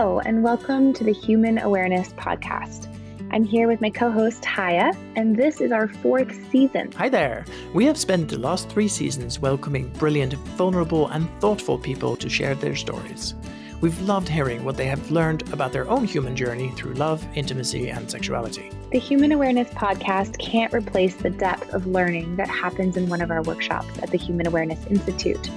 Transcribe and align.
Hello, 0.00 0.18
and 0.20 0.42
welcome 0.42 0.94
to 0.94 1.04
the 1.04 1.12
Human 1.12 1.58
Awareness 1.58 2.14
Podcast. 2.14 2.88
I'm 3.32 3.44
here 3.44 3.68
with 3.68 3.82
my 3.82 3.90
co 3.90 4.10
host, 4.10 4.42
Haje, 4.42 4.96
and 5.14 5.36
this 5.36 5.60
is 5.60 5.72
our 5.72 5.88
fourth 5.88 6.34
season. 6.50 6.90
Hi 6.92 7.10
there. 7.10 7.44
We 7.74 7.84
have 7.84 7.98
spent 7.98 8.30
the 8.30 8.38
last 8.38 8.70
three 8.70 8.88
seasons 8.88 9.40
welcoming 9.40 9.90
brilliant, 9.98 10.32
vulnerable, 10.56 11.08
and 11.08 11.28
thoughtful 11.38 11.76
people 11.76 12.16
to 12.16 12.30
share 12.30 12.54
their 12.54 12.76
stories. 12.76 13.34
We've 13.82 14.00
loved 14.00 14.26
hearing 14.26 14.64
what 14.64 14.78
they 14.78 14.86
have 14.86 15.10
learned 15.10 15.52
about 15.52 15.70
their 15.70 15.86
own 15.90 16.06
human 16.06 16.34
journey 16.34 16.70
through 16.76 16.94
love, 16.94 17.22
intimacy, 17.34 17.90
and 17.90 18.10
sexuality. 18.10 18.70
The 18.92 18.98
Human 18.98 19.32
Awareness 19.32 19.68
Podcast 19.68 20.38
can't 20.38 20.72
replace 20.72 21.16
the 21.16 21.28
depth 21.28 21.74
of 21.74 21.86
learning 21.86 22.36
that 22.36 22.48
happens 22.48 22.96
in 22.96 23.10
one 23.10 23.20
of 23.20 23.30
our 23.30 23.42
workshops 23.42 23.98
at 24.02 24.10
the 24.10 24.16
Human 24.16 24.46
Awareness 24.46 24.82
Institute. 24.86 25.50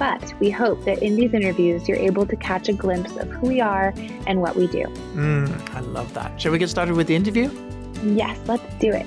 But 0.00 0.32
we 0.40 0.48
hope 0.48 0.82
that 0.86 1.02
in 1.02 1.14
these 1.14 1.34
interviews, 1.34 1.86
you're 1.86 1.98
able 1.98 2.24
to 2.24 2.34
catch 2.34 2.70
a 2.70 2.72
glimpse 2.72 3.14
of 3.16 3.28
who 3.28 3.48
we 3.48 3.60
are 3.60 3.92
and 4.26 4.40
what 4.40 4.56
we 4.56 4.66
do. 4.66 4.84
Mm, 5.12 5.74
I 5.74 5.80
love 5.80 6.14
that. 6.14 6.40
Shall 6.40 6.52
we 6.52 6.58
get 6.58 6.70
started 6.70 6.94
with 6.94 7.06
the 7.06 7.14
interview? 7.14 7.50
Yes, 8.02 8.38
let's 8.48 8.64
do 8.76 8.90
it. 8.94 9.04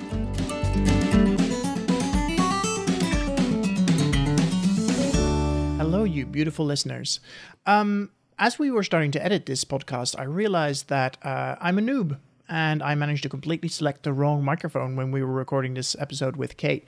Hello, 5.79 6.03
you 6.03 6.27
beautiful 6.27 6.63
listeners. 6.63 7.19
Um, 7.65 8.11
as 8.37 8.59
we 8.59 8.69
were 8.69 8.83
starting 8.83 9.09
to 9.13 9.25
edit 9.25 9.47
this 9.47 9.65
podcast, 9.65 10.19
I 10.19 10.25
realized 10.25 10.89
that 10.89 11.17
uh, 11.23 11.55
I'm 11.59 11.79
a 11.79 11.81
noob 11.81 12.19
and 12.47 12.83
I 12.83 12.93
managed 12.93 13.23
to 13.23 13.29
completely 13.29 13.69
select 13.69 14.03
the 14.03 14.13
wrong 14.13 14.43
microphone 14.43 14.95
when 14.95 15.11
we 15.11 15.23
were 15.23 15.33
recording 15.33 15.73
this 15.73 15.95
episode 15.97 16.35
with 16.35 16.55
Kate. 16.55 16.87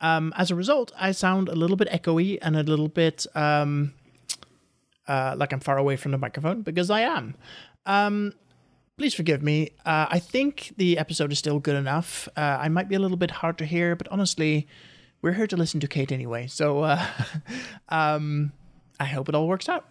Um, 0.00 0.32
as 0.36 0.50
a 0.50 0.54
result, 0.54 0.92
I 0.98 1.12
sound 1.12 1.48
a 1.48 1.54
little 1.54 1.76
bit 1.76 1.88
echoey 1.88 2.38
and 2.42 2.56
a 2.56 2.62
little 2.62 2.88
bit 2.88 3.26
um, 3.34 3.94
uh, 5.08 5.34
like 5.36 5.52
I'm 5.52 5.60
far 5.60 5.78
away 5.78 5.96
from 5.96 6.12
the 6.12 6.18
microphone 6.18 6.62
because 6.62 6.90
I 6.90 7.00
am. 7.00 7.34
Um, 7.86 8.32
please 8.98 9.14
forgive 9.14 9.42
me. 9.42 9.70
Uh, 9.84 10.06
I 10.10 10.18
think 10.18 10.72
the 10.76 10.98
episode 10.98 11.32
is 11.32 11.38
still 11.38 11.58
good 11.58 11.76
enough. 11.76 12.28
Uh, 12.36 12.58
I 12.60 12.68
might 12.68 12.88
be 12.88 12.94
a 12.94 12.98
little 12.98 13.16
bit 13.16 13.30
hard 13.30 13.58
to 13.58 13.64
hear, 13.64 13.96
but 13.96 14.08
honestly, 14.08 14.66
we're 15.22 15.32
here 15.32 15.46
to 15.46 15.56
listen 15.56 15.80
to 15.80 15.88
Kate 15.88 16.12
anyway. 16.12 16.46
So 16.46 16.80
uh, 16.80 17.06
um, 17.88 18.52
I 19.00 19.04
hope 19.04 19.28
it 19.28 19.34
all 19.34 19.48
works 19.48 19.68
out. 19.68 19.86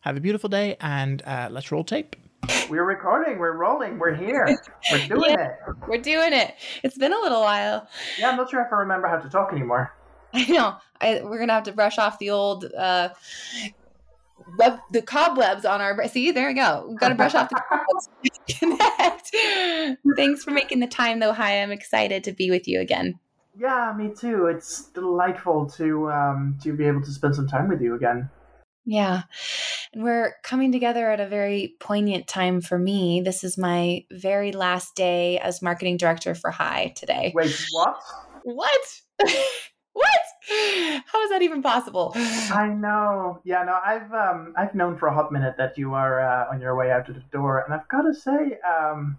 Have 0.00 0.16
a 0.16 0.20
beautiful 0.20 0.48
day 0.48 0.76
and 0.80 1.22
uh, 1.22 1.48
let's 1.50 1.70
roll 1.72 1.84
tape. 1.84 2.16
We're 2.68 2.84
recording, 2.84 3.38
we're 3.38 3.56
rolling, 3.56 3.98
we're 3.98 4.14
here. 4.14 4.46
We're 4.90 5.06
doing 5.08 5.30
Yeah. 5.30 5.48
it. 5.48 5.56
We're 5.88 5.98
doing 6.02 6.32
it. 6.32 6.54
It's 6.82 6.98
been 6.98 7.12
a 7.12 7.18
little 7.18 7.40
while. 7.40 7.88
Yeah, 8.18 8.30
I'm 8.30 8.36
not 8.36 8.50
sure 8.50 8.60
if 8.62 8.72
I 8.72 8.76
remember 8.76 9.08
how 9.08 9.18
to 9.18 9.28
talk 9.28 9.52
anymore. 9.52 9.94
I 10.34 10.44
know. 10.46 10.76
I, 11.00 11.20
we're 11.22 11.38
gonna 11.38 11.52
have 11.52 11.64
to 11.64 11.72
brush 11.72 11.98
off 11.98 12.18
the 12.18 12.30
old 12.30 12.64
uh, 12.76 13.10
web, 14.58 14.78
the 14.92 15.02
cobwebs 15.02 15.64
on 15.64 15.80
our. 15.80 16.06
See, 16.08 16.30
there 16.30 16.48
we 16.48 16.54
go. 16.54 16.86
We've 16.88 16.98
got 16.98 17.08
to 17.10 17.14
brush 17.14 17.34
off 17.34 17.48
the 17.50 17.60
cobwebs. 17.68 18.08
Connect. 18.58 19.98
Thanks 20.16 20.42
for 20.44 20.50
making 20.50 20.80
the 20.80 20.86
time, 20.86 21.20
though. 21.20 21.32
Hi, 21.32 21.62
I'm 21.62 21.70
excited 21.72 22.24
to 22.24 22.32
be 22.32 22.50
with 22.50 22.66
you 22.66 22.80
again. 22.80 23.18
Yeah, 23.58 23.94
me 23.96 24.12
too. 24.14 24.46
It's 24.46 24.86
delightful 24.90 25.66
to 25.70 26.10
um, 26.10 26.58
to 26.62 26.72
be 26.72 26.84
able 26.86 27.02
to 27.02 27.10
spend 27.10 27.34
some 27.36 27.46
time 27.48 27.68
with 27.68 27.80
you 27.80 27.94
again. 27.94 28.28
Yeah. 28.84 29.22
And 29.92 30.02
we're 30.02 30.34
coming 30.42 30.72
together 30.72 31.10
at 31.10 31.20
a 31.20 31.26
very 31.26 31.74
poignant 31.80 32.26
time 32.26 32.60
for 32.60 32.78
me. 32.78 33.20
This 33.20 33.44
is 33.44 33.56
my 33.56 34.04
very 34.10 34.52
last 34.52 34.94
day 34.94 35.38
as 35.38 35.62
marketing 35.62 35.96
director 35.96 36.34
for 36.34 36.50
HAI 36.50 36.94
today. 36.96 37.32
Wait, 37.34 37.66
what? 37.72 37.96
What? 38.42 39.00
what? 39.92 40.10
How 41.06 41.22
is 41.24 41.30
that 41.30 41.40
even 41.42 41.62
possible? 41.62 42.12
I 42.14 42.68
know. 42.68 43.40
Yeah, 43.44 43.64
no, 43.64 43.78
I've 43.84 44.12
um, 44.12 44.54
I've 44.56 44.74
known 44.74 44.96
for 44.96 45.08
a 45.08 45.14
hot 45.14 45.32
minute 45.32 45.56
that 45.58 45.76
you 45.76 45.94
are 45.94 46.20
uh, 46.20 46.52
on 46.52 46.60
your 46.60 46.76
way 46.76 46.90
out 46.90 47.06
to 47.06 47.12
the 47.12 47.22
door, 47.32 47.60
and 47.60 47.74
I've 47.74 47.88
got 47.88 48.02
to 48.02 48.14
say, 48.14 48.58
um, 48.68 49.18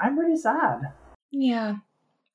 I'm 0.00 0.18
really 0.18 0.36
sad. 0.36 0.92
Yeah, 1.30 1.76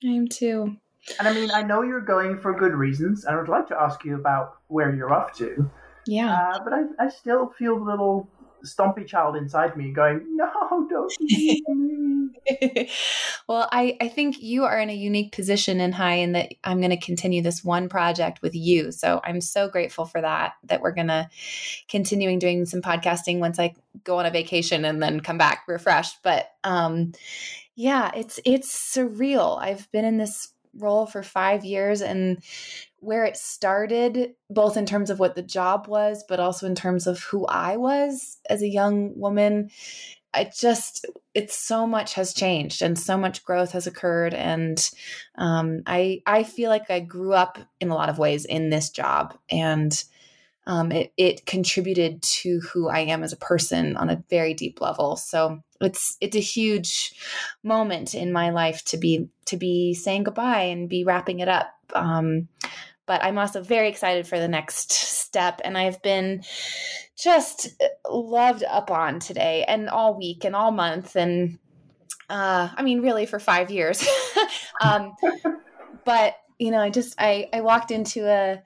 I 0.03 0.07
am 0.07 0.27
too. 0.27 0.77
And 1.17 1.27
I 1.27 1.33
mean, 1.33 1.51
I 1.51 1.63
know 1.63 1.81
you're 1.81 2.01
going 2.01 2.37
for 2.37 2.53
good 2.53 2.73
reasons, 2.73 3.25
and 3.25 3.35
I 3.35 3.39
would 3.39 3.49
like 3.49 3.67
to 3.67 3.81
ask 3.81 4.03
you 4.05 4.15
about 4.15 4.57
where 4.67 4.95
you're 4.95 5.13
off 5.13 5.33
to. 5.37 5.69
Yeah. 6.09 6.53
Uh, 6.55 6.63
but 6.63 6.73
I, 6.73 7.05
I 7.05 7.09
still 7.09 7.49
feel 7.57 7.77
the 7.77 7.85
little 7.85 8.29
stumpy 8.63 9.05
child 9.05 9.35
inside 9.35 9.77
me 9.77 9.91
going, 9.91 10.25
"No, 10.35 10.87
don't 10.89 11.13
me." 11.21 11.61
well, 13.47 13.67
I, 13.71 13.97
I 14.01 14.07
think 14.07 14.41
you 14.41 14.63
are 14.65 14.79
in 14.79 14.89
a 14.89 14.95
unique 14.95 15.31
position 15.33 15.79
in 15.79 15.91
HAI 15.91 16.15
in 16.15 16.31
that 16.33 16.53
I'm 16.63 16.79
going 16.79 16.89
to 16.91 16.97
continue 16.97 17.41
this 17.41 17.63
one 17.63 17.89
project 17.89 18.41
with 18.41 18.55
you. 18.55 18.91
So 18.91 19.21
I'm 19.23 19.41
so 19.41 19.69
grateful 19.69 20.05
for 20.05 20.21
that, 20.21 20.53
that 20.63 20.81
we're 20.81 20.93
going 20.93 21.07
to 21.07 21.29
continuing 21.87 22.39
doing 22.39 22.65
some 22.65 22.81
podcasting 22.81 23.39
once 23.39 23.59
I 23.59 23.75
go 24.03 24.19
on 24.19 24.25
a 24.25 24.31
vacation 24.31 24.85
and 24.85 25.01
then 25.01 25.19
come 25.19 25.37
back 25.37 25.63
refreshed. 25.67 26.17
But 26.23 26.49
um, 26.63 27.13
yeah, 27.75 28.11
it's, 28.15 28.39
it's 28.45 28.73
surreal. 28.73 29.59
I've 29.61 29.91
been 29.91 30.05
in 30.05 30.17
this 30.17 30.53
role 30.75 31.05
for 31.05 31.23
five 31.23 31.65
years 31.65 32.01
and 32.01 32.43
where 33.01 33.25
it 33.25 33.37
started, 33.37 34.33
both 34.49 34.77
in 34.77 34.85
terms 34.85 35.09
of 35.09 35.19
what 35.19 35.35
the 35.35 35.41
job 35.41 35.87
was, 35.87 36.23
but 36.27 36.39
also 36.39 36.65
in 36.65 36.75
terms 36.75 37.07
of 37.07 37.21
who 37.23 37.45
I 37.45 37.77
was 37.77 38.37
as 38.49 38.61
a 38.61 38.67
young 38.67 39.17
woman. 39.17 39.69
I 40.33 40.51
just, 40.55 41.05
it's 41.33 41.57
so 41.57 41.87
much 41.87 42.13
has 42.13 42.33
changed 42.33 42.81
and 42.81 42.99
so 42.99 43.17
much 43.17 43.43
growth 43.43 43.71
has 43.71 43.87
occurred. 43.87 44.33
And 44.33 44.79
um, 45.35 45.81
I, 45.87 46.21
I 46.25 46.43
feel 46.43 46.69
like 46.69 46.91
I 46.91 46.99
grew 46.99 47.33
up 47.33 47.57
in 47.79 47.89
a 47.89 47.95
lot 47.95 48.09
of 48.09 48.19
ways 48.19 48.45
in 48.45 48.69
this 48.69 48.89
job. 48.89 49.35
And 49.49 49.91
um, 50.67 50.91
it, 50.91 51.13
it 51.17 51.47
contributed 51.47 52.21
to 52.21 52.59
who 52.59 52.89
I 52.89 52.99
am 52.99 53.23
as 53.23 53.33
a 53.33 53.37
person 53.37 53.97
on 53.97 54.11
a 54.11 54.23
very 54.29 54.53
deep 54.53 54.81
level. 54.81 55.15
So 55.15 55.63
it's 55.81 56.15
it's 56.21 56.35
a 56.35 56.41
huge 56.41 57.13
moment 57.63 58.13
in 58.13 58.31
my 58.31 58.51
life 58.51 58.83
to 58.85 58.97
be 58.97 59.29
to 59.45 59.57
be 59.57 59.95
saying 59.95 60.23
goodbye 60.23 60.63
and 60.63 60.87
be 60.87 61.03
wrapping 61.03 61.39
it 61.39 61.47
up. 61.47 61.73
Um, 61.95 62.49
but 63.09 63.23
I'm 63.23 63.39
also 63.39 63.63
very 63.63 63.89
excited 63.89 64.27
for 64.27 64.37
the 64.37 64.47
next 64.47 64.91
step, 64.91 65.61
and 65.65 65.75
I've 65.75 65.99
been 66.03 66.43
just 67.17 67.69
loved 68.07 68.63
up 68.63 68.91
on 68.91 69.19
today 69.19 69.65
and 69.67 69.89
all 69.89 70.15
week 70.15 70.45
and 70.45 70.55
all 70.55 70.69
month 70.69 71.15
and 71.15 71.57
uh, 72.29 72.69
I 72.71 72.83
mean 72.83 73.01
really 73.01 73.25
for 73.25 73.39
five 73.39 73.71
years. 73.71 74.07
um, 74.81 75.13
but 76.05 76.35
you 76.59 76.69
know, 76.69 76.79
I 76.79 76.91
just 76.91 77.15
I 77.17 77.49
I 77.51 77.61
walked 77.61 77.89
into 77.89 78.27
a 78.29 78.61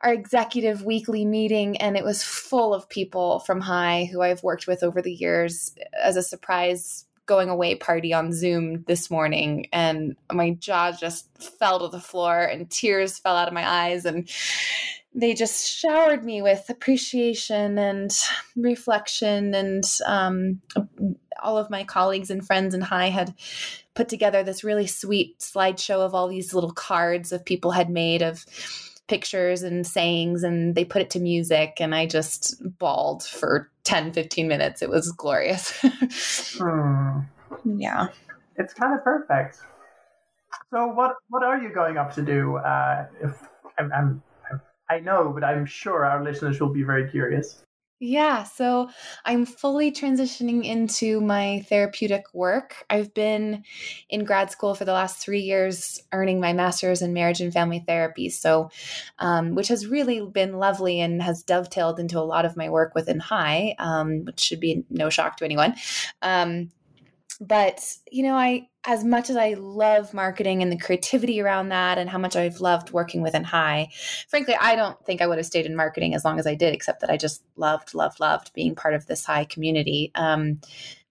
our 0.00 0.12
executive 0.12 0.82
weekly 0.82 1.24
meeting 1.24 1.76
and 1.76 1.96
it 1.96 2.02
was 2.02 2.24
full 2.24 2.74
of 2.74 2.88
people 2.88 3.40
from 3.40 3.60
HAI 3.60 4.08
who 4.12 4.22
i've 4.22 4.44
worked 4.44 4.68
with 4.68 4.84
over 4.84 5.02
the 5.02 5.12
years 5.12 5.74
as 6.00 6.14
a 6.14 6.22
surprise 6.22 7.04
going 7.28 7.48
away 7.48 7.76
party 7.76 8.12
on 8.12 8.32
zoom 8.32 8.82
this 8.88 9.10
morning 9.10 9.68
and 9.72 10.16
my 10.32 10.50
jaw 10.50 10.90
just 10.90 11.28
fell 11.58 11.78
to 11.78 11.88
the 11.88 12.00
floor 12.00 12.42
and 12.42 12.68
tears 12.68 13.18
fell 13.18 13.36
out 13.36 13.46
of 13.46 13.54
my 13.54 13.68
eyes 13.68 14.04
and 14.04 14.28
they 15.14 15.34
just 15.34 15.68
showered 15.70 16.24
me 16.24 16.42
with 16.42 16.68
appreciation 16.68 17.78
and 17.78 18.10
reflection 18.56 19.54
and 19.54 19.84
um, 20.06 20.60
all 21.42 21.58
of 21.58 21.70
my 21.70 21.84
colleagues 21.84 22.30
and 22.30 22.46
friends 22.46 22.74
and 22.74 22.84
HAI 22.84 23.06
had 23.06 23.34
put 23.94 24.08
together 24.08 24.42
this 24.42 24.64
really 24.64 24.86
sweet 24.86 25.38
slideshow 25.38 26.00
of 26.00 26.14
all 26.14 26.28
these 26.28 26.54
little 26.54 26.72
cards 26.72 27.32
of 27.32 27.44
people 27.44 27.72
had 27.72 27.90
made 27.90 28.22
of 28.22 28.44
pictures 29.08 29.62
and 29.62 29.86
sayings 29.86 30.42
and 30.42 30.74
they 30.74 30.84
put 30.84 31.02
it 31.02 31.10
to 31.10 31.20
music 31.20 31.78
and 31.80 31.94
I 31.94 32.06
just 32.06 32.62
bawled 32.78 33.24
for 33.24 33.70
10 33.84 34.12
15 34.12 34.46
minutes 34.46 34.82
it 34.82 34.90
was 34.90 35.10
glorious 35.12 35.72
Hmm. 36.58 37.20
yeah 37.64 38.08
It's 38.56 38.74
kind 38.74 38.92
of 38.94 39.04
perfect. 39.04 39.58
So, 40.72 40.88
what 40.88 41.14
what 41.28 41.42
are 41.42 41.58
you 41.58 41.70
going 41.72 41.96
up 41.96 42.12
to 42.14 42.22
do? 42.22 42.56
Uh, 42.56 43.06
if 43.22 43.40
I'm, 43.78 43.92
I'm, 43.92 44.22
I'm, 44.50 44.60
I 44.90 45.00
know, 45.00 45.30
but 45.32 45.44
I'm 45.44 45.64
sure 45.64 46.04
our 46.04 46.22
listeners 46.22 46.60
will 46.60 46.72
be 46.72 46.82
very 46.82 47.08
curious. 47.08 47.62
Yeah, 48.00 48.44
so 48.44 48.90
I'm 49.24 49.44
fully 49.44 49.90
transitioning 49.90 50.64
into 50.64 51.20
my 51.20 51.64
therapeutic 51.68 52.26
work. 52.32 52.84
I've 52.88 53.12
been 53.12 53.64
in 54.08 54.24
grad 54.24 54.52
school 54.52 54.76
for 54.76 54.84
the 54.84 54.92
last 54.92 55.18
three 55.18 55.40
years, 55.40 56.00
earning 56.12 56.38
my 56.38 56.52
master's 56.52 57.02
in 57.02 57.12
marriage 57.12 57.40
and 57.40 57.52
family 57.52 57.82
therapy. 57.84 58.28
So, 58.28 58.70
um, 59.18 59.56
which 59.56 59.66
has 59.66 59.88
really 59.88 60.20
been 60.20 60.58
lovely 60.58 61.00
and 61.00 61.20
has 61.20 61.42
dovetailed 61.42 61.98
into 61.98 62.20
a 62.20 62.22
lot 62.22 62.44
of 62.44 62.56
my 62.56 62.70
work 62.70 62.94
within 62.94 63.18
HAI, 63.18 63.74
um, 63.80 64.24
which 64.24 64.38
should 64.38 64.60
be 64.60 64.84
no 64.88 65.10
shock 65.10 65.36
to 65.38 65.44
anyone. 65.44 65.74
Um, 66.22 66.70
but 67.40 67.80
you 68.12 68.22
know, 68.22 68.34
I 68.34 68.68
as 68.88 69.04
much 69.04 69.28
as 69.28 69.36
I 69.36 69.52
love 69.52 70.14
marketing 70.14 70.62
and 70.62 70.72
the 70.72 70.78
creativity 70.78 71.42
around 71.42 71.68
that, 71.68 71.98
and 71.98 72.08
how 72.08 72.16
much 72.16 72.36
I've 72.36 72.62
loved 72.62 72.90
working 72.90 73.20
within 73.20 73.44
HAI, 73.44 73.90
frankly, 74.28 74.56
I 74.58 74.76
don't 74.76 74.98
think 75.04 75.20
I 75.20 75.26
would 75.26 75.36
have 75.36 75.46
stayed 75.46 75.66
in 75.66 75.76
marketing 75.76 76.14
as 76.14 76.24
long 76.24 76.38
as 76.38 76.46
I 76.46 76.54
did, 76.54 76.72
except 76.72 77.02
that 77.02 77.10
I 77.10 77.18
just 77.18 77.44
loved, 77.54 77.92
loved, 77.92 78.18
loved 78.18 78.50
being 78.54 78.74
part 78.74 78.94
of 78.94 79.04
this 79.04 79.26
HAI 79.26 79.44
community. 79.44 80.10
Um, 80.14 80.62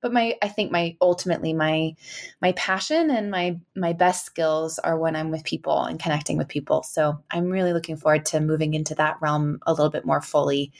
but 0.01 0.12
my, 0.12 0.35
I 0.41 0.47
think 0.47 0.71
my 0.71 0.97
ultimately 1.01 1.53
my 1.53 1.95
my 2.41 2.51
passion 2.53 3.12
and 3.12 3.29
my 3.29 3.59
my 3.75 3.94
best 3.94 4.25
skills 4.25 4.80
are 4.80 4.97
when 4.97 5.15
I'm 5.15 5.30
with 5.30 5.44
people 5.44 5.83
and 5.83 6.00
connecting 6.00 6.38
with 6.38 6.47
people. 6.47 6.81
So 6.81 7.19
I'm 7.30 7.50
really 7.50 7.73
looking 7.73 7.97
forward 7.97 8.25
to 8.27 8.39
moving 8.39 8.73
into 8.73 8.95
that 8.95 9.18
realm 9.21 9.59
a 9.68 9.71
little 9.71 9.91
bit 9.91 10.06
more 10.06 10.21
fully, 10.21 10.71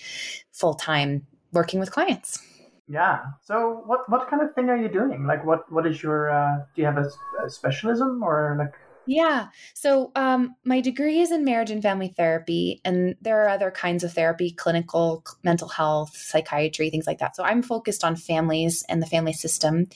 full 0.52 0.74
time, 0.74 1.28
working 1.52 1.80
with 1.80 1.92
clients. 1.92 2.42
Yeah. 2.88 3.26
So 3.44 3.84
what 3.86 4.10
what 4.10 4.30
kind 4.30 4.42
of 4.42 4.54
thing 4.56 4.70
are 4.70 4.78
you 4.78 4.88
doing? 4.88 5.26
Like 5.26 5.46
what 5.46 5.72
what 5.72 5.86
is 5.86 6.02
your 6.02 6.30
uh, 6.30 6.60
do 6.74 6.82
you 6.82 6.86
have 6.86 6.98
a, 6.98 7.10
a 7.46 7.50
specialism 7.50 8.24
or 8.24 8.56
like 8.58 8.74
yeah. 9.08 9.48
So 9.74 10.12
um, 10.16 10.56
my 10.66 10.82
degree 10.82 11.22
is 11.22 11.32
in 11.32 11.46
marriage 11.46 11.72
and 11.72 11.82
family 11.82 12.10
therapy, 12.10 12.82
and 12.84 13.16
there 13.22 13.42
are 13.42 13.48
other 13.48 13.72
kinds 13.72 14.04
of 14.04 14.12
therapy, 14.12 14.52
clinical, 14.52 15.24
mental 15.44 15.70
health, 15.70 16.16
psychiatry, 16.16 16.90
things 16.90 17.08
like 17.08 17.20
that. 17.20 17.36
So 17.36 17.44
I'm 17.44 17.64
focused 17.64 18.04
on 18.04 18.18
families 18.18 18.84
and 18.90 19.02
the 19.02 19.08
family 19.08 19.32
system. 19.32 19.88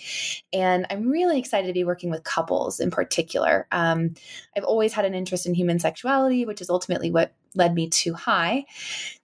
And 0.53 0.87
I'm 0.89 1.09
really 1.09 1.37
excited 1.37 1.67
to 1.67 1.73
be 1.73 1.83
working 1.83 2.09
with 2.09 2.23
couples 2.23 2.79
in 2.79 2.89
particular. 2.89 3.67
Um, 3.73 4.13
I've 4.55 4.63
always 4.63 4.94
had 4.94 5.03
an 5.03 5.13
interest 5.13 5.45
in 5.45 5.53
human 5.53 5.79
sexuality, 5.79 6.45
which 6.45 6.61
is 6.61 6.69
ultimately 6.69 7.11
what 7.11 7.33
led 7.56 7.74
me 7.74 7.89
to 7.89 8.13
HAI. 8.13 8.65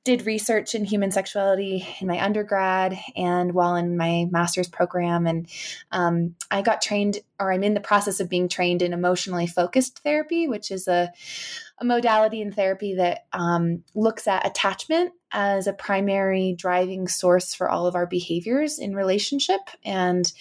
Did 0.04 0.26
research 0.26 0.76
in 0.76 0.86
human 0.86 1.12
sexuality 1.12 1.88
in 2.00 2.08
my 2.08 2.24
undergrad 2.24 2.98
and 3.16 3.54
while 3.54 3.76
in 3.76 3.98
my 3.98 4.26
master's 4.32 4.68
program. 4.68 5.28
And 5.28 5.50
um, 5.92 6.36
I 6.50 6.62
got 6.62 6.82
trained, 6.82 7.20
or 7.40 7.52
I'm 7.52 7.64
in 7.64 7.74
the 7.74 7.80
process 7.80 8.20
of 8.20 8.30
being 8.30 8.48
trained 8.48 8.82
in 8.82 8.94
emotionally 8.94 9.48
focused 9.48 10.00
therapy, 10.00 10.48
which 10.48 10.72
is 10.72 10.88
a, 10.88 11.12
a 11.80 11.86
modality 11.86 12.42
in 12.42 12.52
therapy 12.52 12.96
that 12.96 13.26
um, 13.34 13.84
looks 13.96 14.28
at 14.28 14.48
attachment 14.48 15.14
as 15.32 15.68
a 15.68 15.74
primary 15.74 16.56
driving 16.58 17.08
source 17.08 17.54
for 17.54 17.70
all 17.70 17.86
of 17.86 17.96
our 17.96 18.06
behaviors 18.06 18.80
in 18.80 18.96
relationship. 18.96 19.60
And 19.84 20.32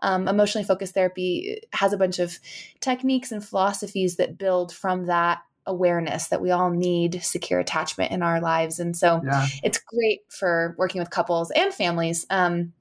um, 0.00 0.28
emotionally 0.28 0.64
focused 0.64 0.94
therapy 0.94 1.60
has 1.72 1.92
a 1.92 1.98
bunch 1.98 2.18
of 2.18 2.38
techniques 2.80 3.32
and 3.32 3.44
philosophies 3.44 4.16
that 4.16 4.38
build 4.38 4.72
from 4.72 5.06
that 5.06 5.40
awareness 5.66 6.28
that 6.28 6.40
we 6.40 6.50
all 6.50 6.70
need 6.70 7.22
secure 7.22 7.60
attachment 7.60 8.12
in 8.12 8.22
our 8.22 8.40
lives. 8.40 8.78
And 8.78 8.96
so 8.96 9.20
yeah. 9.24 9.46
it's 9.62 9.78
great 9.78 10.20
for 10.28 10.74
working 10.78 11.00
with 11.00 11.10
couples 11.10 11.50
and 11.50 11.72
families. 11.72 12.26
Um, 12.30 12.72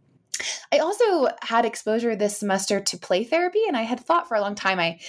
I 0.72 0.80
also 0.80 1.28
had 1.42 1.66
exposure 1.66 2.16
this 2.16 2.38
semester 2.38 2.80
to 2.80 2.98
play 2.98 3.24
therapy, 3.24 3.62
and 3.68 3.76
I 3.76 3.82
had 3.82 4.00
thought 4.00 4.28
for 4.28 4.36
a 4.36 4.42
long 4.42 4.56
time 4.56 4.80
I 4.80 5.00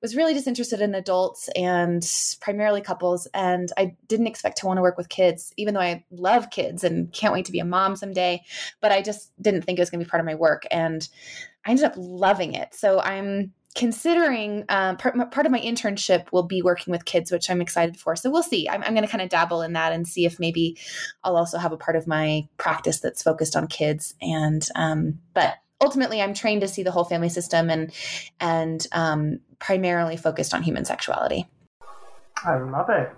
was 0.00 0.16
really 0.16 0.34
just 0.34 0.46
interested 0.46 0.80
in 0.80 0.94
adults 0.94 1.48
and 1.54 2.04
primarily 2.40 2.80
couples, 2.80 3.28
and 3.32 3.70
I 3.76 3.96
didn't 4.08 4.26
expect 4.26 4.58
to 4.58 4.66
want 4.66 4.78
to 4.78 4.82
work 4.82 4.96
with 4.96 5.08
kids, 5.08 5.52
even 5.56 5.74
though 5.74 5.80
I 5.80 6.04
love 6.10 6.50
kids 6.50 6.84
and 6.84 7.12
can't 7.12 7.32
wait 7.32 7.44
to 7.46 7.52
be 7.52 7.60
a 7.60 7.64
mom 7.64 7.96
someday. 7.96 8.42
But 8.80 8.92
I 8.92 9.02
just 9.02 9.30
didn't 9.40 9.62
think 9.62 9.78
it 9.78 9.82
was 9.82 9.90
going 9.90 10.00
to 10.00 10.06
be 10.06 10.10
part 10.10 10.20
of 10.20 10.26
my 10.26 10.34
work, 10.34 10.64
and 10.70 11.06
I 11.64 11.70
ended 11.70 11.84
up 11.84 11.94
loving 11.96 12.54
it. 12.54 12.74
So 12.74 13.00
I'm 13.00 13.52
considering 13.74 14.64
uh, 14.68 14.94
part, 14.96 15.14
part 15.30 15.46
of 15.46 15.52
my 15.52 15.60
internship 15.60 16.26
will 16.30 16.42
be 16.42 16.60
working 16.60 16.92
with 16.92 17.04
kids 17.04 17.32
which 17.32 17.48
i'm 17.48 17.60
excited 17.60 17.96
for. 17.96 18.14
So 18.16 18.30
we'll 18.30 18.42
see. 18.42 18.68
I'm, 18.68 18.82
I'm 18.82 18.94
going 18.94 19.06
to 19.06 19.10
kind 19.10 19.22
of 19.22 19.30
dabble 19.30 19.62
in 19.62 19.72
that 19.72 19.92
and 19.92 20.06
see 20.06 20.26
if 20.26 20.38
maybe 20.38 20.76
i'll 21.24 21.36
also 21.36 21.58
have 21.58 21.72
a 21.72 21.76
part 21.76 21.96
of 21.96 22.06
my 22.06 22.46
practice 22.58 23.00
that's 23.00 23.22
focused 23.22 23.56
on 23.56 23.66
kids 23.66 24.14
and 24.20 24.66
um, 24.74 25.18
but 25.34 25.54
ultimately 25.80 26.20
i'm 26.20 26.34
trained 26.34 26.60
to 26.60 26.68
see 26.68 26.82
the 26.82 26.90
whole 26.90 27.04
family 27.04 27.28
system 27.28 27.70
and 27.70 27.92
and 28.40 28.86
um, 28.92 29.38
primarily 29.58 30.16
focused 30.16 30.52
on 30.54 30.62
human 30.62 30.84
sexuality. 30.84 31.48
I 32.44 32.56
love 32.56 32.90
it. 32.90 33.10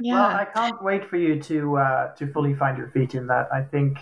Yeah. 0.00 0.14
well 0.14 0.36
i 0.36 0.44
can't 0.44 0.82
wait 0.82 1.08
for 1.08 1.16
you 1.16 1.40
to 1.42 1.76
uh, 1.78 2.14
to 2.14 2.32
fully 2.32 2.54
find 2.54 2.78
your 2.78 2.88
feet 2.88 3.14
in 3.14 3.26
that. 3.26 3.48
I 3.52 3.62
think 3.62 3.98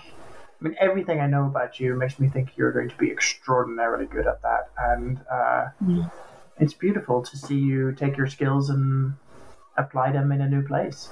I 0.61 0.65
mean, 0.65 0.77
everything 0.79 1.21
I 1.21 1.27
know 1.27 1.47
about 1.47 1.81
you 1.81 1.95
makes 1.95 2.19
me 2.19 2.29
think 2.29 2.57
you're 2.57 2.73
going 2.73 2.91
to 2.91 2.97
be 2.97 3.11
extraordinarily 3.11 4.07
good 4.07 4.27
at 4.27 4.43
that. 4.43 4.71
And 4.79 5.19
uh, 5.31 5.69
mm. 5.83 6.11
it's 6.59 6.75
beautiful 6.75 7.23
to 7.23 7.37
see 7.37 7.57
you 7.57 7.93
take 7.93 8.17
your 8.17 8.27
skills 8.27 8.69
and 8.69 9.15
apply 9.79 10.13
them 10.13 10.33
in 10.33 10.43
a 10.43 10.49
new 10.49 10.63
place. 10.63 11.11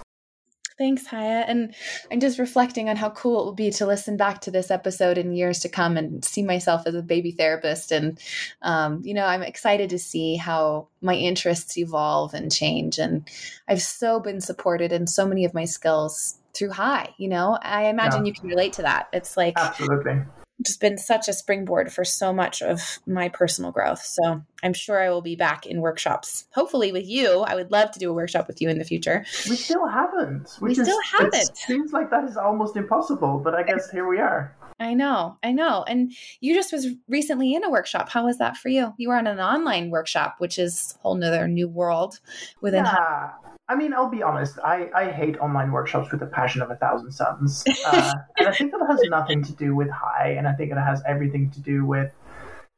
Thanks, 0.77 1.09
Haje. 1.09 1.45
And 1.49 1.75
I'm 2.13 2.21
just 2.21 2.39
reflecting 2.39 2.89
on 2.89 2.95
how 2.95 3.11
cool 3.11 3.41
it 3.41 3.45
will 3.47 3.53
be 3.55 3.73
to 3.73 3.87
listen 3.87 4.17
back 4.17 4.43
to 4.43 4.53
this 4.53 4.71
episode 4.71 5.19
in 5.19 5.33
years 5.33 5.59
to 5.61 5.69
come 5.69 5.97
and 5.97 6.25
see 6.25 6.43
myself 6.45 6.83
as 6.87 6.95
a 6.95 7.03
baby 7.03 7.33
therapist. 7.33 7.91
And, 7.91 8.21
um, 8.63 9.03
you 9.03 9.13
know, 9.13 9.25
I'm 9.25 9.43
excited 9.43 9.91
to 9.91 9.99
see 9.99 10.37
how 10.37 10.87
my 11.01 11.15
interests 11.15 11.77
evolve 11.77 12.33
and 12.33 12.53
change. 12.53 12.99
And 12.99 13.29
I've 13.67 13.83
so 13.83 14.21
been 14.21 14.41
supported 14.41 14.93
in 14.93 15.09
so 15.09 15.27
many 15.27 15.45
of 15.45 15.53
my 15.53 15.65
skills 15.65 16.39
through 16.59 16.73
HAI 16.73 17.15
you 17.19 17.29
know 17.29 17.59
i 17.63 17.85
imagine 17.87 18.25
yeah. 18.25 18.29
you 18.29 18.33
can 18.33 18.49
relate 18.49 18.73
to 18.75 18.83
that 18.83 19.09
it's 19.13 19.37
like 19.37 19.55
absolutely 19.57 20.23
just 20.67 20.81
been 20.81 20.99
such 20.99 21.29
a 21.29 21.33
springboard 21.33 21.93
for 21.93 22.05
so 22.05 22.33
much 22.33 22.63
of 22.63 22.99
my 23.07 23.29
personal 23.29 23.71
growth 23.71 24.03
so 24.03 24.43
i'm 24.63 24.73
sure 24.73 25.01
i 25.01 25.09
will 25.09 25.23
be 25.23 25.37
back 25.37 25.67
in 25.67 25.81
workshops 25.81 26.47
hopefully 26.53 26.91
with 26.91 27.07
you 27.07 27.41
i 27.43 27.55
would 27.55 27.71
love 27.71 27.91
to 27.93 27.99
do 27.99 28.11
a 28.11 28.13
workshop 28.13 28.49
with 28.49 28.61
you 28.61 28.69
in 28.69 28.79
the 28.79 28.85
future 28.85 29.25
we 29.49 29.57
still 29.57 29.87
haven't 29.87 30.59
we 30.61 30.73
is, 30.73 30.81
still 30.81 31.01
haven't 31.13 31.35
it 31.35 31.57
seems 31.57 31.93
like 31.93 32.11
that 32.11 32.25
is 32.25 32.37
almost 32.37 32.77
impossible 32.77 33.41
but 33.43 33.55
i 33.55 33.63
guess 33.63 33.91
here 33.91 34.09
we 34.09 34.19
are 34.19 34.55
I 34.81 34.95
know, 34.95 35.37
I 35.43 35.51
know. 35.53 35.85
And 35.89 36.13
you 36.41 36.55
just 36.55 36.73
was 36.73 36.87
recently 37.09 37.53
in 37.55 37.65
a 37.65 37.71
workshop. 37.71 38.09
How 38.09 38.27
was 38.27 38.39
that 38.39 38.57
for 38.57 38.69
you? 38.69 38.95
You 38.97 39.09
were 39.09 39.17
on 39.17 39.27
an 39.27 39.41
online 39.41 39.91
workshop, 39.91 40.37
which 40.39 40.57
is 40.57 40.95
a 40.97 41.03
whole 41.03 41.15
nother 41.17 41.49
new 41.49 41.67
world 41.67 42.21
within. 42.61 42.85
Yeah. 42.85 43.31
I 43.69 43.77
mean, 43.77 43.93
I'll 43.93 44.09
be 44.09 44.23
honest. 44.23 44.59
I, 44.65 44.89
I 44.95 45.11
hate 45.11 45.39
online 45.39 45.73
workshops 45.73 46.11
with 46.11 46.21
the 46.21 46.27
passion 46.27 46.63
of 46.63 46.71
a 46.71 46.77
thousand 46.77 47.13
suns, 47.13 47.65
uh, 47.87 48.15
and 48.39 48.49
I 48.49 48.53
think 48.53 48.73
that 48.73 48.85
has 48.89 49.01
nothing 49.05 49.43
to 49.45 49.53
do 49.53 49.75
with 49.75 49.91
HAI, 49.91 50.37
and 50.39 50.49
I 50.49 50.55
think 50.55 50.73
it 50.73 50.79
has 50.79 51.03
everything 51.07 51.51
to 51.51 51.61
do 51.61 51.85
with, 51.85 52.15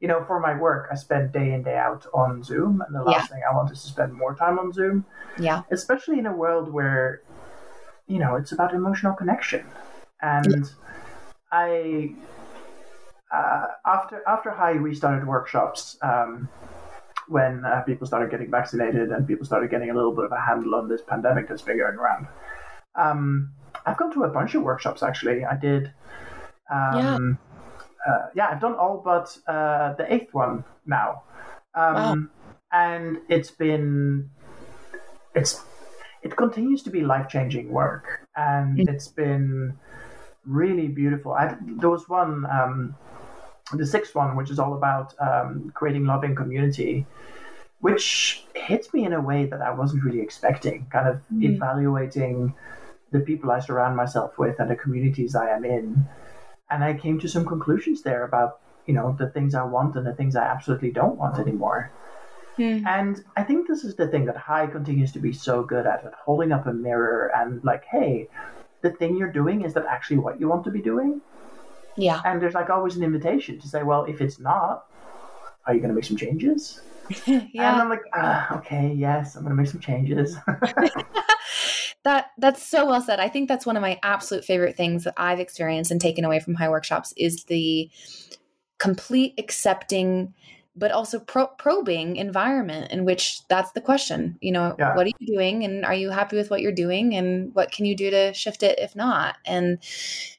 you 0.01 0.09
know, 0.09 0.23
for 0.25 0.39
my 0.41 0.57
work, 0.57 0.89
I 0.91 0.95
spend 0.95 1.31
day 1.31 1.53
in 1.53 1.63
day 1.63 1.77
out 1.77 2.05
on 2.13 2.43
Zoom, 2.43 2.83
and 2.85 2.93
the 2.93 3.03
last 3.03 3.29
yeah. 3.29 3.35
thing 3.35 3.41
I 3.49 3.55
want 3.55 3.71
is 3.71 3.81
to 3.83 3.87
spend 3.87 4.13
more 4.13 4.35
time 4.35 4.59
on 4.59 4.73
Zoom. 4.73 5.05
Yeah. 5.39 5.61
Especially 5.71 6.19
in 6.19 6.25
a 6.25 6.35
world 6.35 6.73
where, 6.73 7.21
you 8.07 8.19
know, 8.19 8.35
it's 8.35 8.51
about 8.51 8.73
emotional 8.73 9.13
connection, 9.13 9.65
and 10.21 10.65
yeah. 10.65 10.71
I. 11.51 12.15
Uh, 13.33 13.67
after 13.85 14.21
after 14.27 14.51
HAI, 14.51 14.73
we 14.73 14.93
started 14.93 15.25
workshops. 15.25 15.97
Um, 16.01 16.49
when 17.31 17.63
uh, 17.65 17.81
people 17.81 18.05
started 18.05 18.29
getting 18.29 18.51
vaccinated 18.51 19.09
and 19.09 19.25
people 19.25 19.45
started 19.45 19.71
getting 19.71 19.89
a 19.89 19.93
little 19.93 20.13
bit 20.13 20.25
of 20.25 20.31
a 20.33 20.39
handle 20.39 20.75
on 20.75 20.89
this 20.89 21.01
pandemic 21.01 21.47
that's 21.47 21.61
been 21.61 21.77
going 21.77 21.95
around. 21.95 22.27
Um, 22.95 23.51
I've 23.85 23.97
gone 23.97 24.13
to 24.13 24.23
a 24.23 24.29
bunch 24.29 24.53
of 24.53 24.63
workshops 24.63 25.01
actually. 25.01 25.45
I 25.45 25.55
did. 25.55 25.93
Um, 26.69 26.97
yeah. 26.99 27.17
Uh, 28.07 28.27
yeah, 28.35 28.47
I've 28.49 28.59
done 28.59 28.73
all 28.73 29.01
but 29.03 29.37
uh, 29.47 29.93
the 29.93 30.11
eighth 30.11 30.33
one 30.33 30.63
now, 30.85 31.23
um, 31.75 31.95
wow. 31.95 32.15
and 32.73 33.17
it's 33.29 33.51
been 33.51 34.29
it's 35.35 35.61
it 36.23 36.35
continues 36.35 36.81
to 36.83 36.89
be 36.89 37.01
life 37.01 37.29
changing 37.29 37.69
work, 37.69 38.27
and 38.35 38.77
mm-hmm. 38.77 38.89
it's 38.89 39.07
been 39.07 39.77
really 40.45 40.87
beautiful. 40.87 41.33
I, 41.33 41.55
there 41.61 41.91
was 41.91 42.09
one 42.09 42.45
um, 42.45 42.95
the 43.77 43.85
sixth 43.85 44.15
one, 44.15 44.35
which 44.35 44.49
is 44.49 44.59
all 44.59 44.73
about 44.73 45.13
um, 45.19 45.71
creating 45.73 46.05
loving 46.05 46.35
community, 46.35 47.05
which 47.79 48.45
hits 48.55 48.93
me 48.93 49.05
in 49.05 49.13
a 49.13 49.21
way 49.21 49.45
that 49.45 49.61
I 49.61 49.71
wasn't 49.71 50.03
really 50.03 50.21
expecting. 50.21 50.87
Kind 50.91 51.07
of 51.07 51.21
mm. 51.33 51.43
evaluating 51.43 52.53
the 53.11 53.19
people 53.19 53.51
I 53.51 53.59
surround 53.59 53.95
myself 53.95 54.37
with 54.37 54.59
and 54.59 54.69
the 54.69 54.75
communities 54.75 55.35
I 55.35 55.49
am 55.49 55.65
in, 55.65 56.07
and 56.69 56.83
I 56.83 56.93
came 56.93 57.19
to 57.19 57.27
some 57.27 57.45
conclusions 57.45 58.01
there 58.01 58.23
about 58.23 58.59
you 58.85 58.93
know 58.93 59.15
the 59.17 59.29
things 59.29 59.55
I 59.55 59.63
want 59.63 59.95
and 59.95 60.05
the 60.05 60.13
things 60.13 60.35
I 60.35 60.45
absolutely 60.45 60.91
don't 60.91 61.17
want 61.17 61.39
anymore. 61.39 61.91
Mm. 62.57 62.85
And 62.85 63.23
I 63.37 63.43
think 63.43 63.67
this 63.67 63.83
is 63.83 63.95
the 63.95 64.07
thing 64.07 64.25
that 64.25 64.37
HAI 64.37 64.67
continues 64.67 65.11
to 65.13 65.19
be 65.19 65.33
so 65.33 65.63
good 65.63 65.85
at, 65.87 66.05
at 66.05 66.13
holding 66.13 66.51
up 66.51 66.67
a 66.67 66.73
mirror 66.73 67.31
and 67.35 67.63
like, 67.63 67.85
hey, 67.85 68.27
the 68.81 68.91
thing 68.91 69.17
you're 69.17 69.31
doing 69.31 69.63
is 69.63 69.73
that 69.73 69.85
actually 69.85 70.17
what 70.17 70.39
you 70.39 70.47
want 70.47 70.63
to 70.65 70.71
be 70.71 70.81
doing? 70.81 71.21
Yeah. 71.97 72.21
And 72.25 72.41
there's 72.41 72.53
like 72.53 72.69
always 72.69 72.95
an 72.95 73.03
invitation 73.03 73.59
to 73.59 73.67
say, 73.67 73.83
well, 73.83 74.05
if 74.05 74.21
it's 74.21 74.39
not, 74.39 74.87
are 75.65 75.73
you 75.73 75.79
going 75.79 75.89
to 75.89 75.95
make 75.95 76.05
some 76.05 76.17
changes? 76.17 76.81
yeah. 77.25 77.73
And 77.73 77.81
I'm 77.81 77.89
like, 77.89 78.03
ah, 78.13 78.57
okay, 78.57 78.93
yes, 78.93 79.35
I'm 79.35 79.43
going 79.43 79.55
to 79.55 79.61
make 79.61 79.69
some 79.69 79.79
changes. 79.79 80.37
that 82.03 82.27
that's 82.37 82.65
so 82.65 82.85
well 82.85 83.01
said. 83.01 83.19
I 83.19 83.29
think 83.29 83.47
that's 83.47 83.65
one 83.65 83.77
of 83.77 83.81
my 83.81 83.99
absolute 84.03 84.45
favorite 84.45 84.75
things 84.75 85.03
that 85.03 85.13
I've 85.17 85.39
experienced 85.39 85.91
and 85.91 85.99
taken 85.99 86.25
away 86.25 86.39
from 86.39 86.55
HAI 86.55 86.69
workshops 86.69 87.13
is 87.17 87.43
the 87.45 87.89
complete 88.79 89.33
accepting 89.37 90.33
but 90.75 90.91
also 90.91 91.19
pro- 91.19 91.47
probing 91.47 92.15
environment 92.15 92.91
in 92.91 93.05
which 93.05 93.45
that's 93.47 93.71
the 93.73 93.81
question 93.81 94.37
you 94.41 94.51
know 94.51 94.75
yeah. 94.79 94.95
what 94.95 95.05
are 95.05 95.11
you 95.19 95.27
doing 95.27 95.63
and 95.63 95.85
are 95.85 95.93
you 95.93 96.09
happy 96.09 96.35
with 96.35 96.49
what 96.49 96.61
you're 96.61 96.71
doing 96.71 97.15
and 97.15 97.53
what 97.53 97.71
can 97.71 97.85
you 97.85 97.95
do 97.95 98.09
to 98.09 98.33
shift 98.33 98.63
it 98.63 98.79
if 98.79 98.95
not 98.95 99.35
and 99.45 99.79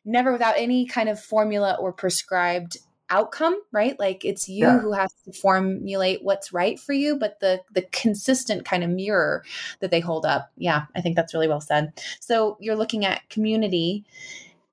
never 0.04 0.32
without 0.32 0.54
any 0.56 0.86
kind 0.86 1.08
of 1.08 1.20
formula 1.20 1.76
or 1.78 1.92
prescribed 1.92 2.78
outcome 3.10 3.60
right 3.72 3.98
like 3.98 4.24
it's 4.24 4.48
you 4.48 4.64
yeah. 4.64 4.78
who 4.78 4.92
has 4.92 5.12
to 5.24 5.32
formulate 5.32 6.24
what's 6.24 6.50
right 6.50 6.80
for 6.80 6.94
you 6.94 7.16
but 7.16 7.38
the 7.40 7.60
the 7.74 7.82
consistent 7.92 8.64
kind 8.64 8.82
of 8.82 8.88
mirror 8.88 9.44
that 9.80 9.90
they 9.90 10.00
hold 10.00 10.24
up 10.24 10.50
yeah 10.56 10.86
i 10.96 11.00
think 11.02 11.14
that's 11.14 11.34
really 11.34 11.48
well 11.48 11.60
said 11.60 11.92
so 12.20 12.56
you're 12.58 12.76
looking 12.76 13.04
at 13.04 13.28
community 13.28 14.02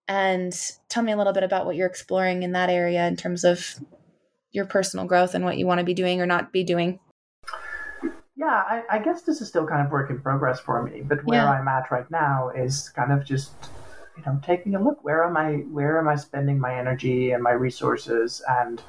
and 0.07 0.73
tell 0.87 1.03
me 1.03 1.11
a 1.11 1.17
little 1.17 1.33
bit 1.33 1.43
about 1.43 1.65
what 1.65 1.75
you're 1.75 1.85
exploring 1.85 2.43
in 2.43 2.53
that 2.53 2.69
area 2.69 3.05
in 3.07 3.17
terms 3.17 3.43
of 3.43 3.75
your 4.51 4.65
personal 4.65 5.05
growth 5.05 5.35
and 5.35 5.45
what 5.45 5.57
you 5.57 5.65
want 5.65 5.79
to 5.79 5.85
be 5.85 5.93
doing 5.93 6.21
or 6.21 6.25
not 6.25 6.51
be 6.51 6.63
doing? 6.63 6.99
Yeah, 8.35 8.63
I, 8.67 8.83
I 8.89 8.99
guess 8.99 9.23
this 9.23 9.41
is 9.41 9.49
still 9.49 9.67
kind 9.67 9.85
of 9.85 9.91
work 9.91 10.09
in 10.09 10.21
progress 10.21 10.59
for 10.59 10.81
me. 10.83 11.01
But 11.01 11.25
where 11.25 11.43
yeah. 11.43 11.51
I'm 11.51 11.67
at 11.67 11.91
right 11.91 12.09
now 12.09 12.49
is 12.49 12.89
kind 12.89 13.11
of 13.11 13.25
just, 13.25 13.51
you 14.17 14.23
know 14.25 14.39
taking 14.43 14.75
a 14.75 14.83
look 14.83 15.01
where 15.01 15.23
am 15.23 15.37
I 15.37 15.63
where 15.71 15.97
am 15.97 16.09
I 16.09 16.15
spending 16.15 16.59
my 16.59 16.77
energy 16.77 17.31
and 17.31 17.41
my 17.41 17.51
resources 17.51 18.43
and 18.49 18.81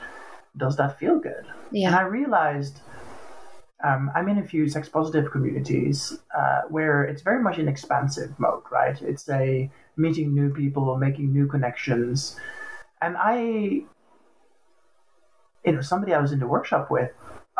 does 0.56 0.76
that 0.76 0.98
feel 0.98 1.18
good? 1.18 1.46
Yeah. 1.70 1.88
And 1.88 1.96
I 1.96 2.02
realized 2.02 2.80
um, 3.82 4.10
I'm 4.14 4.28
in 4.28 4.38
a 4.38 4.46
few 4.46 4.68
sex 4.68 4.88
positive 4.88 5.30
communities 5.30 6.18
uh, 6.36 6.62
where 6.68 7.04
it's 7.04 7.22
very 7.22 7.42
much 7.42 7.58
in 7.58 7.68
expansive 7.68 8.38
mode, 8.38 8.62
right? 8.70 9.00
It's 9.00 9.28
a 9.30 9.70
meeting 9.96 10.34
new 10.34 10.52
people, 10.52 10.96
making 10.98 11.32
new 11.32 11.46
connections. 11.46 12.36
And 13.00 13.16
I, 13.18 13.84
you 15.64 15.72
know, 15.72 15.80
somebody 15.80 16.14
I 16.14 16.20
was 16.20 16.32
in 16.32 16.38
the 16.38 16.46
workshop 16.46 16.90
with 16.90 17.10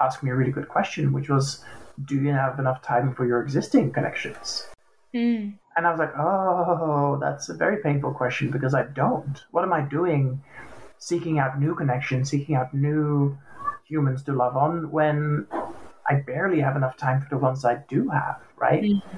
asked 0.01 0.23
me 0.23 0.31
a 0.31 0.35
really 0.35 0.53
good 0.53 0.69
question, 0.69 1.13
which 1.13 1.29
was, 1.29 1.65
do 2.05 2.15
you 2.15 2.33
have 2.33 2.59
enough 2.59 2.83
time 2.83 3.15
for 3.15 3.27
your 3.27 3.43
existing 3.43 3.93
connections? 3.93 4.67
Mm. 5.15 5.59
And 5.77 5.87
I 5.87 5.91
was 5.91 5.99
like, 5.99 6.13
oh, 6.17 7.19
that's 7.21 7.49
a 7.49 7.55
very 7.55 7.83
painful 7.83 8.13
question 8.13 8.51
because 8.51 8.75
I 8.75 8.85
don't. 8.85 9.43
What 9.51 9.65
am 9.65 9.73
I 9.73 9.83
doing 9.83 10.43
seeking 10.99 11.39
out 11.39 11.59
new 11.59 11.75
connections, 11.75 12.31
seeking 12.31 12.55
out 12.55 12.73
new 12.75 13.37
humans 13.87 14.23
to 14.25 14.33
love 14.33 14.57
on 14.57 14.91
when 14.91 15.47
I 16.09 16.15
barely 16.15 16.61
have 16.61 16.77
enough 16.77 16.97
time 16.97 17.21
for 17.21 17.29
the 17.29 17.39
ones 17.39 17.65
I 17.65 17.83
do 17.89 18.09
have, 18.09 18.41
right? 18.57 18.83
Mm-hmm. 18.83 19.17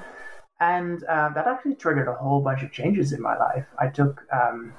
And 0.60 1.02
uh, 1.04 1.30
that 1.30 1.46
actually 1.46 1.74
triggered 1.74 2.08
a 2.08 2.14
whole 2.14 2.40
bunch 2.40 2.62
of 2.62 2.70
changes 2.70 3.12
in 3.12 3.20
my 3.20 3.36
life. 3.36 3.66
I 3.78 3.88
took, 3.88 4.22
um, 4.32 4.72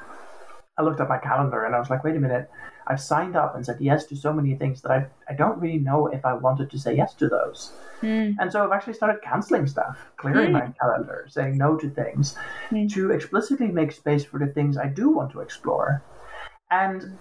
I 0.77 0.83
looked 0.83 1.01
at 1.01 1.09
my 1.09 1.17
calendar 1.17 1.65
and 1.65 1.75
I 1.75 1.79
was 1.79 1.89
like, 1.89 2.03
wait 2.03 2.15
a 2.15 2.19
minute, 2.19 2.49
I've 2.87 3.01
signed 3.01 3.35
up 3.35 3.55
and 3.55 3.65
said 3.65 3.77
yes 3.79 4.05
to 4.05 4.15
so 4.15 4.33
many 4.33 4.55
things 4.55 4.81
that 4.81 4.91
I, 4.91 5.05
I 5.29 5.33
don't 5.33 5.59
really 5.59 5.79
know 5.79 6.07
if 6.07 6.25
I 6.25 6.33
wanted 6.33 6.69
to 6.71 6.79
say 6.79 6.95
yes 6.95 7.13
to 7.15 7.27
those. 7.27 7.71
Mm. 8.01 8.35
And 8.39 8.51
so 8.51 8.63
I've 8.63 8.71
actually 8.71 8.93
started 8.93 9.21
canceling 9.21 9.67
stuff, 9.67 9.97
clearing 10.17 10.49
mm. 10.49 10.53
my 10.53 10.73
calendar, 10.79 11.25
saying 11.29 11.57
no 11.57 11.77
to 11.77 11.89
things, 11.89 12.35
mm. 12.71 12.91
to 12.93 13.11
explicitly 13.11 13.67
make 13.67 13.91
space 13.91 14.25
for 14.25 14.39
the 14.39 14.47
things 14.47 14.77
I 14.77 14.87
do 14.87 15.09
want 15.09 15.31
to 15.31 15.39
explore. 15.39 16.03
And 16.71 17.17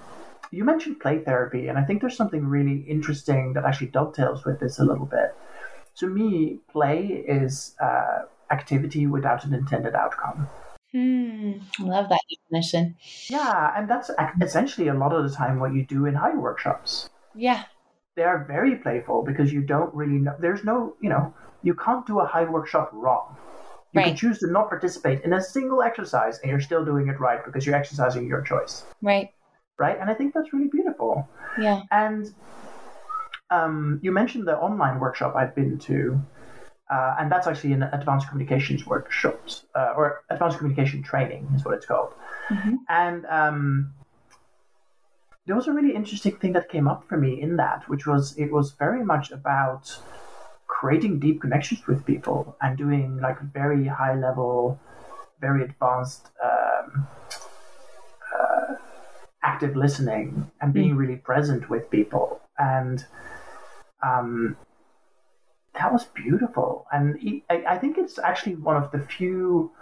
you 0.51 0.65
mentioned 0.65 1.01
play 1.01 1.19
therapy, 1.19 1.69
and 1.69 1.79
I 1.79 1.85
think 1.85 2.01
there's 2.01 2.17
something 2.17 2.47
really 2.47 2.79
interesting 2.89 3.53
that 3.55 3.65
actually 3.65 3.89
dovetails 3.89 4.45
with 4.45 4.61
this 4.61 4.79
a 4.79 4.85
little 4.85 5.07
bit. 5.07 5.35
To 5.97 6.07
me, 6.07 6.59
play 6.71 7.25
is 7.27 7.75
uh, 7.81 8.23
activity 8.51 9.07
without 9.07 9.45
an 9.45 9.55
intended 9.55 9.95
outcome. 9.95 10.49
Hmm, 10.93 11.53
I 11.81 11.83
love 11.83 12.09
that 12.11 12.21
definition. 12.29 12.97
Yeah, 13.29 13.73
and 13.77 13.89
that's 13.89 14.11
essentially 14.41 14.89
a 14.89 14.95
lot 14.95 15.13
of 15.13 15.29
the 15.29 15.35
time 15.35 15.59
what 15.59 15.73
you 15.73 15.87
do 15.87 16.07
in 16.07 16.15
HAI 16.15 16.35
workshops. 16.35 17.09
Yeah. 17.35 17.65
They 18.15 18.25
are 18.25 18.45
very 18.45 18.77
playful 18.77 19.25
because 19.25 19.53
you 19.53 19.63
don't 19.63 19.95
really 19.95 20.19
know. 20.19 20.35
There's 20.39 20.65
no, 20.65 20.97
you 21.01 21.09
know, 21.09 21.33
you 21.63 21.75
can't 21.75 22.07
do 22.07 22.21
a 22.21 22.27
HAI 22.27 22.45
workshop 22.45 22.91
wrong. 22.93 23.37
You 23.93 24.01
right. 24.01 24.09
can 24.09 24.17
choose 24.17 24.39
to 24.41 24.51
not 24.51 24.69
participate 24.69 25.23
in 25.23 25.33
a 25.33 25.43
single 25.43 25.83
exercise 25.83 26.39
and 26.39 26.51
you're 26.51 26.61
still 26.61 26.85
doing 26.85 27.09
it 27.09 27.21
right 27.21 27.45
because 27.45 27.67
you're 27.67 27.75
exercising 27.75 28.27
your 28.27 28.43
choice. 28.43 28.85
Right. 29.01 29.31
Right. 29.79 29.99
And 29.99 30.11
I 30.11 30.15
think 30.15 30.35
that's 30.35 30.53
really 30.53 30.69
beautiful. 30.69 31.29
Yeah. 31.59 31.83
And 31.91 32.35
um, 33.51 34.01
you 34.03 34.13
mentioned 34.13 34.47
the 34.47 34.57
online 34.57 34.99
workshop 34.99 35.35
I've 35.37 35.55
been 35.55 35.79
to. 35.81 36.21
Uh, 36.93 37.17
and 37.19 37.33
that's 37.33 37.47
actually 37.47 37.73
an 37.73 37.85
advanced 37.85 38.29
communications 38.29 38.85
workshops 38.87 39.65
uh, 39.75 39.95
or 39.97 40.23
advanced 40.29 40.59
communication 40.59 41.03
training 41.03 41.49
is 41.57 41.65
what 41.65 41.73
it's 41.75 41.87
called. 41.87 42.13
Mm-hmm. 42.51 42.75
And 42.91 43.25
um, 43.27 43.95
there 45.47 45.57
was 45.57 45.69
a 45.69 45.73
really 45.73 45.95
interesting 45.95 46.37
thing 46.37 46.53
that 46.53 46.69
came 46.69 46.87
up 46.87 47.09
for 47.09 47.17
me 47.17 47.41
in 47.41 47.57
that, 47.57 47.89
which 47.89 48.07
was 48.07 48.37
it 48.37 48.53
was 48.53 48.73
very 48.73 49.03
much 49.03 49.31
about 49.31 49.97
creating 50.67 51.19
deep 51.19 51.41
connections 51.41 51.87
with 51.87 52.05
people 52.05 52.57
and 52.61 52.77
doing 52.77 53.19
like 53.23 53.41
very 53.41 53.87
high 53.87 54.15
level, 54.15 54.79
very 55.41 55.65
advanced 55.65 56.29
um, 56.45 57.07
uh, 58.39 58.75
active 59.43 59.77
listening 59.77 60.51
and 60.61 60.75
being 60.75 60.95
mm. 60.95 60.99
really 60.99 61.17
present 61.17 61.71
with 61.71 61.91
people. 61.91 62.43
And 62.59 63.03
um, 64.03 64.59
that 65.75 65.93
was 65.93 66.05
beautiful. 66.05 66.87
And 66.93 67.43
I, 67.51 67.65
I 67.69 67.79
think 67.79 67.99
it's 67.99 68.19
actually 68.19 68.57
one 68.57 68.77
of 68.77 68.91
the 68.91 69.01
few 69.01 69.73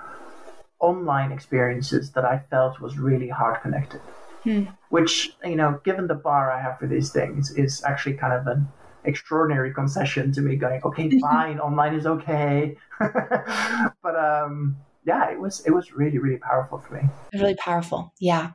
online 0.78 1.32
experiences 1.32 2.12
that 2.12 2.24
I 2.24 2.42
felt 2.50 2.80
was 2.80 2.98
really 2.98 3.28
heart 3.28 3.62
connected. 3.62 4.00
Hmm. 4.44 4.64
Which, 4.88 5.32
you 5.44 5.56
know, 5.56 5.80
given 5.84 6.06
the 6.06 6.14
bar 6.14 6.50
I 6.50 6.60
have 6.62 6.78
for 6.78 6.86
these 6.86 7.12
things, 7.12 7.50
is 7.52 7.82
actually 7.84 8.14
kind 8.14 8.32
of 8.32 8.46
an 8.46 8.68
extraordinary 9.04 9.72
concession 9.72 10.32
to 10.32 10.42
me 10.42 10.56
going 10.56 10.80
okay 10.84 11.08
mm-hmm. 11.08 11.20
fine 11.20 11.58
online 11.58 11.94
is 11.94 12.06
okay 12.06 12.76
but 12.98 14.16
um 14.16 14.76
yeah 15.06 15.30
it 15.30 15.40
was 15.40 15.60
it 15.66 15.70
was 15.70 15.92
really 15.92 16.18
really 16.18 16.36
powerful 16.36 16.78
for 16.78 16.94
me 16.94 17.08
really 17.32 17.54
powerful 17.54 18.12
yeah 18.20 18.50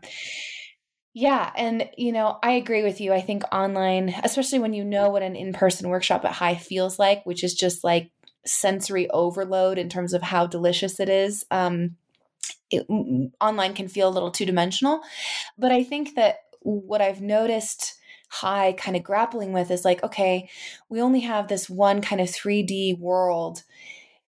yeah 1.15 1.50
and 1.55 1.89
you 1.98 2.12
know 2.12 2.38
i 2.43 2.51
agree 2.51 2.84
with 2.84 3.01
you. 3.01 3.12
I 3.13 3.22
think 3.22 3.43
online 3.51 4.13
especially 4.24 4.60
when 4.60 4.74
you 4.74 4.84
know 4.84 5.10
what 5.10 5.24
an 5.24 5.36
in-person 5.36 5.89
workshop 5.89 6.25
at 6.25 6.34
HAI 6.34 6.55
feels 6.55 7.00
like 7.00 7.25
which 7.25 7.43
is 7.43 7.55
just 7.55 7.84
like 7.84 8.12
sensory 8.45 9.10
overload 9.10 9.79
in 9.79 9.89
terms 9.89 10.13
of 10.13 10.22
how 10.22 10.45
delicious 10.45 11.00
it 11.00 11.10
is 11.10 11.45
um 11.50 11.95
it, 12.69 12.86
online 13.41 13.74
can 13.74 13.88
feel 13.88 14.10
a 14.10 14.12
little 14.12 14.29
two 14.29 14.45
dimensional 14.45 15.01
but 15.57 15.72
i 15.72 15.84
think 15.84 16.15
that 16.15 16.41
what 16.62 17.01
i've 17.01 17.22
noticed 17.22 17.95
HAI 18.29 18.74
kind 18.74 18.98
of 18.98 19.03
grappling 19.03 19.53
with 19.53 19.72
is 19.72 19.86
like, 19.86 20.03
okay, 20.03 20.50
we 20.89 21.00
only 21.00 21.22
have 21.22 21.48
this 21.48 21.69
one 21.69 22.01
kind 22.01 22.19
of 22.19 22.27
3D 22.27 23.00
world 23.00 23.63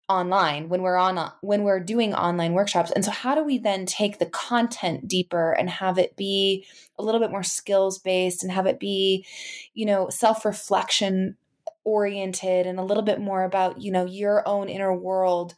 online 0.08 0.68
when 0.68 0.82
we're 0.82 0.96
on 0.96 1.32
when 1.40 1.64
we're 1.64 1.80
doing 1.80 2.14
online 2.14 2.52
workshops. 2.52 2.90
And 2.92 3.04
so 3.04 3.10
how 3.10 3.34
do 3.34 3.42
we 3.42 3.58
then 3.58 3.86
take 3.86 4.18
the 4.18 4.26
content 4.26 5.08
deeper 5.08 5.52
and 5.52 5.68
have 5.68 5.98
it 5.98 6.16
be 6.16 6.64
a 6.98 7.02
little 7.02 7.20
bit 7.20 7.30
more 7.30 7.42
skills 7.42 7.98
based 7.98 8.42
and 8.42 8.52
have 8.52 8.66
it 8.66 8.78
be 8.78 9.26
you 9.74 9.86
know 9.86 10.08
self 10.08 10.44
reflection 10.44 11.36
oriented 11.84 12.66
and 12.66 12.78
a 12.78 12.84
little 12.84 13.02
bit 13.02 13.20
more 13.20 13.44
about 13.44 13.80
you 13.80 13.92
know 13.92 14.04
your 14.04 14.46
own 14.46 14.68
inner 14.68 14.94
world 14.94 15.54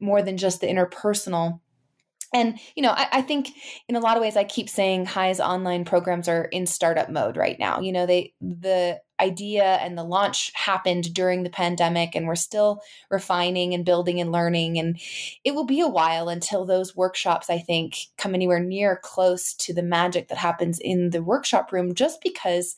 more 0.00 0.22
than 0.22 0.36
just 0.36 0.60
the 0.60 0.66
interpersonal 0.66 1.60
and 2.32 2.58
you 2.74 2.82
know 2.82 2.90
I, 2.90 3.08
I, 3.12 3.22
think 3.22 3.50
in 3.88 3.96
a 3.96 4.00
lot 4.00 4.16
of 4.16 4.20
ways 4.20 4.36
i 4.36 4.44
keep 4.44 4.68
saying 4.68 5.06
HAI's 5.06 5.40
online 5.40 5.84
programs 5.84 6.28
are 6.28 6.44
in 6.44 6.66
startup 6.66 7.08
mode 7.08 7.36
right 7.36 7.58
now. 7.58 7.80
You 7.80 7.92
know 7.92 8.06
they 8.06 8.34
the 8.40 9.00
idea 9.20 9.64
and 9.64 9.98
the 9.98 10.04
launch 10.04 10.52
happened 10.54 11.12
during 11.12 11.42
the 11.42 11.50
pandemic 11.50 12.14
and 12.14 12.26
we're 12.26 12.36
still 12.36 12.80
refining 13.10 13.74
and 13.74 13.84
building 13.84 14.20
and 14.20 14.30
learning 14.30 14.78
and 14.78 15.00
it 15.42 15.56
will 15.56 15.66
be 15.66 15.80
a 15.80 15.88
while 15.88 16.28
until 16.28 16.64
those 16.64 16.94
workshops 16.94 17.50
i 17.50 17.58
think 17.58 17.96
come 18.16 18.32
anywhere 18.32 18.60
near 18.60 18.96
close 19.02 19.54
to 19.54 19.74
the 19.74 19.82
magic 19.82 20.28
that 20.28 20.38
happens 20.38 20.78
in 20.78 21.10
the 21.10 21.20
workshop 21.20 21.72
room 21.72 21.94
just 21.94 22.20
because 22.22 22.76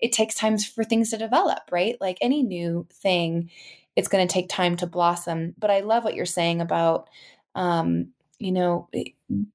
it 0.00 0.12
takes 0.12 0.34
time 0.34 0.56
for 0.56 0.82
things 0.82 1.10
to 1.10 1.18
develop 1.18 1.60
right? 1.70 1.96
Like 2.00 2.18
any 2.20 2.42
new 2.42 2.86
thing 2.90 3.50
it's 3.94 4.08
going 4.08 4.26
to 4.26 4.32
take 4.32 4.48
time 4.48 4.76
to 4.76 4.86
blossom. 4.86 5.54
But 5.58 5.70
i 5.70 5.80
love 5.80 6.04
what 6.04 6.14
you're 6.14 6.24
saying 6.24 6.62
about 6.62 7.10
um, 7.54 8.08
you 8.42 8.52
know, 8.52 8.88
eh, 8.92 9.04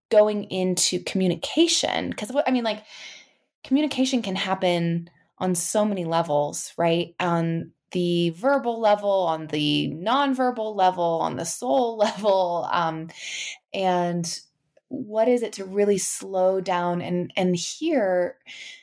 going 0.10 0.46
into 0.46 1.04
communication. 1.04 2.10
Because 2.10 2.32
I 2.46 2.52
mean, 2.52 2.64
like, 2.64 2.84
communication 3.64 4.22
can 4.22 4.36
happen 4.36 5.10
on 5.40 5.56
so 5.56 5.86
many 5.86 6.06
levels, 6.06 6.74
right? 6.78 7.14
On 7.20 7.72
the 7.92 8.32
verbal 8.32 8.80
level, 8.80 9.10
on 9.10 9.48
the 9.48 9.92
nonverbal 9.94 10.76
level, 10.76 11.20
on 11.22 11.36
the 11.36 11.46
soul 11.46 11.98
level. 12.06 12.68
Um, 12.72 13.10
and 13.74 14.40
what 14.90 15.28
is 15.28 15.44
it 15.44 15.54
to 15.54 15.66
really 15.66 15.98
slow 15.98 16.62
down 16.62 17.02
and 17.02 17.32
and 17.36 17.56
hear 17.56 18.38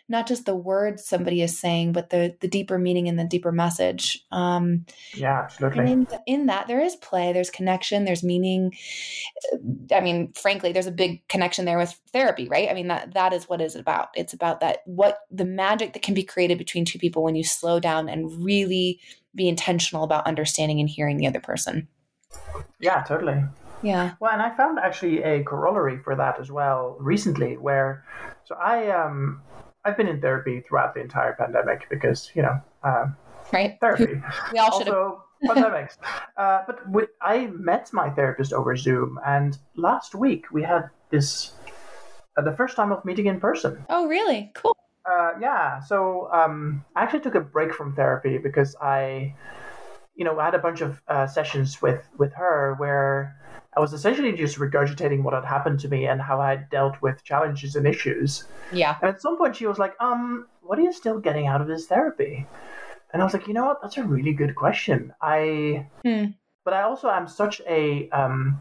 not 0.06 0.26
just 0.26 0.44
the 0.44 0.54
words 0.54 1.02
somebody 1.02 1.40
is 1.40 1.58
saying 1.58 1.92
but 1.92 2.10
the 2.10 2.36
the 2.40 2.48
deeper 2.48 2.78
meaning 2.78 3.08
and 3.08 3.18
the 3.18 3.24
deeper 3.24 3.50
message 3.50 4.24
um 4.30 4.84
yeah 5.14 5.42
absolutely. 5.44 5.90
in, 5.90 6.06
in 6.26 6.46
that 6.46 6.66
there 6.66 6.80
is 6.80 6.96
play 6.96 7.32
there's 7.32 7.50
connection 7.50 8.04
there's 8.04 8.22
meaning. 8.22 8.74
I 9.94 10.00
mean 10.00 10.32
frankly 10.34 10.72
there's 10.72 10.86
a 10.86 10.92
big 10.92 11.26
connection 11.28 11.64
there 11.64 11.78
with 11.78 11.98
therapy 12.12 12.48
right? 12.48 12.68
I 12.70 12.74
mean 12.74 12.88
that 12.88 13.14
that 13.14 13.32
is 13.32 13.48
what 13.48 13.62
is 13.62 13.74
about. 13.74 14.08
It's 14.14 14.34
about 14.34 14.60
that 14.60 14.80
what 14.84 15.20
the 15.30 15.46
magic 15.46 15.94
that 15.94 16.02
can 16.02 16.14
be 16.14 16.22
created 16.22 16.58
between 16.58 16.84
two 16.84 16.98
people 16.98 17.22
when 17.22 17.34
you 17.34 17.44
slow 17.44 17.80
down 17.80 18.08
and 18.08 18.44
really 18.44 19.00
be 19.34 19.48
intentional 19.48 20.04
about 20.04 20.26
understanding 20.26 20.80
and 20.80 20.88
hearing 20.88 21.16
the 21.16 21.26
other 21.26 21.40
person. 21.40 21.88
Yeah 22.78 23.02
totally 23.02 23.42
yeah. 23.84 24.14
Well, 24.20 24.32
and 24.32 24.42
I 24.42 24.56
found 24.56 24.78
actually 24.78 25.22
a 25.22 25.44
corollary 25.44 25.98
for 26.02 26.16
that 26.16 26.40
as 26.40 26.50
well 26.50 26.96
recently, 26.98 27.56
where 27.56 28.04
so 28.44 28.56
I 28.56 28.90
um 28.90 29.42
I've 29.84 29.96
been 29.96 30.08
in 30.08 30.20
therapy 30.20 30.60
throughout 30.66 30.94
the 30.94 31.00
entire 31.00 31.34
pandemic 31.34 31.88
because 31.90 32.30
you 32.34 32.42
know 32.42 32.60
um, 32.82 33.16
right 33.52 33.76
therapy. 33.80 34.20
we 34.52 34.58
all 34.58 34.78
should 34.78 34.88
have. 34.88 35.16
pandemics. 35.44 35.96
Uh, 36.36 36.62
but 36.66 36.88
with, 36.90 37.10
I 37.22 37.46
met 37.54 37.88
my 37.92 38.10
therapist 38.10 38.52
over 38.52 38.74
Zoom, 38.74 39.20
and 39.24 39.56
last 39.76 40.16
week 40.16 40.46
we 40.50 40.64
had 40.64 40.90
this 41.10 41.52
uh, 42.36 42.42
the 42.42 42.52
first 42.56 42.74
time 42.74 42.90
of 42.90 43.04
meeting 43.04 43.26
in 43.26 43.38
person. 43.38 43.84
Oh, 43.88 44.08
really? 44.08 44.50
Cool. 44.56 44.76
Uh, 45.08 45.32
yeah. 45.40 45.80
So 45.80 46.28
um, 46.32 46.84
I 46.96 47.02
actually 47.02 47.20
took 47.20 47.36
a 47.36 47.40
break 47.40 47.72
from 47.72 47.94
therapy 47.94 48.38
because 48.38 48.74
I, 48.82 49.34
you 50.16 50.24
know, 50.24 50.40
I 50.40 50.46
had 50.46 50.56
a 50.56 50.58
bunch 50.58 50.80
of 50.80 51.00
uh, 51.06 51.28
sessions 51.28 51.80
with 51.80 52.02
with 52.18 52.32
her 52.34 52.74
where 52.78 53.36
I 53.76 53.80
was 53.80 53.92
essentially 53.92 54.32
just 54.32 54.58
regurgitating 54.58 55.22
what 55.22 55.34
had 55.34 55.44
happened 55.44 55.80
to 55.80 55.88
me 55.88 56.06
and 56.06 56.20
how 56.20 56.40
I 56.40 56.50
had 56.50 56.70
dealt 56.70 57.00
with 57.02 57.24
challenges 57.24 57.74
and 57.76 57.86
issues. 57.86 58.44
Yeah. 58.72 58.96
And 59.02 59.10
at 59.10 59.20
some 59.20 59.36
point, 59.36 59.56
she 59.56 59.66
was 59.66 59.78
like, 59.78 59.94
"Um, 60.00 60.46
what 60.62 60.78
are 60.78 60.82
you 60.82 60.92
still 60.92 61.18
getting 61.18 61.46
out 61.46 61.60
of 61.60 61.66
this 61.66 61.86
therapy?" 61.86 62.46
And 63.12 63.20
I 63.20 63.24
was 63.24 63.34
like, 63.34 63.46
"You 63.48 63.54
know 63.54 63.64
what? 63.66 63.82
That's 63.82 63.96
a 63.96 64.04
really 64.04 64.32
good 64.32 64.54
question. 64.54 65.12
I, 65.20 65.88
Hmm. 66.04 66.26
but 66.64 66.74
I 66.74 66.82
also 66.82 67.10
am 67.10 67.26
such 67.26 67.60
a 67.68 68.08
um, 68.10 68.60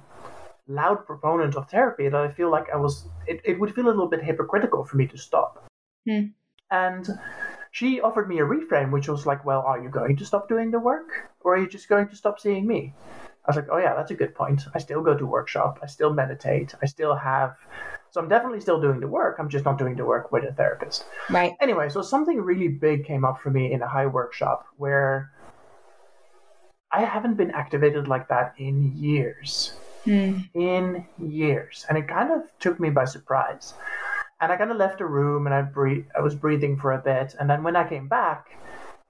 loud 0.67 1.05
proponent 1.05 1.55
of 1.55 1.69
therapy 1.69 2.09
that 2.09 2.21
I 2.21 2.31
feel 2.31 2.49
like 2.49 2.69
I 2.71 2.77
was. 2.77 3.07
It, 3.27 3.41
it 3.43 3.59
would 3.59 3.73
feel 3.75 3.85
a 3.85 3.93
little 3.93 4.09
bit 4.09 4.23
hypocritical 4.23 4.83
for 4.83 4.97
me 4.97 5.07
to 5.07 5.17
stop." 5.17 5.63
Hmm. 6.07 6.25
And 6.71 7.07
she 7.71 8.01
offered 8.01 8.27
me 8.27 8.39
a 8.39 8.45
reframe, 8.45 8.91
which 8.91 9.07
was 9.07 9.25
like, 9.27 9.45
"Well, 9.45 9.61
are 9.61 9.79
you 9.79 9.89
going 9.89 10.17
to 10.17 10.25
stop 10.25 10.47
doing 10.47 10.71
the 10.71 10.79
work, 10.79 11.09
or 11.41 11.53
are 11.53 11.59
you 11.59 11.67
just 11.67 11.87
going 11.87 12.07
to 12.09 12.15
stop 12.15 12.39
seeing 12.39 12.65
me?" 12.65 12.93
I 13.45 13.49
was 13.49 13.57
like, 13.57 13.67
oh 13.71 13.77
yeah, 13.77 13.93
that's 13.93 14.11
a 14.11 14.15
good 14.15 14.33
point. 14.35 14.61
I 14.73 14.79
still 14.79 15.01
go 15.01 15.17
to 15.17 15.25
workshop. 15.25 15.79
I 15.83 15.87
still 15.87 16.13
meditate. 16.13 16.73
I 16.81 16.85
still 16.85 17.15
have. 17.15 17.57
So 18.11 18.21
I'm 18.21 18.29
definitely 18.29 18.61
still 18.61 18.79
doing 18.79 19.01
the 19.01 19.07
work. 19.07 19.37
I'm 19.37 19.49
just 19.49 19.65
not 19.65 19.77
doing 19.77 19.95
the 19.95 20.05
work 20.05 20.31
with 20.31 20.45
a 20.45 20.53
therapist. 20.53 21.03
Right. 21.29 21.53
Anyway, 21.59 21.89
so 21.89 22.01
something 22.01 22.39
really 22.39 22.69
big 22.69 23.05
came 23.05 23.25
up 23.25 23.41
for 23.41 23.49
me 23.49 23.73
in 23.73 23.81
a 23.81 23.87
HAI 23.87 24.05
workshop 24.05 24.65
where 24.77 25.31
I 26.91 27.03
haven't 27.03 27.35
been 27.35 27.51
activated 27.51 28.07
like 28.07 28.29
that 28.29 28.53
in 28.57 28.95
years. 28.95 29.73
Hmm. 30.05 30.39
In 30.53 31.05
years. 31.17 31.85
And 31.89 31.97
it 31.97 32.07
kind 32.07 32.31
of 32.31 32.43
took 32.59 32.79
me 32.79 32.91
by 32.91 33.05
surprise. 33.05 33.73
And 34.39 34.51
I 34.53 34.57
kind 34.57 34.71
of 34.71 34.77
left 34.77 34.99
the 34.99 35.05
room 35.05 35.47
and 35.47 35.55
I 35.55 35.63
breathe, 35.63 36.05
I 36.17 36.21
was 36.21 36.35
breathing 36.35 36.77
for 36.77 36.93
a 36.93 36.99
bit. 36.99 37.35
And 37.39 37.49
then 37.49 37.63
when 37.63 37.75
I 37.75 37.87
came 37.87 38.07
back 38.07 38.51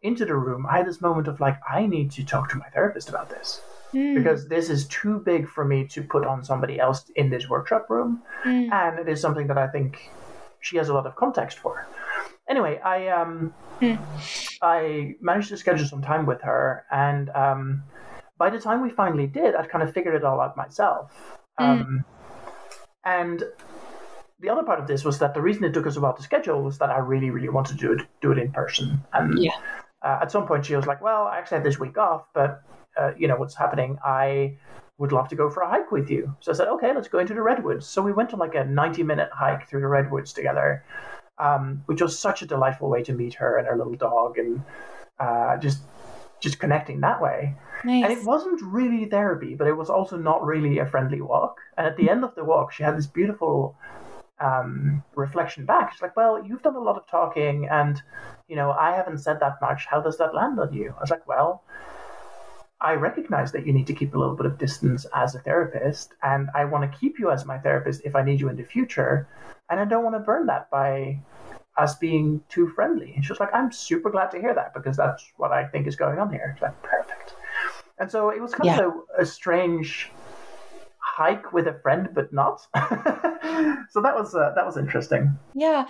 into 0.01 0.25
the 0.25 0.35
room, 0.35 0.65
I 0.65 0.77
had 0.77 0.87
this 0.87 1.01
moment 1.01 1.27
of 1.27 1.39
like, 1.39 1.57
I 1.69 1.85
need 1.85 2.09
to 2.11 2.25
talk 2.25 2.49
to 2.49 2.57
my 2.57 2.69
therapist 2.69 3.09
about 3.09 3.29
this 3.29 3.61
Hmm. 3.93 4.15
because 4.15 4.47
this 4.47 4.69
is 4.69 4.88
too 4.88 5.19
big 5.19 5.47
for 5.47 5.63
me 5.63 5.88
to 5.89 6.01
put 6.03 6.25
on 6.25 6.43
somebody 6.43 6.79
else 6.79 7.09
in 7.15 7.29
this 7.29 7.47
workshop 7.47 7.89
room. 7.89 8.21
Hmm. 8.43 8.67
And 8.73 9.00
it 9.00 9.07
is 9.07 9.21
something 9.21 9.47
that 9.47 9.57
I 9.57 9.67
think 9.67 10.09
she 10.62 10.77
has 10.77 10.89
a 10.89 10.93
lot 10.93 11.05
of 11.05 11.15
context 11.15 11.59
for. 11.59 11.88
Anyway, 12.50 12.79
I 12.83 13.07
um, 13.07 13.53
Hmm. 13.79 13.95
I 14.62 15.15
managed 15.21 15.50
to 15.50 15.57
schedule 15.57 15.85
some 15.88 16.01
time 16.01 16.25
with 16.25 16.41
her, 16.41 16.85
and 16.91 17.29
um, 17.31 17.83
by 18.38 18.50
the 18.50 18.59
time 18.59 18.81
we 18.81 18.89
finally 18.89 19.27
did, 19.27 19.55
I'd 19.55 19.69
kind 19.69 19.83
of 19.83 19.93
figured 19.93 20.15
it 20.15 20.23
all 20.23 20.39
out 20.41 20.57
myself. 20.57 21.12
Um, 21.59 22.03
and 23.05 23.43
the 24.39 24.50
other 24.50 24.63
part 24.63 24.79
of 24.79 24.88
this 24.88 25.03
was 25.05 25.19
that 25.19 25.33
the 25.33 25.41
reason 25.41 25.63
it 25.63 25.73
took 25.73 25.85
us 25.88 25.97
a 25.97 26.01
while 26.01 26.13
to 26.13 26.21
schedule 26.23 26.63
was 26.63 26.77
that 26.79 26.89
I 26.89 26.97
really, 26.97 27.29
really 27.29 27.50
wanted 27.50 27.77
to 27.79 27.88
do 27.88 27.93
it, 27.93 28.07
do 28.21 28.31
it 28.31 28.38
in 28.38 28.51
person. 28.51 29.01
And 29.13 29.38
Yeah. 29.38 29.51
uh, 30.01 30.19
at 30.21 30.31
some 30.31 30.45
point, 30.47 30.65
she 30.65 30.75
was 30.75 30.85
like, 30.88 31.01
"Well, 31.01 31.23
I 31.27 31.38
actually 31.38 31.57
had 31.59 31.65
this 31.65 31.79
week 31.79 31.97
off, 31.97 32.25
but 32.33 32.62
uh, 32.97 33.12
you 33.17 33.27
know 33.27 33.35
what's 33.35 33.55
happening? 33.55 33.97
I 34.03 34.57
would 34.97 35.12
love 35.12 35.27
to 35.29 35.35
go 35.35 35.50
for 35.50 35.62
a 35.62 35.69
hike 35.69 35.91
with 35.91 36.09
you." 36.09 36.35
So 36.39 36.51
I 36.51 36.55
said, 36.55 36.67
"Okay, 36.67 36.93
let's 36.93 37.07
go 37.07 37.19
into 37.19 37.33
the 37.33 37.41
redwoods." 37.41 37.85
So 37.88 38.01
we 38.01 38.13
went 38.13 38.33
on 38.33 38.39
like 38.39 38.55
a 38.55 38.65
ninety-minute 38.65 39.29
hike 39.33 39.67
through 39.67 39.81
the 39.81 39.88
redwoods 39.88 40.33
together, 40.33 40.83
um, 41.38 41.83
which 41.85 42.01
was 42.01 42.17
such 42.17 42.41
a 42.41 42.45
delightful 42.45 42.89
way 42.89 43.03
to 43.03 43.13
meet 43.13 43.33
her 43.35 43.57
and 43.57 43.67
her 43.67 43.77
little 43.77 43.95
dog, 43.95 44.38
and 44.38 44.63
uh, 45.19 45.57
just 45.57 45.81
just 46.39 46.59
connecting 46.59 47.00
that 47.01 47.21
way. 47.21 47.55
Nice. 47.85 48.03
And 48.03 48.13
it 48.13 48.25
wasn't 48.25 48.62
really 48.62 49.05
therapy, 49.05 49.55
but 49.55 49.67
it 49.67 49.73
was 49.73 49.89
also 49.89 50.17
not 50.17 50.45
really 50.45 50.79
a 50.79 50.85
friendly 50.85 51.21
walk. 51.21 51.57
And 51.77 51.88
at 51.88 51.97
the 51.97 52.09
end 52.09 52.23
of 52.23 52.35
the 52.35 52.43
walk, 52.43 52.71
she 52.71 52.83
had 52.83 52.97
this 52.97 53.07
beautiful 53.07 53.77
um, 54.39 55.03
reflection 55.15 55.65
back. 55.65 55.91
She's 55.91 56.01
like, 56.01 56.15
"Well, 56.15 56.43
you've 56.45 56.62
done 56.62 56.75
a 56.75 56.81
lot 56.81 56.97
of 56.97 57.07
talking, 57.07 57.67
and 57.69 58.01
you 58.47 58.55
know, 58.55 58.71
I 58.71 58.95
haven't 58.95 59.19
said 59.19 59.39
that 59.39 59.62
much. 59.62 59.85
How 59.85 60.01
does 60.01 60.17
that 60.17 60.35
land 60.35 60.59
on 60.59 60.73
you?" 60.73 60.93
I 60.97 61.01
was 61.01 61.09
like, 61.09 61.27
"Well." 61.27 61.63
I 62.83 62.93
recognize 62.95 63.51
that 63.53 63.65
you 63.65 63.71
need 63.73 63.87
to 63.87 63.93
keep 63.93 64.13
a 64.13 64.19
little 64.19 64.35
bit 64.35 64.45
of 64.45 64.57
distance 64.57 65.05
as 65.15 65.35
a 65.35 65.39
therapist, 65.39 66.13
and 66.21 66.49
I 66.53 66.65
want 66.65 66.89
to 66.91 66.97
keep 66.97 67.17
you 67.17 67.31
as 67.31 67.45
my 67.45 67.57
therapist 67.57 68.01
if 68.03 68.15
I 68.15 68.24
need 68.24 68.39
you 68.41 68.50
in 68.50 68.57
the 68.57 68.63
future. 68.63 69.27
And 69.69 69.79
I 69.79 69.85
don't 69.85 70.03
want 70.03 70.15
to 70.15 70.19
burn 70.19 70.46
that 70.48 70.69
by 70.69 71.19
us 71.77 71.96
being 71.96 72.43
too 72.50 72.67
friendly. 72.75 73.13
And 73.15 73.24
she 73.25 73.31
was 73.31 73.39
like, 73.39 73.53
I'm 73.53 73.72
super 73.72 74.09
glad 74.11 74.29
to 74.31 74.39
hear 74.39 74.53
that 74.53 74.74
because 74.74 74.98
that's 74.98 75.24
what 75.37 75.51
I 75.51 75.65
think 75.65 75.87
is 75.87 75.96
going 75.96 76.19
on 76.19 76.29
here. 76.31 76.57
Like, 76.61 76.79
perfect. 76.83 77.33
And 77.98 78.11
so 78.11 78.29
it 78.29 78.41
was 78.41 78.53
kind 78.53 78.65
Yeah. 78.67 78.85
of 78.87 78.93
a, 79.17 79.22
a 79.22 79.25
strange 79.25 80.11
hike 81.00 81.53
with 81.53 81.67
a 81.67 81.74
friend, 81.81 82.09
but 82.13 82.33
not. 82.33 82.59
so 83.91 84.01
that 84.01 84.13
was 84.15 84.35
uh, 84.35 84.51
that 84.55 84.65
was 84.65 84.77
interesting. 84.77 85.37
Yeah. 85.55 85.85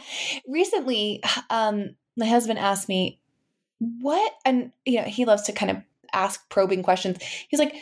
Recently, 0.48 1.24
um, 1.50 1.96
my 2.16 2.28
husband 2.28 2.60
asked 2.60 2.88
me, 2.88 3.20
what, 3.80 4.32
and, 4.46 4.72
you 4.86 4.98
know, 5.02 5.08
he 5.08 5.26
loves 5.26 5.42
to 5.44 5.52
kind 5.52 5.72
of 5.72 5.78
ask 6.14 6.48
probing 6.50 6.84
questions. 6.84 7.18
He's 7.50 7.60
like, 7.60 7.76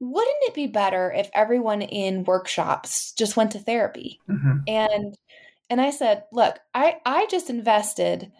wouldn't 0.00 0.36
it 0.42 0.54
be 0.54 0.66
better 0.66 1.12
if 1.12 1.30
everyone 1.34 1.82
in 1.82 2.24
workshops 2.24 3.12
just 3.12 3.36
went 3.36 3.52
to 3.52 3.58
therapy? 3.58 4.20
hmm 4.26 4.58
And, 4.66 5.16
and 5.70 5.80
I 5.80 5.90
said, 5.90 6.24
look, 6.32 6.58
I, 6.74 6.98
I 7.06 7.26
just 7.30 7.48
invested 7.50 8.30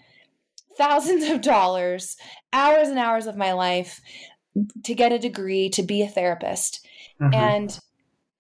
thousands 0.77 1.29
of 1.31 1.41
dollars, 1.41 2.17
hours 2.53 2.89
and 2.89 2.99
hours 2.99 3.27
of 3.27 3.37
my 3.37 3.53
life 3.53 4.01
to 4.85 4.95
get 4.95 5.13
a 5.13 5.19
degree 5.19 5.69
to 5.71 5.83
be 5.83 6.03
a 6.03 6.09
therapist. 6.09 6.87
Mm-hmm. 7.21 7.35
And 7.35 7.79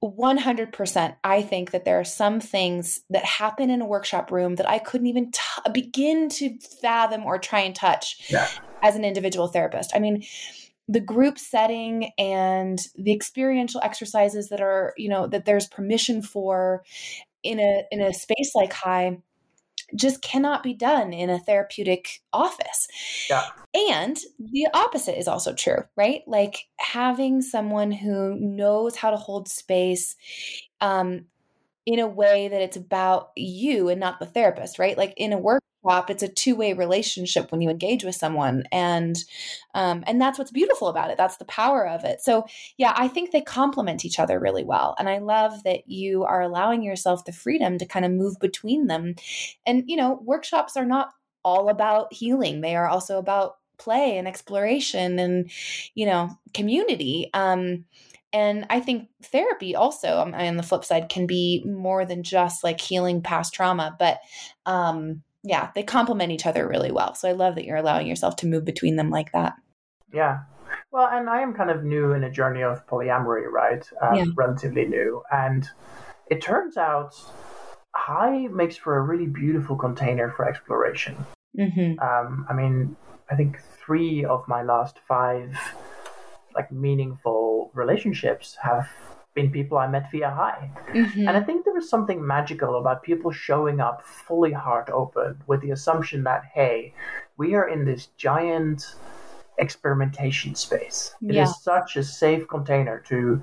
100%, 0.02 1.16
I 1.24 1.42
think 1.42 1.70
that 1.70 1.84
there 1.84 1.98
are 1.98 2.04
some 2.04 2.40
things 2.40 3.00
that 3.10 3.24
happen 3.24 3.70
in 3.70 3.80
a 3.80 3.86
workshop 3.86 4.30
room 4.30 4.56
that 4.56 4.68
I 4.68 4.78
couldn't 4.78 5.06
even 5.06 5.30
t- 5.32 5.70
begin 5.72 6.28
to 6.30 6.58
fathom 6.82 7.24
or 7.24 7.38
try 7.38 7.60
and 7.60 7.74
touch 7.74 8.30
Yeah. 8.30 8.48
as 8.82 8.96
an 8.96 9.04
individual 9.04 9.48
therapist. 9.48 9.92
I 9.94 9.98
mean, 10.00 10.24
the 10.88 11.00
group 11.00 11.38
setting 11.38 12.10
and 12.18 12.78
the 12.96 13.12
experiential 13.12 13.80
exercises 13.82 14.48
that 14.50 14.60
are, 14.60 14.94
you 14.96 15.08
know, 15.08 15.26
that 15.26 15.44
there's 15.44 15.66
permission 15.66 16.22
for 16.22 16.82
in 17.42 17.60
a 17.60 17.84
in 17.90 18.00
a 18.00 18.12
space 18.12 18.52
like 18.54 18.72
HAI 18.72 19.18
just 19.94 20.22
cannot 20.22 20.62
be 20.62 20.74
done 20.74 21.12
in 21.12 21.30
a 21.30 21.38
therapeutic 21.38 22.22
office. 22.32 22.88
Yeah. 23.28 23.44
And 23.92 24.16
the 24.38 24.66
opposite 24.72 25.18
is 25.18 25.28
also 25.28 25.52
true, 25.52 25.84
right? 25.96 26.22
Like 26.26 26.66
having 26.78 27.42
someone 27.42 27.92
who 27.92 28.34
knows 28.38 28.96
how 28.96 29.10
to 29.10 29.16
hold 29.16 29.48
space 29.48 30.16
um, 30.80 31.26
in 31.86 31.98
a 31.98 32.06
way 32.06 32.48
that 32.48 32.62
it's 32.62 32.76
about 32.76 33.30
you 33.36 33.88
and 33.88 34.00
not 34.00 34.18
the 34.18 34.26
therapist, 34.26 34.78
right? 34.78 34.96
Like 34.96 35.14
in 35.16 35.32
a 35.32 35.38
it's 35.84 36.22
a 36.22 36.28
two-way 36.28 36.72
relationship 36.72 37.50
when 37.50 37.60
you 37.60 37.70
engage 37.70 38.04
with 38.04 38.14
someone, 38.14 38.64
and 38.72 39.16
um, 39.74 40.04
and 40.06 40.20
that's 40.20 40.38
what's 40.38 40.50
beautiful 40.50 40.88
about 40.88 41.10
it. 41.10 41.16
That's 41.16 41.36
the 41.36 41.44
power 41.44 41.86
of 41.86 42.04
it. 42.04 42.20
So 42.20 42.46
yeah, 42.76 42.94
I 42.96 43.08
think 43.08 43.30
they 43.30 43.40
complement 43.40 44.04
each 44.04 44.18
other 44.18 44.38
really 44.40 44.64
well, 44.64 44.94
and 44.98 45.08
I 45.08 45.18
love 45.18 45.62
that 45.64 45.88
you 45.88 46.24
are 46.24 46.40
allowing 46.40 46.82
yourself 46.82 47.24
the 47.24 47.32
freedom 47.32 47.78
to 47.78 47.86
kind 47.86 48.04
of 48.04 48.12
move 48.12 48.38
between 48.40 48.86
them. 48.86 49.14
And 49.66 49.84
you 49.86 49.96
know, 49.96 50.20
workshops 50.24 50.76
are 50.76 50.86
not 50.86 51.10
all 51.44 51.68
about 51.68 52.12
healing; 52.12 52.60
they 52.60 52.76
are 52.76 52.88
also 52.88 53.18
about 53.18 53.56
play 53.78 54.18
and 54.18 54.28
exploration 54.28 55.18
and 55.18 55.50
you 55.94 56.06
know 56.06 56.30
community 56.52 57.30
um 57.34 57.84
and 58.32 58.66
i 58.70 58.80
think 58.80 59.08
therapy 59.22 59.74
also 59.74 60.18
um, 60.20 60.34
on 60.34 60.56
the 60.56 60.62
flip 60.62 60.84
side 60.84 61.08
can 61.08 61.26
be 61.26 61.62
more 61.66 62.04
than 62.04 62.22
just 62.22 62.62
like 62.62 62.80
healing 62.80 63.20
past 63.20 63.52
trauma 63.52 63.96
but 63.98 64.20
um 64.66 65.22
yeah 65.44 65.70
they 65.74 65.82
complement 65.82 66.32
each 66.32 66.46
other 66.46 66.66
really 66.66 66.90
well 66.90 67.14
so 67.14 67.28
i 67.28 67.32
love 67.32 67.54
that 67.54 67.64
you're 67.64 67.76
allowing 67.76 68.06
yourself 68.06 68.34
to 68.34 68.46
move 68.46 68.64
between 68.64 68.96
them 68.96 69.10
like 69.10 69.30
that 69.32 69.54
Yeah. 70.12 70.38
Well, 70.92 71.08
and 71.10 71.28
I 71.28 71.40
am 71.42 71.54
kind 71.54 71.70
of 71.70 71.82
new 71.84 72.12
in 72.12 72.22
a 72.24 72.30
journey 72.30 72.62
of 72.62 72.86
polyamory, 72.86 73.46
right? 73.50 73.84
Um, 74.00 74.14
Yeah. 74.14 74.24
Relatively 74.36 74.84
new. 74.86 75.22
And 75.30 75.68
it 76.30 76.40
turns 76.40 76.76
out 76.76 77.14
HAI 77.96 78.46
makes 78.48 78.76
for 78.76 78.96
a 78.96 79.02
really 79.02 79.26
beautiful 79.26 79.76
container 79.76 80.30
for 80.36 80.48
exploration. 80.48 81.16
mm-hmm. 81.58 81.98
Um, 81.98 82.46
I 82.48 82.52
mean, 82.54 82.96
I 83.30 83.34
think 83.34 83.60
three 83.84 84.24
of 84.24 84.46
my 84.46 84.62
last 84.62 84.98
five 85.08 85.58
like 86.54 86.70
meaningful 86.70 87.70
relationships 87.74 88.56
have 88.62 88.88
been 89.34 89.50
people 89.50 89.78
I 89.78 89.86
met 89.88 90.10
via 90.10 90.30
HAI. 90.30 90.70
Mm-hmm. 90.92 91.28
And 91.28 91.36
I 91.36 91.42
think 91.42 91.64
there 91.64 91.76
is 91.76 91.88
something 91.90 92.24
magical 92.24 92.78
about 92.78 93.02
people 93.02 93.32
showing 93.32 93.80
up 93.80 94.02
fully 94.02 94.52
heart 94.52 94.88
open 94.90 95.42
with 95.46 95.60
the 95.60 95.72
assumption 95.72 96.22
that, 96.24 96.44
hey, 96.54 96.94
we 97.36 97.54
are 97.54 97.68
in 97.68 97.84
this 97.84 98.06
giant 98.16 98.94
experimentation 99.58 100.54
space. 100.54 101.14
It 101.22 101.30
is 101.30 101.36
Yeah. 101.36 101.44
such 101.46 101.96
a 101.96 102.04
safe 102.04 102.46
container 102.48 103.00
to 103.08 103.42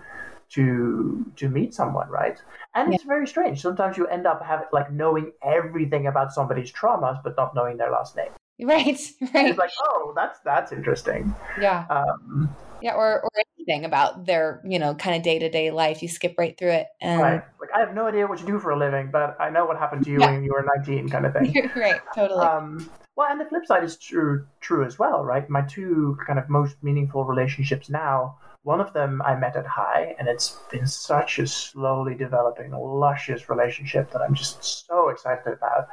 to 0.49 1.25
to 1.38 1.47
meet 1.47 1.73
someone, 1.73 2.10
right? 2.10 2.38
And 2.75 2.93
it's 2.93 3.06
very 3.06 3.25
strange. 3.25 3.62
Sometimes 3.62 3.97
you 3.97 4.06
end 4.08 4.27
up 4.27 4.43
having 4.43 4.67
like 4.73 4.91
knowing 4.91 5.32
everything 5.41 6.08
about 6.08 6.34
somebody's 6.34 6.71
traumas 6.71 7.23
but 7.23 7.38
not 7.38 7.56
knowing 7.56 7.77
their 7.77 7.91
last 7.91 8.17
name. 8.17 8.32
right 8.65 8.97
right 9.34 9.47
It's 9.47 9.58
like, 9.58 9.71
oh, 9.84 10.13
that's 10.15 10.39
that's 10.45 10.71
interesting. 10.71 11.34
yeah 11.60 11.86
Um, 11.89 12.56
yeah 12.82 12.93
or 12.95 13.21
or 13.21 13.30
anything 13.58 13.86
about 13.86 14.26
their 14.26 14.62
you 14.65 14.80
know 14.80 14.95
kind 14.95 15.15
of 15.15 15.21
day-to-day 15.24 15.71
life 15.71 16.02
you 16.02 16.08
skip 16.08 16.36
right 16.38 16.58
through 16.58 16.71
it 16.71 16.88
and 17.02 17.21
right. 17.21 17.41
Like 17.60 17.69
I 17.76 17.80
have 17.80 17.93
no 17.93 18.08
idea 18.08 18.26
what 18.28 18.39
you 18.39 18.45
do 18.47 18.60
for 18.60 18.71
a 18.71 18.78
living, 18.78 19.10
but 19.12 19.36
I 19.39 19.50
know 19.50 19.65
what 19.65 19.78
happened 19.78 20.04
to 20.06 20.12
you 20.12 20.19
Yeah. 20.19 20.32
when 20.32 20.43
you 20.43 20.52
were 20.52 20.65
19, 20.78 21.10
kind 21.10 21.26
of 21.26 21.34
thing. 21.34 21.69
right 21.76 22.02
totally 22.15 22.45
Um, 22.45 22.89
well, 23.15 23.28
and 23.30 23.39
the 23.39 23.45
flip 23.45 23.65
side 23.65 23.84
is 23.84 23.97
true 23.97 24.47
true 24.62 24.84
as 24.86 24.97
well, 24.97 25.24
right? 25.24 25.47
My 25.50 25.62
two 25.62 26.17
kind 26.26 26.39
of 26.39 26.50
most 26.50 26.76
meaningful 26.82 27.24
relationships 27.26 27.89
now 27.89 28.38
One 28.63 28.80
of 28.82 28.93
them 28.93 29.21
I 29.26 29.36
met 29.36 29.56
at 29.56 29.65
HAI, 29.65 30.15
and 30.19 30.28
it's 30.28 30.50
been 30.71 30.86
such 30.88 31.39
a 31.39 31.47
slowly 31.47 32.13
developing, 32.15 32.69
luscious 32.71 33.50
relationship 33.50 34.12
that 34.12 34.21
I'm 34.21 34.36
just 34.36 34.86
so 34.88 35.10
excited 35.10 35.54
about. 35.60 35.88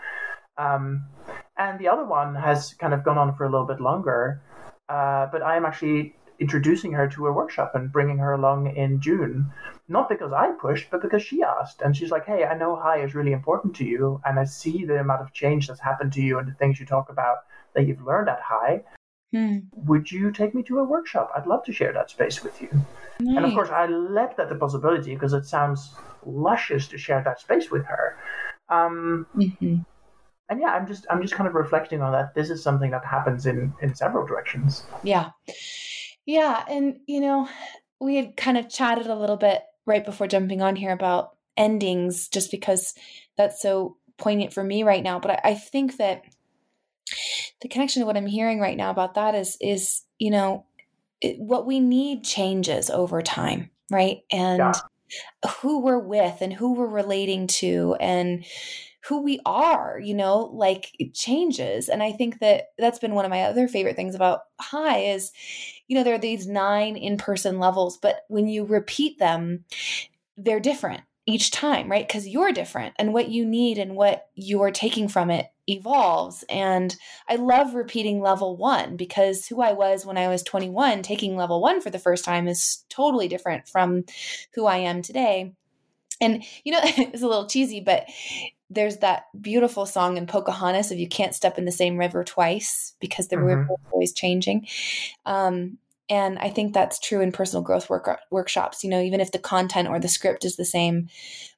Um, 0.58 1.04
and 1.58 1.78
the 1.78 1.88
other 1.88 2.04
one 2.04 2.34
has 2.34 2.74
kind 2.74 2.94
of 2.94 3.04
gone 3.04 3.18
on 3.18 3.34
for 3.36 3.44
a 3.44 3.50
little 3.50 3.66
bit 3.66 3.80
longer, 3.80 4.40
uh, 4.88 5.26
but 5.30 5.42
I 5.42 5.56
am 5.56 5.64
actually 5.64 6.14
introducing 6.40 6.92
her 6.92 7.08
to 7.08 7.26
a 7.26 7.32
workshop 7.32 7.72
and 7.74 7.92
bringing 7.92 8.18
her 8.18 8.32
along 8.32 8.74
in 8.76 9.00
June. 9.00 9.50
Not 9.88 10.08
because 10.08 10.32
I 10.32 10.52
pushed, 10.52 10.90
but 10.90 11.02
because 11.02 11.22
she 11.22 11.42
asked. 11.42 11.82
And 11.82 11.96
she's 11.96 12.10
like, 12.10 12.26
hey, 12.26 12.44
I 12.44 12.56
know 12.56 12.76
HAI 12.76 13.02
is 13.02 13.14
really 13.14 13.32
important 13.32 13.74
to 13.76 13.84
you. 13.84 14.20
And 14.24 14.38
I 14.38 14.44
see 14.44 14.84
the 14.84 15.00
amount 15.00 15.22
of 15.22 15.32
change 15.32 15.66
that's 15.66 15.80
happened 15.80 16.12
to 16.12 16.22
you 16.22 16.38
and 16.38 16.46
the 16.46 16.52
things 16.52 16.78
you 16.78 16.86
talk 16.86 17.10
about 17.10 17.38
that 17.74 17.86
you've 17.86 18.04
learned 18.04 18.28
at 18.28 18.40
HAI. 18.40 18.82
Hmm. 19.32 19.58
Would 19.72 20.10
you 20.10 20.30
take 20.30 20.54
me 20.54 20.62
to 20.64 20.78
a 20.78 20.84
workshop? 20.84 21.32
I'd 21.36 21.46
love 21.46 21.64
to 21.64 21.72
share 21.72 21.92
that 21.92 22.10
space 22.10 22.42
with 22.42 22.62
you. 22.62 22.70
Nice. 23.20 23.36
And 23.36 23.44
of 23.44 23.52
course, 23.52 23.70
I 23.70 23.86
leapt 23.86 24.38
at 24.38 24.48
the 24.48 24.54
possibility 24.54 25.14
because 25.14 25.32
it 25.32 25.44
sounds 25.44 25.94
luscious 26.24 26.86
to 26.88 26.98
share 26.98 27.22
that 27.24 27.40
space 27.40 27.70
with 27.70 27.84
her. 27.86 28.16
Um, 28.68 29.26
mm-hmm. 29.36 29.78
And 30.50 30.60
yeah, 30.60 30.68
I'm 30.68 30.86
just 30.86 31.06
I'm 31.10 31.20
just 31.20 31.34
kind 31.34 31.46
of 31.48 31.54
reflecting 31.54 32.00
on 32.00 32.12
that. 32.12 32.34
This 32.34 32.50
is 32.50 32.62
something 32.62 32.90
that 32.90 33.04
happens 33.04 33.46
in 33.46 33.72
in 33.82 33.94
several 33.94 34.26
directions. 34.26 34.84
Yeah, 35.02 35.30
yeah, 36.24 36.64
and 36.68 37.00
you 37.06 37.20
know, 37.20 37.48
we 38.00 38.16
had 38.16 38.36
kind 38.36 38.56
of 38.56 38.68
chatted 38.68 39.06
a 39.06 39.14
little 39.14 39.36
bit 39.36 39.62
right 39.84 40.04
before 40.04 40.26
jumping 40.26 40.62
on 40.62 40.76
here 40.76 40.92
about 40.92 41.36
endings, 41.56 42.28
just 42.28 42.50
because 42.50 42.94
that's 43.36 43.60
so 43.60 43.96
poignant 44.16 44.52
for 44.52 44.64
me 44.64 44.82
right 44.82 45.02
now. 45.02 45.18
But 45.18 45.32
I, 45.32 45.50
I 45.50 45.54
think 45.54 45.98
that 45.98 46.22
the 47.60 47.68
connection 47.68 48.00
to 48.00 48.06
what 48.06 48.16
I'm 48.16 48.26
hearing 48.26 48.60
right 48.60 48.76
now 48.76 48.90
about 48.90 49.14
that 49.14 49.34
is 49.34 49.56
is 49.60 50.02
you 50.18 50.30
know 50.30 50.64
it, 51.20 51.38
what 51.38 51.66
we 51.66 51.80
need 51.80 52.24
changes 52.24 52.90
over 52.90 53.22
time, 53.22 53.70
right? 53.90 54.18
And 54.30 54.58
yeah. 54.58 54.72
who 55.60 55.80
we're 55.80 55.98
with 55.98 56.40
and 56.40 56.52
who 56.52 56.74
we're 56.74 56.86
relating 56.86 57.46
to 57.46 57.96
and 58.00 58.44
who 59.06 59.22
we 59.22 59.40
are, 59.46 60.00
you 60.02 60.14
know, 60.14 60.50
like 60.52 60.92
it 60.98 61.14
changes. 61.14 61.88
And 61.88 62.02
I 62.02 62.12
think 62.12 62.40
that 62.40 62.68
that's 62.78 62.98
been 62.98 63.14
one 63.14 63.24
of 63.24 63.30
my 63.30 63.42
other 63.42 63.68
favorite 63.68 63.96
things 63.96 64.14
about 64.14 64.40
HAI 64.60 64.98
is, 64.98 65.32
you 65.86 65.96
know, 65.96 66.02
there 66.02 66.14
are 66.14 66.18
these 66.18 66.46
nine 66.46 66.96
in 66.96 67.16
person 67.16 67.58
levels, 67.58 67.96
but 67.96 68.24
when 68.28 68.48
you 68.48 68.64
repeat 68.64 69.18
them, 69.18 69.64
they're 70.36 70.60
different 70.60 71.02
each 71.26 71.50
time, 71.50 71.90
right? 71.90 72.08
Because 72.08 72.26
you're 72.26 72.52
different 72.52 72.94
and 72.98 73.12
what 73.12 73.28
you 73.28 73.44
need 73.44 73.78
and 73.78 73.94
what 73.94 74.28
you're 74.34 74.70
taking 74.70 75.08
from 75.08 75.30
it 75.30 75.46
evolves. 75.68 76.42
And 76.48 76.96
I 77.28 77.36
love 77.36 77.74
repeating 77.74 78.20
level 78.20 78.56
one 78.56 78.96
because 78.96 79.46
who 79.46 79.60
I 79.60 79.72
was 79.72 80.06
when 80.06 80.16
I 80.16 80.28
was 80.28 80.42
21, 80.42 81.02
taking 81.02 81.36
level 81.36 81.60
one 81.60 81.80
for 81.80 81.90
the 81.90 81.98
first 81.98 82.24
time 82.24 82.48
is 82.48 82.84
totally 82.88 83.28
different 83.28 83.68
from 83.68 84.04
who 84.54 84.64
I 84.64 84.78
am 84.78 85.02
today. 85.02 85.52
And, 86.20 86.42
you 86.64 86.72
know, 86.72 86.80
it's 86.82 87.22
a 87.22 87.28
little 87.28 87.46
cheesy, 87.46 87.80
but 87.80 88.06
there's 88.70 88.98
that 88.98 89.24
beautiful 89.40 89.86
song 89.86 90.16
in 90.16 90.26
Pocahontas 90.26 90.90
of 90.90 90.98
you 90.98 91.08
can't 91.08 91.34
step 91.34 91.58
in 91.58 91.64
the 91.64 91.72
same 91.72 91.96
river 91.96 92.24
twice 92.24 92.94
because 93.00 93.28
the 93.28 93.36
mm-hmm. 93.36 93.46
river 93.46 93.62
is 93.62 93.90
always 93.92 94.12
changing. 94.12 94.66
Um, 95.24 95.78
and 96.10 96.38
i 96.38 96.48
think 96.48 96.72
that's 96.72 96.98
true 96.98 97.20
in 97.20 97.32
personal 97.32 97.62
growth 97.62 97.90
work- 97.90 98.20
workshops 98.30 98.82
you 98.82 98.90
know 98.90 99.00
even 99.00 99.20
if 99.20 99.32
the 99.32 99.38
content 99.38 99.88
or 99.88 99.98
the 99.98 100.08
script 100.08 100.44
is 100.44 100.56
the 100.56 100.64
same 100.64 101.08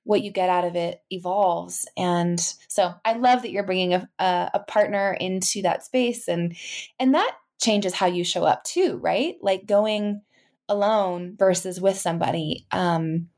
what 0.05 0.23
you 0.23 0.31
get 0.31 0.51
out 0.51 0.65
of 0.65 0.77
it 0.77 1.03
evolves 1.11 1.87
and 1.97 2.55
so 2.69 2.93
i 3.05 3.13
love 3.13 3.43
that 3.43 3.51
you're 3.51 3.63
bringing 3.63 3.95
a, 3.95 4.09
a, 4.19 4.51
a 4.55 4.59
partner 4.61 5.17
into 5.21 5.63
that 5.63 5.85
space 5.85 6.29
and 6.29 6.57
and 6.99 7.15
that 7.15 7.37
changes 7.61 7.95
how 7.95 8.07
you 8.07 8.25
show 8.25 8.45
up 8.45 8.65
too 8.65 8.97
right 9.03 9.37
like 9.43 9.67
going 9.67 10.23
alone 10.69 11.35
versus 11.39 11.81
with 11.81 11.97
somebody 11.97 12.67
um 12.73 13.29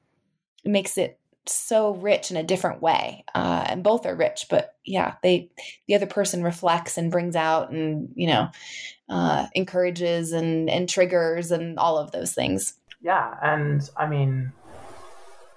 makes 0.64 0.96
it 0.96 1.18
so 1.46 1.94
rich 1.94 2.30
in 2.30 2.36
a 2.36 2.42
different 2.42 2.80
way 2.80 3.24
uh, 3.34 3.64
and 3.66 3.82
both 3.82 4.06
are 4.06 4.14
rich 4.14 4.46
but 4.48 4.76
yeah 4.84 5.14
they 5.22 5.50
the 5.88 5.94
other 5.94 6.06
person 6.06 6.42
reflects 6.42 6.96
and 6.96 7.10
brings 7.10 7.34
out 7.34 7.70
and 7.70 8.08
you 8.14 8.26
know 8.26 8.48
uh, 9.08 9.46
encourages 9.54 10.32
and 10.32 10.70
and 10.70 10.88
triggers 10.88 11.50
and 11.50 11.78
all 11.78 11.98
of 11.98 12.12
those 12.12 12.32
things 12.32 12.74
yeah 13.00 13.36
and 13.42 13.90
i 13.96 14.06
mean 14.06 14.52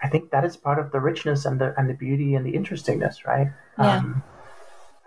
i 0.01 0.09
think 0.09 0.31
that 0.31 0.43
is 0.43 0.57
part 0.57 0.79
of 0.79 0.91
the 0.91 0.99
richness 0.99 1.45
and 1.45 1.61
the 1.61 1.73
and 1.77 1.89
the 1.89 1.93
beauty 1.93 2.33
and 2.33 2.45
the 2.45 2.55
interestingness 2.55 3.25
right 3.25 3.47
yeah. 3.77 3.97
Um, 3.97 4.23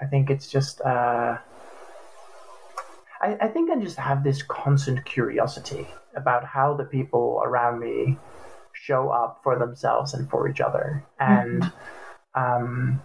i 0.01 0.07
think 0.07 0.31
it's 0.31 0.49
just 0.49 0.81
uh, 0.83 1.39
I, 3.21 3.37
I 3.41 3.49
think 3.49 3.71
i 3.71 3.81
just 3.81 3.99
have 3.99 4.23
this 4.23 4.43
constant 4.43 5.05
curiosity 5.05 5.89
about 6.15 6.45
how 6.45 6.75
the 6.75 6.85
people 6.85 7.43
around 7.45 7.81
me 7.81 8.17
show 8.83 9.11
up 9.11 9.41
for 9.43 9.59
themselves 9.59 10.15
and 10.15 10.29
for 10.31 10.49
each 10.49 10.61
other. 10.61 11.05
And 11.19 11.63
mm-hmm. 11.63 12.41
um, 12.43 13.03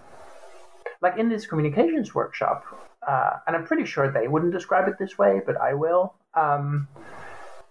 like 1.02 1.18
in 1.18 1.30
this 1.30 1.46
communications 1.46 2.14
workshop, 2.14 2.64
uh, 3.08 3.32
and 3.48 3.56
I'm 3.56 3.66
pretty 3.66 3.86
sure 3.86 4.12
they 4.12 4.28
wouldn't 4.28 4.54
describe 4.54 4.88
it 4.88 4.96
this 5.00 5.18
way, 5.18 5.42
but 5.46 5.58
I 5.60 5.74
will. 5.74 6.14
Um, 6.36 6.88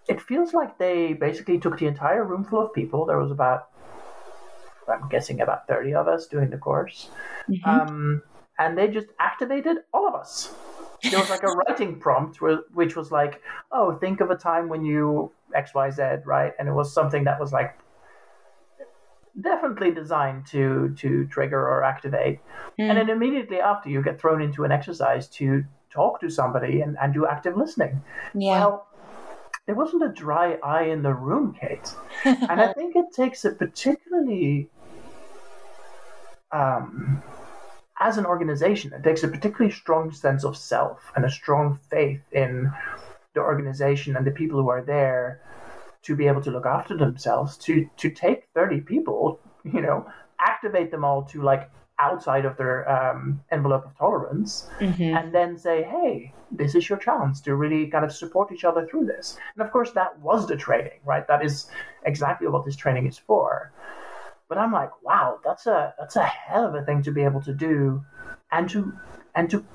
it 0.07 0.21
feels 0.21 0.53
like 0.53 0.77
they 0.77 1.13
basically 1.13 1.59
took 1.59 1.79
the 1.79 1.87
entire 1.87 2.23
room 2.23 2.43
full 2.43 2.61
of 2.65 2.73
people. 2.73 3.05
There 3.05 3.17
was 3.17 3.31
about, 3.31 3.69
I'm 4.87 5.07
guessing, 5.09 5.41
about 5.41 5.67
30 5.67 5.95
of 5.95 6.07
us 6.07 6.27
doing 6.27 6.49
the 6.49 6.57
course. 6.57 7.09
Mm-hmm. 7.49 7.69
Um, 7.69 8.21
and 8.59 8.77
they 8.77 8.87
just 8.87 9.07
activated 9.19 9.77
all 9.93 10.07
of 10.07 10.13
us. 10.13 10.53
There 11.09 11.19
was 11.19 11.29
like 11.29 11.43
a 11.43 11.47
writing 11.67 11.99
prompt 11.99 12.41
where, 12.41 12.59
which 12.73 12.95
was 12.95 13.11
like, 13.11 13.41
oh, 13.71 13.95
think 13.97 14.21
of 14.21 14.29
a 14.29 14.35
time 14.35 14.69
when 14.69 14.85
you 14.85 15.31
XYZ, 15.55 16.25
right? 16.25 16.53
And 16.59 16.67
it 16.67 16.73
was 16.73 16.93
something 16.93 17.23
that 17.23 17.39
was 17.39 17.51
like 17.51 17.75
definitely 19.39 19.91
designed 19.91 20.45
to 20.47 20.95
to 20.99 21.25
trigger 21.27 21.59
or 21.59 21.83
activate. 21.83 22.39
Mm. 22.79 22.89
And 22.89 22.97
then 22.97 23.09
immediately 23.09 23.59
after, 23.59 23.89
you 23.89 24.01
get 24.01 24.19
thrown 24.19 24.41
into 24.41 24.63
an 24.63 24.71
exercise 24.71 25.27
to 25.29 25.63
talk 25.89 26.19
to 26.21 26.29
somebody 26.29 26.81
and, 26.81 26.97
and 27.01 27.13
do 27.13 27.25
active 27.27 27.55
listening. 27.55 28.01
Yeah. 28.33 28.59
Well, 28.59 28.87
there 29.65 29.75
wasn't 29.75 30.03
a 30.03 30.09
dry 30.09 30.57
eye 30.63 30.83
in 30.83 31.03
the 31.03 31.13
room, 31.13 31.55
Kate. 31.59 31.93
and 32.25 32.59
I 32.59 32.73
think 32.73 32.95
it 32.95 33.13
takes 33.15 33.45
a 33.45 33.51
particularly, 33.51 34.69
um, 36.51 37.23
as 37.99 38.17
an 38.17 38.25
organization, 38.25 38.91
it 38.93 39.03
takes 39.03 39.23
a 39.23 39.27
particularly 39.27 39.71
strong 39.71 40.11
sense 40.11 40.43
of 40.43 40.57
self 40.57 41.11
and 41.15 41.23
a 41.23 41.31
strong 41.31 41.79
faith 41.89 42.21
in 42.31 42.71
the 43.33 43.39
organization 43.39 44.15
and 44.15 44.27
the 44.27 44.31
people 44.31 44.61
who 44.61 44.69
are 44.69 44.83
there 44.83 45.41
to 46.03 46.15
be 46.15 46.27
able 46.27 46.41
to 46.41 46.51
look 46.51 46.65
after 46.65 46.97
themselves 46.97 47.57
to 47.57 47.89
to 47.97 48.09
take 48.09 48.47
30 48.53 48.81
people 48.81 49.39
you 49.63 49.81
know 49.81 50.05
activate 50.39 50.91
them 50.91 51.03
all 51.03 51.23
to 51.23 51.41
like 51.41 51.69
outside 51.99 52.43
of 52.43 52.57
their 52.57 52.89
um, 52.89 53.39
envelope 53.51 53.85
of 53.85 53.97
tolerance 53.97 54.67
mm-hmm. 54.79 55.15
and 55.15 55.33
then 55.33 55.57
say 55.57 55.83
hey 55.83 56.33
this 56.51 56.75
is 56.75 56.87
your 56.89 56.97
chance 56.97 57.39
to 57.41 57.55
really 57.55 57.87
kind 57.87 58.03
of 58.03 58.11
support 58.11 58.51
each 58.51 58.63
other 58.63 58.85
through 58.85 59.05
this. 59.05 59.37
And 59.55 59.65
of 59.65 59.71
course 59.71 59.91
that 59.91 60.19
was 60.19 60.47
the 60.47 60.57
training 60.57 60.99
right? 61.05 61.27
That 61.27 61.43
is 61.45 61.67
exactly 62.05 62.47
what 62.47 62.65
this 62.65 62.75
training 62.75 63.07
is 63.07 63.17
for. 63.17 63.71
But 64.49 64.57
i'm 64.57 64.71
like 64.71 64.91
wow 65.01 65.39
that's 65.43 65.65
a 65.65 65.95
that's 65.97 66.15
a 66.15 66.25
hell 66.25 66.67
of 66.67 66.75
a 66.75 66.83
thing 66.85 67.01
to 67.03 67.11
be 67.11 67.23
able 67.23 67.41
to 67.41 67.53
do 67.53 68.03
and 68.51 68.69
to 68.69 68.93
and 69.33 69.49
to 69.49 69.65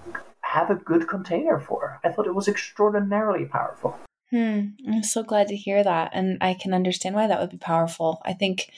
have 0.43 0.71
a 0.71 0.77
good 0.77 1.09
container 1.09 1.59
for. 1.59 2.01
I 2.05 2.11
thought 2.11 2.27
it 2.27 2.35
was 2.35 2.49
extraordinarily 2.49 3.45
powerful 3.45 3.99
Hmm. 4.31 4.61
I'm 4.87 5.03
so 5.03 5.23
glad 5.23 5.49
to 5.49 5.57
hear 5.57 5.83
that. 5.83 6.11
And 6.12 6.38
I 6.41 6.55
can 6.55 6.75
understand 6.75 7.14
why 7.14 7.27
that 7.27 7.41
would 7.41 7.51
be 7.51 7.57
powerful. 7.57 8.21
I 8.25 8.35
think 8.35 8.71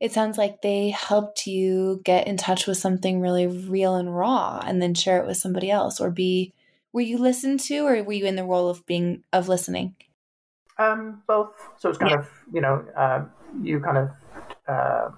it 0.00 0.12
sounds 0.12 0.38
like 0.38 0.62
they 0.62 0.90
helped 0.90 1.46
you 1.46 2.00
get 2.04 2.26
in 2.26 2.38
touch 2.38 2.66
with 2.66 2.78
something 2.78 3.20
really 3.20 3.46
real 3.46 3.94
and 3.94 4.16
raw 4.16 4.60
and 4.64 4.80
then 4.80 4.94
share 4.94 5.20
it 5.20 5.26
with 5.26 5.36
somebody 5.36 5.70
else 5.70 6.00
or 6.00 6.10
be 6.10 6.54
were 6.92 7.02
you 7.02 7.18
listened 7.18 7.60
to 7.60 7.80
or 7.80 8.02
were 8.02 8.14
you 8.14 8.24
in 8.24 8.36
the 8.36 8.44
role 8.44 8.68
of 8.68 8.84
being 8.86 9.22
of 9.32 9.46
listening 9.46 9.94
um 10.78 11.22
both 11.26 11.54
so 11.76 11.90
it's 11.90 11.98
kind 11.98 12.10
yeah. 12.10 12.18
of 12.18 12.28
you 12.52 12.60
know 12.60 12.84
uh, 12.96 13.22
you 13.62 13.78
kind 13.78 13.98
of 13.98 14.10
uh, 14.66 15.10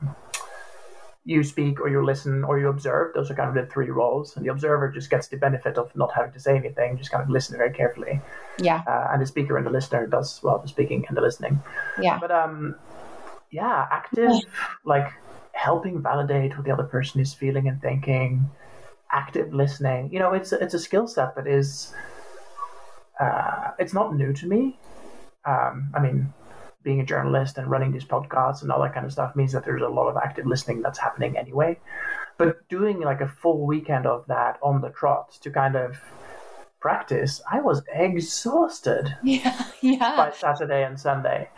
you 1.24 1.44
speak 1.44 1.80
or 1.80 1.88
you 1.88 2.04
listen 2.04 2.42
or 2.44 2.58
you 2.58 2.68
observe. 2.68 3.14
Those 3.14 3.30
are 3.30 3.34
kind 3.34 3.48
of 3.48 3.54
the 3.54 3.70
three 3.72 3.90
roles. 3.90 4.36
And 4.36 4.44
the 4.44 4.50
observer 4.50 4.90
just 4.90 5.08
gets 5.08 5.28
the 5.28 5.36
benefit 5.36 5.78
of 5.78 5.94
not 5.94 6.12
having 6.12 6.32
to 6.32 6.40
say 6.40 6.56
anything, 6.56 6.96
just 6.98 7.10
kind 7.10 7.22
of 7.22 7.30
listen 7.30 7.56
very 7.56 7.72
carefully. 7.72 8.20
Yeah. 8.58 8.82
Uh, 8.86 9.08
and 9.12 9.22
the 9.22 9.26
speaker 9.26 9.56
and 9.56 9.64
the 9.64 9.70
listener 9.70 10.06
does 10.06 10.40
well 10.42 10.58
the 10.58 10.68
speaking 10.68 11.04
and 11.08 11.16
the 11.16 11.20
listening. 11.20 11.62
Yeah. 12.00 12.18
But 12.18 12.32
um, 12.32 12.74
yeah, 13.50 13.86
active 13.90 14.32
like 14.84 15.12
helping 15.52 16.02
validate 16.02 16.56
what 16.56 16.66
the 16.66 16.72
other 16.72 16.84
person 16.84 17.20
is 17.20 17.32
feeling 17.32 17.68
and 17.68 17.80
thinking, 17.80 18.50
active 19.12 19.54
listening. 19.54 20.12
You 20.12 20.18
know, 20.18 20.32
it's 20.32 20.52
it's 20.52 20.74
a 20.74 20.78
skill 20.78 21.06
set 21.06 21.36
that 21.36 21.46
is. 21.46 21.94
Uh, 23.20 23.70
it's 23.78 23.94
not 23.94 24.16
new 24.16 24.32
to 24.32 24.46
me. 24.48 24.76
Um, 25.44 25.92
I 25.94 26.00
mean, 26.00 26.32
being 26.82 27.00
a 27.00 27.04
journalist 27.04 27.58
and 27.58 27.70
running 27.70 27.92
these 27.92 28.04
podcasts 28.04 28.62
and 28.62 28.70
all 28.70 28.82
that 28.82 28.94
kind 28.94 29.06
of 29.06 29.12
stuff 29.12 29.36
means 29.36 29.52
that 29.52 29.64
there's 29.64 29.82
a 29.82 29.88
lot 29.88 30.08
of 30.08 30.16
active 30.16 30.46
listening 30.46 30.82
that's 30.82 30.98
happening 30.98 31.36
anyway. 31.36 31.78
But 32.38 32.66
doing 32.68 33.00
like 33.00 33.20
a 33.20 33.28
full 33.28 33.66
weekend 33.66 34.06
of 34.06 34.26
that 34.26 34.58
on 34.62 34.80
the 34.80 34.90
trot 34.90 35.32
to 35.42 35.50
kind 35.50 35.76
of 35.76 35.98
practice, 36.80 37.40
I 37.50 37.60
was 37.60 37.82
exhausted. 37.92 39.16
Yeah, 39.22 39.64
yeah. 39.80 40.16
By 40.16 40.30
Saturday 40.30 40.84
and 40.84 40.98
Sunday, 40.98 41.48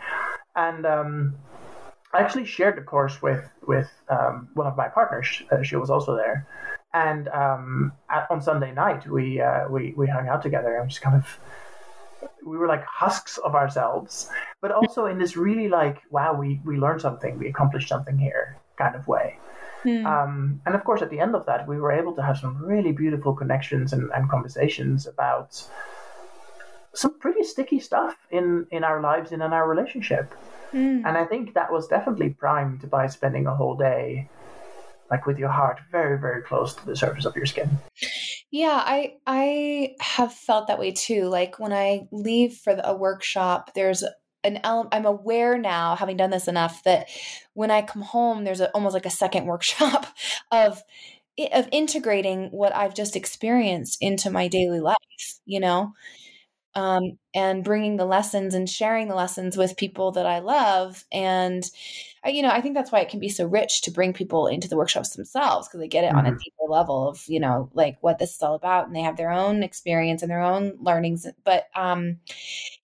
and 0.55 0.85
um, 0.85 1.35
I 2.13 2.19
actually 2.19 2.45
shared 2.45 2.77
the 2.77 2.81
course 2.81 3.21
with 3.21 3.49
with 3.67 3.89
um, 4.09 4.49
one 4.53 4.67
of 4.67 4.77
my 4.77 4.87
partners. 4.87 5.41
Uh, 5.51 5.63
she 5.63 5.75
was 5.75 5.89
also 5.89 6.15
there, 6.15 6.47
and 6.93 7.27
um, 7.29 7.91
at, 8.09 8.27
on 8.29 8.41
Sunday 8.41 8.71
night 8.71 9.07
we 9.07 9.41
uh, 9.41 9.67
we 9.69 9.93
we 9.97 10.07
hung 10.07 10.29
out 10.29 10.41
together 10.41 10.77
and 10.77 10.89
just 10.89 11.01
kind 11.01 11.15
of 11.15 11.39
we 12.45 12.57
were 12.57 12.67
like 12.67 12.83
husks 12.85 13.37
of 13.39 13.55
ourselves, 13.55 14.29
but 14.61 14.71
also 14.71 15.05
in 15.05 15.17
this 15.17 15.35
really 15.37 15.67
like 15.67 16.01
wow 16.09 16.33
we 16.33 16.61
we 16.63 16.77
learned 16.77 17.01
something, 17.01 17.37
we 17.39 17.47
accomplished 17.47 17.89
something 17.89 18.17
here 18.17 18.57
kind 18.77 18.95
of 18.95 19.07
way. 19.07 19.37
Mm. 19.83 20.05
Um, 20.05 20.61
and 20.65 20.73
of 20.73 20.83
course, 20.83 21.01
at 21.01 21.09
the 21.11 21.19
end 21.19 21.35
of 21.35 21.45
that, 21.45 21.67
we 21.67 21.79
were 21.79 21.91
able 21.91 22.13
to 22.15 22.23
have 22.23 22.37
some 22.37 22.57
really 22.57 22.91
beautiful 22.91 23.33
connections 23.33 23.93
and, 23.93 24.09
and 24.15 24.29
conversations 24.29 25.05
about 25.05 25.63
some 26.93 27.19
pretty 27.19 27.43
sticky 27.43 27.79
stuff 27.79 28.15
in, 28.31 28.65
in 28.71 28.83
our 28.83 28.99
lives 29.01 29.31
and 29.31 29.43
in 29.43 29.53
our 29.53 29.69
relationship. 29.69 30.33
Mm. 30.73 31.05
And 31.05 31.17
I 31.17 31.25
think 31.25 31.53
that 31.53 31.71
was 31.71 31.87
definitely 31.87 32.29
primed 32.31 32.89
by 32.89 33.07
spending 33.07 33.45
a 33.45 33.55
whole 33.55 33.75
day 33.75 34.27
like 35.11 35.25
with 35.27 35.37
your 35.37 35.49
heart 35.49 35.79
very 35.91 36.19
very 36.19 36.41
close 36.41 36.73
to 36.73 36.85
the 36.85 36.95
surface 36.95 37.25
of 37.25 37.35
your 37.35 37.45
skin 37.45 37.69
yeah 38.51 38.81
i 38.85 39.13
i 39.25 39.95
have 39.99 40.33
felt 40.33 40.67
that 40.67 40.79
way 40.79 40.91
too 40.91 41.23
like 41.23 41.59
when 41.59 41.73
i 41.73 42.07
leave 42.11 42.53
for 42.53 42.75
the, 42.75 42.87
a 42.87 42.95
workshop 42.95 43.71
there's 43.75 44.03
an 44.43 44.59
element 44.63 44.93
i'm 44.93 45.05
aware 45.05 45.57
now 45.57 45.95
having 45.95 46.17
done 46.17 46.29
this 46.29 46.47
enough 46.47 46.83
that 46.83 47.07
when 47.53 47.71
i 47.71 47.81
come 47.81 48.01
home 48.01 48.43
there's 48.43 48.61
a, 48.61 48.69
almost 48.71 48.93
like 48.93 49.05
a 49.05 49.09
second 49.09 49.45
workshop 49.47 50.05
of 50.51 50.81
of 51.53 51.67
integrating 51.71 52.47
what 52.51 52.73
i've 52.75 52.95
just 52.95 53.15
experienced 53.15 53.97
into 53.99 54.29
my 54.29 54.47
daily 54.47 54.79
life 54.79 54.95
you 55.45 55.59
know 55.59 55.91
um, 56.75 57.17
and 57.33 57.63
bringing 57.63 57.95
the 57.95 58.05
lessons 58.05 58.53
and 58.53 58.69
sharing 58.69 59.07
the 59.07 59.15
lessons 59.15 59.55
with 59.55 59.77
people 59.77 60.11
that 60.11 60.25
I 60.25 60.39
love. 60.39 61.05
And, 61.11 61.63
I, 62.25 62.29
you 62.29 62.41
know, 62.41 62.49
I 62.49 62.59
think 62.59 62.73
that's 62.73 62.91
why 62.91 63.01
it 63.01 63.09
can 63.09 63.19
be 63.19 63.29
so 63.29 63.45
rich 63.45 63.83
to 63.83 63.91
bring 63.91 64.11
people 64.11 64.47
into 64.47 64.67
the 64.67 64.75
workshops 64.75 65.11
themselves 65.11 65.67
because 65.67 65.79
they 65.79 65.87
get 65.87 66.03
it 66.03 66.07
mm-hmm. 66.07 66.17
on 66.17 66.25
a 66.25 66.29
mm-hmm. 66.29 66.39
deeper 66.39 66.69
level 66.71 67.07
of, 67.09 67.23
you 67.27 67.39
know, 67.39 67.69
like 67.73 67.97
what 68.01 68.17
this 68.17 68.35
is 68.35 68.41
all 68.41 68.55
about 68.55 68.87
and 68.87 68.95
they 68.95 69.01
have 69.01 69.17
their 69.17 69.31
own 69.31 69.61
experience 69.61 70.21
and 70.21 70.31
their 70.31 70.41
own 70.41 70.75
learnings. 70.79 71.27
But, 71.43 71.65
um, 71.75 72.17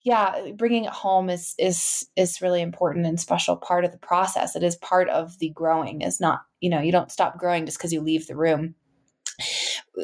yeah, 0.02 0.52
bringing 0.56 0.84
it 0.84 0.92
home 0.92 1.28
is, 1.28 1.54
is, 1.58 2.08
is 2.16 2.40
really 2.40 2.62
important 2.62 3.06
and 3.06 3.18
special 3.18 3.56
part 3.56 3.84
of 3.84 3.90
the 3.90 3.98
process. 3.98 4.54
It 4.54 4.62
is 4.62 4.76
part 4.76 5.08
of 5.08 5.38
the 5.40 5.50
growing 5.50 6.02
is 6.02 6.20
not, 6.20 6.42
you 6.60 6.70
know, 6.70 6.80
you 6.80 6.92
don't 6.92 7.10
stop 7.10 7.38
growing 7.38 7.66
just 7.66 7.78
because 7.78 7.92
you 7.92 8.00
leave 8.00 8.26
the 8.26 8.36
room. 8.36 8.76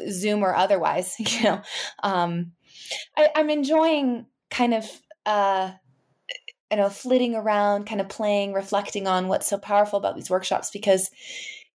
Zoom 0.09 0.43
or 0.43 0.55
otherwise, 0.55 1.15
you 1.19 1.43
know. 1.43 1.61
Um, 2.03 2.51
I, 3.17 3.29
I'm 3.35 3.49
enjoying 3.49 4.25
kind 4.49 4.73
of 4.73 4.85
uh 5.25 5.71
you 6.71 6.77
know 6.77 6.89
flitting 6.89 7.35
around 7.35 7.85
kind 7.85 8.01
of 8.01 8.09
playing 8.09 8.53
reflecting 8.53 9.07
on 9.07 9.27
what's 9.27 9.47
so 9.47 9.57
powerful 9.57 9.97
about 9.97 10.15
these 10.15 10.29
workshops 10.29 10.69
because 10.71 11.09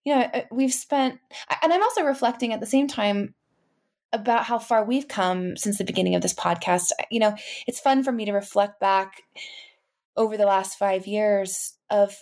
you 0.03 0.15
know 0.15 0.21
uh, 0.33 0.41
we've 0.51 0.73
spent 0.73 1.19
and 1.61 1.73
i'm 1.73 1.83
also 1.83 2.03
reflecting 2.03 2.53
at 2.53 2.59
the 2.59 2.65
same 2.65 2.87
time 2.87 3.33
about 4.15 4.45
how 4.45 4.57
far 4.57 4.83
we've 4.83 5.07
come 5.07 5.57
since 5.57 5.77
the 5.77 5.83
beginning 5.83 6.15
of 6.15 6.21
this 6.21 6.33
podcast. 6.33 6.91
You 7.11 7.19
know 7.19 7.35
it's 7.67 7.79
fun 7.79 8.03
for 8.03 8.11
me 8.11 8.25
to 8.25 8.31
reflect 8.31 8.79
back 8.79 9.21
over 10.17 10.37
the 10.37 10.45
last 10.45 10.79
five 10.79 11.05
years 11.05 11.77
of 11.89 12.15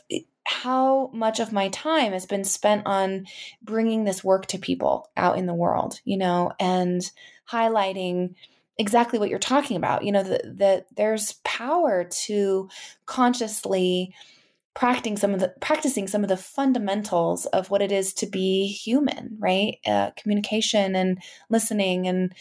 how 0.46 1.10
much 1.14 1.40
of 1.40 1.54
my 1.54 1.70
time 1.70 2.12
has 2.12 2.26
been 2.26 2.44
spent 2.44 2.86
on 2.86 3.26
bringing 3.62 4.04
this 4.04 4.24
work 4.24 4.48
to 4.48 4.58
people 4.58 5.10
out 5.16 5.38
in 5.38 5.46
the 5.46 5.54
world 5.54 6.02
you 6.04 6.18
know 6.18 6.52
and 6.60 7.12
highlighting 7.50 8.36
exactly 8.78 9.20
what 9.20 9.30
you're 9.30 9.40
talking 9.40 9.78
about 9.78 10.04
you 10.04 10.12
know 10.12 10.24
that 10.24 10.42
the, 10.58 10.86
there's 10.96 11.34
power 11.44 12.06
to 12.06 12.70
consciously 13.06 14.14
practicing 14.74 15.18
some 15.18 15.34
of 15.34 15.40
the 15.40 15.54
practicing 15.62 16.08
some 16.08 16.24
of 16.24 16.30
the 16.30 16.38
fundamentals 16.38 17.46
of 17.48 17.70
what 17.70 17.82
it 17.82 17.92
is 17.92 18.14
to 18.14 18.26
be 18.26 18.68
human 18.68 19.38
right? 19.40 19.78
Uh, 19.86 20.12
communication 20.18 20.96
and 20.96 21.20
listening 21.50 22.08
and 22.08 22.34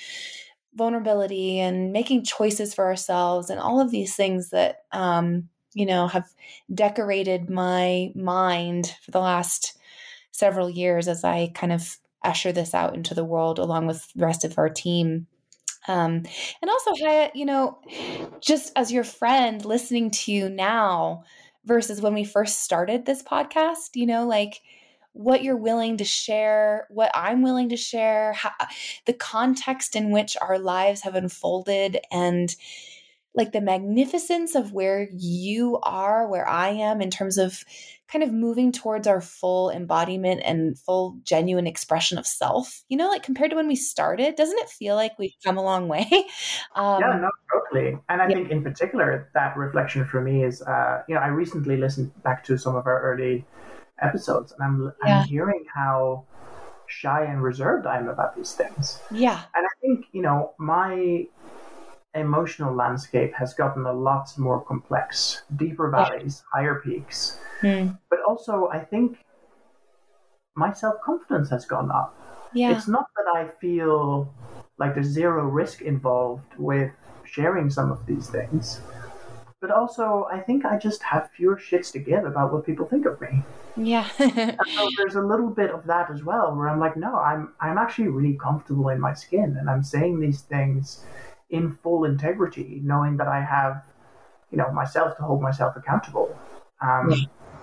vulnerability 0.74 1.58
and 1.58 1.92
making 1.92 2.24
choices 2.24 2.72
for 2.72 2.86
ourselves 2.86 3.50
and 3.50 3.60
all 3.60 3.80
of 3.80 3.90
these 3.90 4.16
things 4.16 4.50
that 4.50 4.84
um, 4.92 5.48
you 5.74 5.84
know 5.84 6.06
have 6.06 6.28
decorated 6.74 7.50
my 7.50 8.10
mind 8.14 8.94
for 9.02 9.10
the 9.10 9.20
last 9.20 9.76
several 10.30 10.70
years 10.70 11.08
as 11.08 11.24
i 11.24 11.50
kind 11.54 11.72
of 11.72 11.98
usher 12.24 12.52
this 12.52 12.74
out 12.74 12.94
into 12.94 13.14
the 13.14 13.24
world 13.24 13.58
along 13.58 13.86
with 13.86 14.10
the 14.14 14.24
rest 14.24 14.44
of 14.44 14.56
our 14.58 14.70
team 14.70 15.26
um, 15.88 16.22
and 16.62 16.70
also, 16.70 16.92
Haje, 16.92 17.30
you 17.34 17.44
know, 17.44 17.78
just 18.40 18.72
as 18.76 18.92
your 18.92 19.04
friend 19.04 19.64
listening 19.64 20.10
to 20.12 20.32
you 20.32 20.48
now 20.48 21.24
versus 21.64 22.00
when 22.00 22.14
we 22.14 22.24
first 22.24 22.62
started 22.62 23.04
this 23.04 23.22
podcast, 23.22 23.90
you 23.94 24.06
know, 24.06 24.26
like 24.26 24.60
what 25.12 25.42
you're 25.42 25.56
willing 25.56 25.98
to 25.98 26.04
share, 26.04 26.86
what 26.90 27.10
I'm 27.14 27.42
willing 27.42 27.68
to 27.70 27.76
share, 27.76 28.32
how, 28.32 28.50
the 29.06 29.12
context 29.12 29.94
in 29.96 30.10
which 30.10 30.36
our 30.40 30.58
lives 30.58 31.02
have 31.02 31.14
unfolded, 31.14 31.98
and 32.10 32.54
like 33.34 33.52
the 33.52 33.60
magnificence 33.60 34.54
of 34.54 34.72
where 34.72 35.08
you 35.10 35.78
are, 35.82 36.28
where 36.28 36.48
I 36.48 36.68
am 36.70 37.00
in 37.00 37.10
terms 37.10 37.38
of 37.38 37.64
kind 38.12 38.22
of 38.22 38.32
moving 38.32 38.70
towards 38.70 39.06
our 39.06 39.20
full 39.20 39.70
embodiment 39.70 40.42
and 40.44 40.78
full 40.78 41.18
genuine 41.22 41.66
expression 41.66 42.18
of 42.18 42.26
self 42.26 42.82
you 42.88 42.96
know 42.96 43.08
like 43.08 43.22
compared 43.22 43.50
to 43.50 43.56
when 43.56 43.66
we 43.66 43.76
started 43.76 44.36
doesn't 44.36 44.58
it 44.58 44.68
feel 44.68 44.94
like 44.94 45.18
we've 45.18 45.32
come 45.42 45.56
a 45.56 45.62
long 45.62 45.88
way 45.88 46.06
um, 46.76 47.00
yeah 47.00 47.18
no 47.18 47.30
totally 47.50 47.98
and 48.10 48.20
i 48.20 48.28
yeah. 48.28 48.34
think 48.34 48.50
in 48.50 48.62
particular 48.62 49.30
that 49.34 49.56
reflection 49.56 50.04
for 50.04 50.20
me 50.20 50.44
is 50.44 50.60
uh, 50.62 51.02
you 51.08 51.14
know 51.14 51.20
i 51.20 51.28
recently 51.28 51.76
listened 51.76 52.12
back 52.22 52.44
to 52.44 52.58
some 52.58 52.76
of 52.76 52.86
our 52.86 53.00
early 53.00 53.44
episodes 54.02 54.52
and 54.52 54.62
i'm, 54.62 54.92
yeah. 55.06 55.20
I'm 55.20 55.26
hearing 55.26 55.64
how 55.72 56.24
shy 56.86 57.24
and 57.24 57.42
reserved 57.42 57.86
i 57.86 57.96
am 57.96 58.08
about 58.08 58.36
these 58.36 58.52
things 58.52 59.00
yeah 59.10 59.40
and 59.56 59.66
i 59.66 59.74
think 59.80 60.06
you 60.12 60.20
know 60.20 60.52
my 60.58 61.26
emotional 62.14 62.74
landscape 62.74 63.32
has 63.34 63.54
gotten 63.54 63.86
a 63.86 63.92
lot 63.92 64.28
more 64.38 64.60
complex 64.60 65.42
deeper 65.56 65.90
valleys 65.90 66.42
yeah. 66.42 66.60
higher 66.60 66.80
peaks 66.84 67.38
Mm. 67.62 67.98
But 68.10 68.20
also, 68.26 68.68
I 68.72 68.80
think 68.80 69.18
my 70.54 70.72
self 70.72 70.96
confidence 71.04 71.48
has 71.50 71.64
gone 71.64 71.90
up. 71.90 72.14
Yeah. 72.52 72.76
It's 72.76 72.88
not 72.88 73.06
that 73.16 73.38
I 73.38 73.48
feel 73.60 74.32
like 74.78 74.94
there's 74.94 75.06
zero 75.06 75.44
risk 75.44 75.80
involved 75.80 76.52
with 76.58 76.90
sharing 77.24 77.70
some 77.70 77.90
of 77.90 78.04
these 78.04 78.28
things. 78.28 78.80
But 79.60 79.70
also, 79.70 80.26
I 80.30 80.40
think 80.40 80.64
I 80.64 80.76
just 80.76 81.02
have 81.04 81.30
fewer 81.30 81.56
shits 81.56 81.92
to 81.92 82.00
give 82.00 82.24
about 82.24 82.52
what 82.52 82.66
people 82.66 82.84
think 82.84 83.06
of 83.06 83.20
me. 83.20 83.42
Yeah. 83.76 84.08
so 84.18 84.88
there's 84.96 85.14
a 85.14 85.22
little 85.22 85.48
bit 85.48 85.70
of 85.70 85.86
that 85.86 86.10
as 86.10 86.24
well, 86.24 86.54
where 86.54 86.68
I'm 86.68 86.80
like, 86.80 86.96
no, 86.96 87.14
I'm 87.14 87.54
I'm 87.60 87.78
actually 87.78 88.08
really 88.08 88.36
comfortable 88.36 88.88
in 88.88 89.00
my 89.00 89.14
skin, 89.14 89.56
and 89.58 89.70
I'm 89.70 89.84
saying 89.84 90.20
these 90.20 90.42
things 90.42 91.04
in 91.52 91.70
full 91.70 92.04
integrity, 92.04 92.80
knowing 92.82 93.18
that 93.18 93.28
I 93.28 93.40
have, 93.40 93.84
you 94.50 94.58
know, 94.58 94.72
myself 94.72 95.16
to 95.18 95.22
hold 95.22 95.40
myself 95.40 95.76
accountable. 95.76 96.36
Um, 96.80 97.10
yeah. 97.10 97.16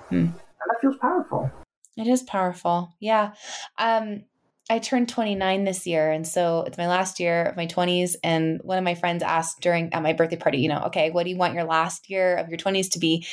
Hmm. 0.10 0.16
And 0.16 0.34
that 0.34 0.78
feels 0.80 0.96
powerful. 0.98 1.52
It 1.98 2.08
is 2.08 2.24
powerful. 2.24 2.94
Yeah. 3.00 3.34
Um, 3.78 4.24
I 4.70 4.78
turned 4.78 5.10
29 5.10 5.64
this 5.64 5.88
year. 5.88 6.12
And 6.12 6.28
so 6.28 6.64
it's 6.68 6.78
my 6.78 6.88
last 6.88 7.20
year 7.20 7.46
of 7.46 7.58
my 7.58 7.66
20s. 7.66 8.16
And 8.24 8.62
one 8.64 8.78
of 8.78 8.84
my 8.84 8.94
friends 8.94 9.24
asked 9.24 9.62
during 9.62 9.92
at 9.94 10.04
my 10.04 10.14
birthday 10.14 10.38
party, 10.38 10.60
you 10.60 10.70
know, 10.70 10.84
okay, 10.86 11.10
what 11.10 11.24
do 11.24 11.32
you 11.32 11.38
want 11.38 11.56
your 11.56 11.64
last 11.64 12.10
year 12.10 12.36
of 12.36 12.50
your 12.50 12.58
20s 12.58 12.92
to 12.92 13.00
be? 13.00 13.26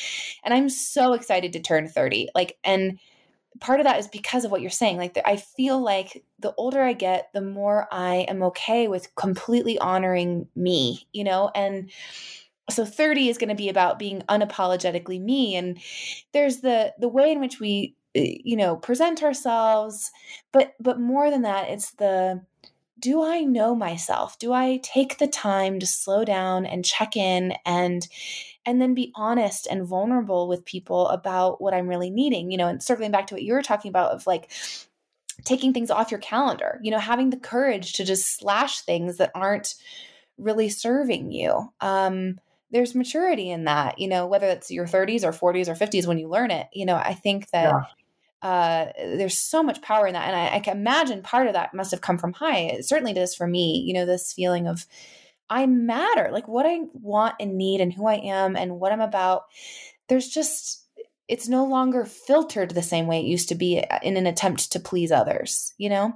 And 0.43 0.55
I'm 0.55 0.71
so 0.71 1.13
excited 1.13 1.53
to 1.53 1.61
turn 1.61 1.89
30. 1.89 2.31
Like, 2.35 2.57
and 2.65 2.99
part 3.61 3.81
of 3.81 3.85
that 3.85 3.99
is 3.99 4.09
because 4.09 4.45
of 4.45 4.51
what 4.51 4.61
you're 4.61 4.71
saying. 4.71 4.97
Like, 4.97 5.19
I 5.25 5.37
feel 5.37 5.81
like 5.81 6.25
the 6.39 6.55
older 6.57 6.83
I 6.83 6.93
get, 6.93 7.31
the 7.33 7.41
more 7.41 7.89
I 7.91 8.27
am 8.29 8.43
okay 8.45 8.89
with 8.89 9.15
completely 9.15 9.79
honoring 9.79 10.49
me, 10.55 11.07
you 11.13 11.25
know, 11.25 11.51
and 11.55 11.91
so 12.71 12.85
30 12.85 13.29
is 13.29 13.39
going 13.39 13.49
to 13.49 13.55
be 13.55 13.69
about 13.69 13.99
being 13.99 14.23
unapologetically 14.29 15.21
me 15.21 15.55
and 15.55 15.79
there's 16.33 16.59
the 16.63 16.93
the 16.99 17.09
way 17.09 17.31
in 17.31 17.41
which 17.41 17.61
we 17.61 17.95
eh, 18.15 18.39
you 18.43 18.57
know 18.57 18.77
present 18.77 19.23
ourselves 19.23 20.11
but 20.53 20.75
but 20.81 20.99
more 20.99 21.31
than 21.31 21.43
that 21.43 21.69
it's 21.69 21.93
the 21.93 22.43
do 22.99 23.23
i 23.23 23.41
know 23.41 23.75
myself 23.75 24.39
do 24.39 24.53
i 24.53 24.79
take 24.83 25.19
the 25.19 25.27
time 25.27 25.79
to 25.79 25.87
slow 25.87 26.25
down 26.25 26.65
and 26.67 26.85
check 26.85 27.17
in 27.17 27.55
and 27.65 28.09
and 28.65 28.81
then 28.81 28.95
be 28.95 29.13
honest 29.15 29.67
and 29.67 29.87
vulnerable 29.87 30.49
with 30.49 30.65
people 30.65 31.09
about 31.09 31.61
what 31.61 31.75
i'm 31.75 31.89
really 31.89 32.11
needing 32.11 32.51
you 32.51 32.57
know 32.57 32.69
and 32.69 32.83
circling 32.83 33.11
back 33.11 33.27
to 33.27 33.35
what 33.35 33.43
you 33.43 33.53
were 33.53 33.63
talking 33.63 33.89
about 33.89 34.13
of 34.13 34.27
like 34.27 34.51
taking 35.45 35.73
things 35.73 35.91
off 35.91 36.11
your 36.11 36.21
calendar 36.21 36.81
you 36.83 36.91
know 36.91 36.99
having 36.99 37.31
the 37.31 37.37
courage 37.37 37.93
to 37.95 38.05
just 38.05 38.39
slash 38.39 38.81
things 38.81 39.19
that 39.19 39.31
aren't 39.35 39.75
really 40.39 40.69
serving 40.69 41.31
you 41.31 41.73
um 41.81 42.39
there's 42.71 42.95
maturity 42.95 43.51
in 43.51 43.65
that, 43.65 43.99
you 43.99 44.09
know, 44.09 44.27
whether 44.27 44.49
it's 44.49 44.71
your 44.71 44.87
30s 44.87 45.23
or 45.25 45.33
40s 45.33 45.69
or 45.69 45.75
50s 45.75 46.07
when 46.07 46.19
you 46.19 46.29
learn 46.29 46.51
it. 46.51 46.67
You 46.73 46.87
know, 46.87 46.97
I 46.97 47.15
think 47.15 47.49
that 47.51 47.73
yeah. 47.73 47.85
Uh, 48.47 48.93
there's 48.97 49.41
so 49.41 49.61
much 49.61 49.83
power 49.83 50.07
in 50.07 50.13
that. 50.13 50.29
And 50.29 50.37
I, 50.37 50.57
I 50.57 50.61
can 50.61 50.77
imagine 50.77 51.21
part 51.21 51.49
of 51.49 51.55
that 51.55 51.75
must 51.75 51.91
have 51.91 52.01
come 52.01 52.17
from 52.17 52.33
HAI. 52.33 52.59
It 52.59 52.85
certainly 52.87 53.13
does 53.13 53.35
for 53.35 53.45
me, 53.45 53.83
you 53.85 53.93
know, 53.93 54.07
this 54.07 54.33
feeling 54.33 54.69
of 54.69 54.87
I 55.51 55.67
matter, 55.67 56.29
like 56.31 56.47
what 56.47 56.65
I 56.65 56.83
want 56.93 57.35
and 57.41 57.59
need 57.59 57.81
and 57.81 57.93
who 57.93 58.07
I 58.07 58.15
am 58.15 58.55
and 58.55 58.79
what 58.79 58.93
I'm 58.93 59.01
about. 59.01 59.47
There's 60.09 60.29
just, 60.29 60.85
it's 61.27 61.49
no 61.49 61.65
longer 61.65 62.05
filtered 62.05 62.71
the 62.71 62.83
same 62.83 63.09
way 63.09 63.19
it 63.19 63.27
used 63.27 63.49
to 63.49 63.57
be 63.57 63.83
in 64.01 64.17
an 64.17 64.29
attempt 64.29 64.71
to 64.71 64.79
please 64.79 65.11
others, 65.11 65.75
you 65.77 65.89
know? 65.89 66.13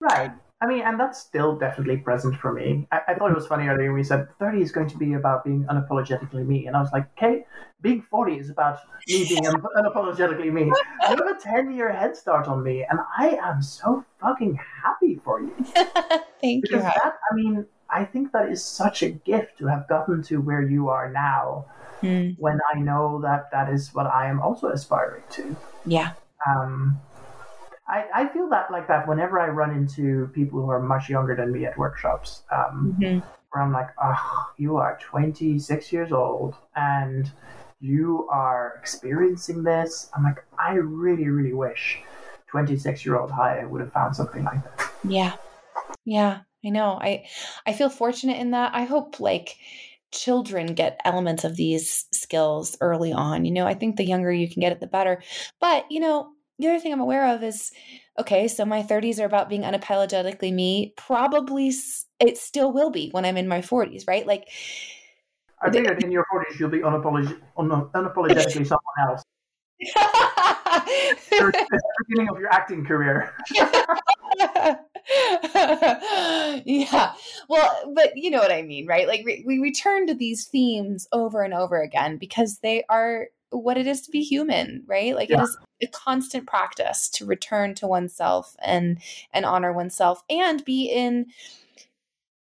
Right. 0.00 0.32
I 0.62 0.66
mean, 0.66 0.82
and 0.82 0.98
that's 0.98 1.20
still 1.20 1.54
definitely 1.56 1.98
present 1.98 2.34
for 2.36 2.52
me. 2.52 2.86
I, 2.90 3.00
I, 3.08 3.14
thought 3.14 3.30
it 3.30 3.34
was 3.34 3.46
funny 3.46 3.66
earlier 3.66 3.92
when 3.92 3.98
you 3.98 4.04
said 4.04 4.26
30 4.38 4.62
is 4.62 4.72
going 4.72 4.88
to 4.88 4.96
be 4.96 5.12
about 5.12 5.44
being 5.44 5.66
unapologetically 5.70 6.46
me. 6.46 6.66
And 6.66 6.74
I 6.74 6.80
was 6.80 6.90
like, 6.94 7.10
okay, 7.18 7.44
being 7.82 8.00
40 8.10 8.38
is 8.38 8.48
about 8.48 8.78
me 9.06 9.28
being 9.28 9.46
un- 9.46 9.62
unapologetically 9.76 10.50
me. 10.50 10.64
You 10.64 10.74
have 11.08 11.20
a 11.20 11.38
10 11.38 11.72
year 11.72 11.92
head 11.92 12.16
start 12.16 12.48
on 12.48 12.62
me. 12.62 12.86
And 12.88 12.98
I 13.18 13.38
am 13.42 13.60
so 13.60 14.02
fucking 14.18 14.58
happy 14.82 15.20
for 15.22 15.42
you. 15.42 15.54
Thank 15.64 15.84
you. 16.42 16.62
because 16.62 16.84
you. 16.84 17.00
That, 17.02 17.14
I 17.30 17.34
mean, 17.34 17.66
I 17.90 18.06
think 18.06 18.32
that 18.32 18.48
is 18.48 18.64
such 18.64 19.02
a 19.02 19.10
gift 19.10 19.58
to 19.58 19.66
have 19.66 19.86
gotten 19.88 20.22
to 20.24 20.40
where 20.40 20.62
you 20.62 20.88
are 20.88 21.12
now 21.12 21.66
mm. 22.02 22.34
when 22.38 22.60
I 22.74 22.78
know 22.78 23.20
that 23.22 23.50
that 23.52 23.68
is 23.68 23.94
what 23.94 24.06
I 24.06 24.28
am 24.28 24.40
also 24.40 24.68
aspiring 24.68 25.22
to. 25.32 25.56
Yeah. 25.84 26.12
Um, 26.48 26.98
I, 27.88 28.04
I 28.14 28.28
feel 28.28 28.48
that 28.50 28.70
like 28.70 28.88
that 28.88 29.06
whenever 29.06 29.38
I 29.40 29.48
run 29.48 29.70
into 29.70 30.28
people 30.34 30.60
who 30.60 30.70
are 30.70 30.82
much 30.82 31.08
younger 31.08 31.36
than 31.36 31.52
me 31.52 31.66
at 31.66 31.78
workshops, 31.78 32.42
um, 32.50 32.96
mm-hmm. 32.98 33.26
where 33.50 33.62
I'm 33.62 33.72
like, 33.72 33.88
oh, 34.02 34.50
you 34.56 34.76
are 34.76 34.98
26 35.00 35.92
years 35.92 36.12
old 36.12 36.56
and 36.74 37.30
you 37.80 38.26
are 38.30 38.74
experiencing 38.80 39.62
this. 39.62 40.10
I'm 40.16 40.24
like, 40.24 40.44
I 40.58 40.74
really, 40.74 41.28
really 41.28 41.52
wish 41.52 42.00
26 42.48 43.04
year 43.06 43.18
old 43.18 43.30
Haje 43.30 43.68
would 43.68 43.80
have 43.80 43.92
found 43.92 44.16
something 44.16 44.44
like 44.44 44.62
that. 44.64 44.90
Yeah. 45.04 45.34
Yeah, 46.04 46.40
I 46.64 46.68
know. 46.70 46.98
I 47.00 47.26
I 47.66 47.72
feel 47.72 47.90
fortunate 47.90 48.38
in 48.38 48.52
that. 48.52 48.74
I 48.74 48.84
hope 48.84 49.20
like 49.20 49.56
children 50.12 50.74
get 50.74 51.00
elements 51.04 51.44
of 51.44 51.56
these 51.56 52.06
skills 52.12 52.76
early 52.80 53.12
on. 53.12 53.44
You 53.44 53.52
know, 53.52 53.66
I 53.66 53.74
think 53.74 53.96
the 53.96 54.04
younger 54.04 54.32
you 54.32 54.48
can 54.48 54.60
get 54.60 54.72
it, 54.72 54.80
the 54.80 54.86
better. 54.86 55.22
But, 55.60 55.84
you 55.90 56.00
know, 56.00 56.32
the 56.58 56.68
other 56.68 56.80
thing 56.80 56.92
I'm 56.92 57.00
aware 57.00 57.34
of 57.34 57.42
is 57.42 57.72
okay, 58.18 58.48
so 58.48 58.64
my 58.64 58.82
30s 58.82 59.20
are 59.20 59.26
about 59.26 59.48
being 59.48 59.62
unapologetically 59.62 60.52
me. 60.52 60.94
Probably 60.96 61.72
it 62.18 62.38
still 62.38 62.72
will 62.72 62.90
be 62.90 63.10
when 63.10 63.24
I'm 63.24 63.36
in 63.36 63.48
my 63.48 63.60
40s, 63.60 64.08
right? 64.08 64.26
Like, 64.26 64.48
I 65.60 65.70
think 65.70 65.86
that 65.86 66.02
in 66.02 66.10
your 66.10 66.24
40s, 66.32 66.58
you'll 66.58 66.70
be 66.70 66.80
unapolog- 66.80 67.40
un- 67.56 67.90
unapologetically 67.94 68.66
someone 68.66 68.80
else. 69.08 69.22
the 71.30 71.64
beginning 72.08 72.30
of 72.30 72.38
your 72.38 72.50
acting 72.50 72.84
career. 72.84 73.34
yeah. 76.64 77.12
Well, 77.48 77.92
but 77.94 78.16
you 78.16 78.30
know 78.30 78.38
what 78.38 78.52
I 78.52 78.62
mean, 78.62 78.86
right? 78.86 79.06
Like 79.06 79.22
we, 79.26 79.44
we 79.46 79.58
return 79.58 80.06
to 80.06 80.14
these 80.14 80.46
themes 80.46 81.06
over 81.12 81.42
and 81.42 81.52
over 81.52 81.82
again 81.82 82.16
because 82.16 82.60
they 82.62 82.84
are 82.88 83.26
what 83.50 83.76
it 83.76 83.86
is 83.86 84.00
to 84.02 84.10
be 84.10 84.22
human, 84.22 84.82
right? 84.86 85.14
Like 85.14 85.28
yeah. 85.28 85.40
it 85.40 85.44
is 85.44 85.58
a 85.82 85.86
constant 85.88 86.46
practice 86.46 87.08
to 87.10 87.26
return 87.26 87.74
to 87.74 87.86
oneself 87.86 88.56
and 88.62 88.98
and 89.32 89.44
honor 89.44 89.72
oneself 89.72 90.22
and 90.30 90.64
be 90.64 90.86
in 90.86 91.26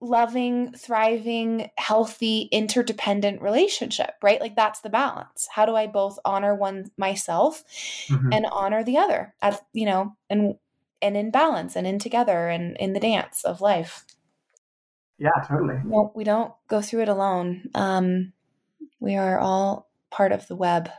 loving, 0.02 0.72
thriving, 0.74 1.70
healthy, 1.78 2.48
interdependent 2.52 3.42
relationship, 3.42 4.12
right? 4.22 4.40
Like 4.40 4.56
that's 4.56 4.82
the 4.82 4.90
balance. 4.90 5.48
How 5.52 5.66
do 5.66 5.76
I 5.76 5.88
both 5.88 6.20
honor 6.26 6.54
one 6.54 6.92
myself 6.98 7.64
mm-hmm. 8.08 8.32
and 8.32 8.46
honor 8.52 8.84
the 8.84 8.98
other? 8.98 9.34
As 9.42 9.60
you 9.74 9.86
know, 9.86 10.16
and 10.30 10.56
and 11.02 11.18
in 11.18 11.32
balance 11.32 11.76
and 11.76 11.86
in 11.86 12.00
together 12.00 12.48
and 12.48 12.78
in 12.78 12.94
the 12.94 13.00
dance 13.00 13.44
of 13.44 13.62
life. 13.62 14.06
Yeah, 15.18 15.30
totally. 15.48 15.80
No, 15.86 16.12
we 16.16 16.24
don't 16.24 16.54
go 16.68 16.82
through 16.82 17.04
it 17.04 17.10
alone. 17.10 17.70
Um, 17.74 18.34
we 19.00 19.16
are 19.16 19.40
all 19.40 19.90
part 20.12 20.32
of 20.32 20.48
the 20.48 20.56
web. 20.56 20.90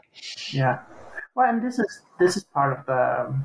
Yeah. 0.51 0.79
Well, 1.37 1.51
and 1.51 1.63
this 1.63 1.79
is 1.79 2.01
this 2.19 2.37
is 2.39 2.45
part 2.45 2.79
of 2.79 2.87
the 2.87 3.39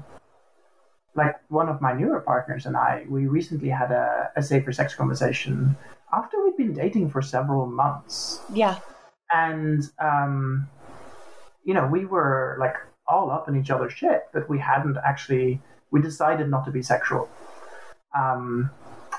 like 1.13 1.35
one 1.49 1.67
of 1.67 1.81
my 1.81 1.91
newer 1.91 2.21
partners 2.21 2.65
and 2.65 2.77
I. 2.77 3.05
We 3.09 3.27
recently 3.27 3.67
had 3.67 3.91
a, 3.91 4.31
a 4.37 4.41
safer 4.41 4.71
sex 4.71 4.95
conversation 4.95 5.75
after 6.13 6.41
we'd 6.41 6.55
been 6.55 6.73
dating 6.73 7.09
for 7.09 7.21
several 7.21 7.65
months. 7.65 8.39
Yeah. 8.53 8.79
And 9.33 9.83
um, 9.99 10.69
you 11.65 11.73
know, 11.73 11.85
we 11.85 12.05
were 12.05 12.55
like 12.61 12.75
all 13.09 13.29
up 13.29 13.49
in 13.49 13.59
each 13.59 13.69
other's 13.69 13.91
shit, 13.91 14.23
but 14.33 14.49
we 14.49 14.57
hadn't 14.57 14.97
actually. 15.05 15.61
We 15.91 16.01
decided 16.01 16.49
not 16.49 16.63
to 16.63 16.71
be 16.71 16.81
sexual 16.81 17.27
um, 18.17 18.71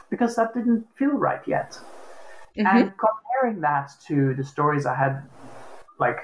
because 0.08 0.34
that 0.36 0.54
didn't 0.54 0.86
feel 0.96 1.10
right 1.10 1.42
yet. 1.46 1.78
Mm-hmm. 2.56 2.66
And 2.66 2.92
comparing 2.96 3.60
that 3.60 3.90
to 4.08 4.32
the 4.34 4.42
stories 4.42 4.86
I 4.86 4.94
had, 4.94 5.22
like 6.00 6.20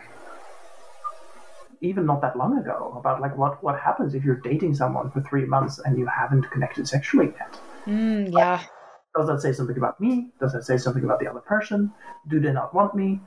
even 1.81 2.07
not 2.07 2.21
that 2.23 2.37
long 2.37 2.59
ago 2.59 2.95
about 2.99 3.21
like 3.21 3.37
what 3.37 3.63
what 3.63 3.79
happens 3.79 4.15
if 4.15 4.25
you're 4.25 4.41
dating 4.41 4.75
someone 4.75 5.11
for 5.11 5.21
three 5.23 5.45
months 5.45 5.79
and 5.79 5.99
you 5.99 6.07
haven't 6.07 6.51
connected 6.51 6.89
sexually 6.89 7.33
yet. 7.39 7.59
Mm, 7.87 8.33
yeah. 8.33 8.57
Like, 8.57 8.69
does 9.17 9.27
that 9.29 9.41
say 9.41 9.53
something 9.53 9.77
about 9.77 10.01
me? 10.01 10.31
Does 10.41 10.53
that 10.53 10.65
say 10.65 10.77
something 10.77 11.05
about 11.05 11.21
the 11.21 11.29
other 11.29 11.41
person? 11.41 11.93
Do 12.29 12.41
they 12.41 12.53
not 12.53 12.75
want 12.75 12.95
me? 12.95 13.21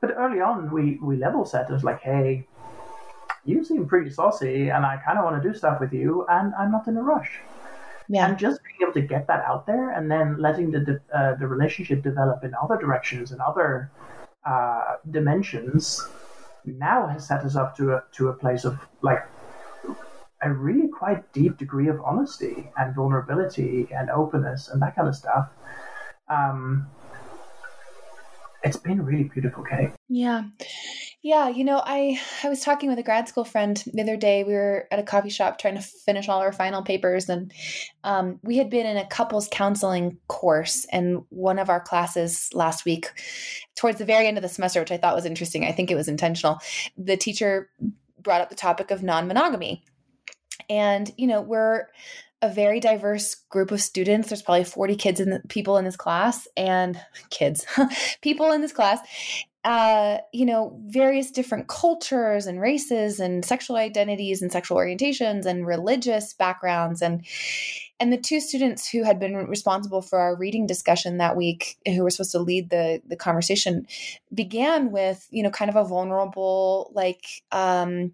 But 0.00 0.14
early 0.16 0.40
on, 0.40 0.70
we 0.70 0.98
we 1.02 1.16
level 1.16 1.44
set. 1.44 1.70
It 1.70 1.72
was 1.72 1.84
like, 1.84 2.00
hey, 2.00 2.46
you 3.44 3.64
seem 3.64 3.86
pretty 3.86 4.10
saucy, 4.10 4.68
and 4.68 4.84
I 4.84 4.98
kind 5.04 5.18
of 5.18 5.24
want 5.24 5.42
to 5.42 5.48
do 5.48 5.56
stuff 5.56 5.80
with 5.80 5.92
you, 5.92 6.26
and 6.28 6.54
I'm 6.54 6.70
not 6.70 6.86
in 6.86 6.96
a 6.96 7.02
rush. 7.02 7.40
Yeah. 8.08 8.26
And 8.26 8.38
just 8.38 8.60
being 8.64 8.76
able 8.82 8.94
to 8.94 9.06
get 9.06 9.26
that 9.26 9.44
out 9.44 9.66
there, 9.66 9.90
and 9.90 10.10
then 10.10 10.38
letting 10.38 10.70
the 10.70 11.00
uh, 11.14 11.34
the 11.36 11.46
relationship 11.46 12.02
develop 12.02 12.44
in 12.44 12.52
other 12.62 12.76
directions 12.76 13.32
and 13.32 13.40
other 13.40 13.90
uh, 14.44 14.96
dimensions 15.10 16.06
now 16.64 17.06
has 17.06 17.26
set 17.26 17.44
us 17.44 17.56
up 17.56 17.76
to 17.76 17.92
a 17.94 18.04
to 18.12 18.28
a 18.28 18.32
place 18.32 18.64
of 18.64 18.78
like 19.02 19.24
a 20.42 20.52
really 20.52 20.88
quite 20.88 21.32
deep 21.32 21.56
degree 21.56 21.88
of 21.88 22.00
honesty 22.02 22.70
and 22.76 22.94
vulnerability 22.94 23.88
and 23.94 24.08
openness 24.10 24.68
and 24.68 24.80
that 24.80 24.94
kind 24.94 25.08
of 25.08 25.16
stuff. 25.16 25.48
Um, 26.28 26.86
it's 28.64 28.76
been 28.76 29.04
really 29.04 29.24
beautiful, 29.24 29.62
Kate. 29.64 29.90
Yeah. 30.08 30.44
Yeah, 31.22 31.48
you 31.48 31.64
know, 31.64 31.82
I 31.84 32.20
I 32.44 32.48
was 32.48 32.60
talking 32.60 32.88
with 32.88 32.98
a 32.98 33.02
grad 33.02 33.28
school 33.28 33.44
friend 33.44 33.82
the 33.92 34.02
other 34.02 34.16
day. 34.16 34.44
We 34.44 34.54
were 34.54 34.86
at 34.90 34.98
a 34.98 35.02
coffee 35.02 35.30
shop 35.30 35.58
trying 35.58 35.74
to 35.74 35.82
finish 35.82 36.28
all 36.28 36.40
our 36.40 36.52
final 36.52 36.82
papers, 36.82 37.28
and 37.28 37.52
um, 38.04 38.38
we 38.42 38.56
had 38.56 38.70
been 38.70 38.86
in 38.86 38.96
a 38.96 39.06
couples 39.06 39.48
counseling 39.50 40.18
course. 40.28 40.86
And 40.92 41.24
one 41.28 41.58
of 41.58 41.70
our 41.70 41.80
classes 41.80 42.50
last 42.54 42.84
week, 42.84 43.10
towards 43.76 43.98
the 43.98 44.04
very 44.04 44.26
end 44.26 44.38
of 44.38 44.42
the 44.42 44.48
semester, 44.48 44.80
which 44.80 44.92
I 44.92 44.96
thought 44.96 45.16
was 45.16 45.26
interesting, 45.26 45.64
I 45.64 45.72
think 45.72 45.90
it 45.90 45.96
was 45.96 46.08
intentional. 46.08 46.58
The 46.96 47.16
teacher 47.16 47.70
brought 48.20 48.40
up 48.40 48.48
the 48.48 48.54
topic 48.54 48.90
of 48.90 49.02
non-monogamy, 49.02 49.84
and 50.70 51.10
you 51.16 51.26
know, 51.26 51.40
we're 51.40 51.86
a 52.40 52.48
very 52.48 52.80
diverse 52.80 53.34
group 53.34 53.70
of 53.70 53.80
students. 53.80 54.28
There's 54.28 54.42
probably 54.42 54.64
40 54.64 54.96
kids 54.96 55.20
and 55.20 55.40
people 55.48 55.76
in 55.76 55.84
this 55.84 55.96
class 55.96 56.46
and 56.56 57.00
kids, 57.30 57.66
people 58.22 58.52
in 58.52 58.60
this 58.60 58.72
class 58.72 59.00
uh, 59.64 60.18
you 60.32 60.46
know, 60.46 60.80
various 60.86 61.30
different 61.30 61.68
cultures 61.68 62.46
and 62.46 62.60
races 62.60 63.18
and 63.20 63.44
sexual 63.44 63.76
identities 63.76 64.40
and 64.40 64.52
sexual 64.52 64.78
orientations 64.78 65.44
and 65.46 65.66
religious 65.66 66.32
backgrounds 66.32 67.02
and 67.02 67.24
and 68.00 68.12
the 68.12 68.16
two 68.16 68.38
students 68.38 68.88
who 68.88 69.02
had 69.02 69.18
been 69.18 69.34
responsible 69.34 70.00
for 70.00 70.20
our 70.20 70.36
reading 70.36 70.66
discussion 70.66 71.18
that 71.18 71.36
week 71.36 71.76
who 71.84 72.02
were 72.02 72.10
supposed 72.10 72.30
to 72.30 72.38
lead 72.38 72.70
the 72.70 73.02
the 73.08 73.16
conversation 73.16 73.86
began 74.32 74.92
with 74.92 75.26
you 75.30 75.42
know 75.42 75.50
kind 75.50 75.68
of 75.68 75.76
a 75.76 75.84
vulnerable 75.84 76.90
like 76.94 77.42
um 77.50 78.12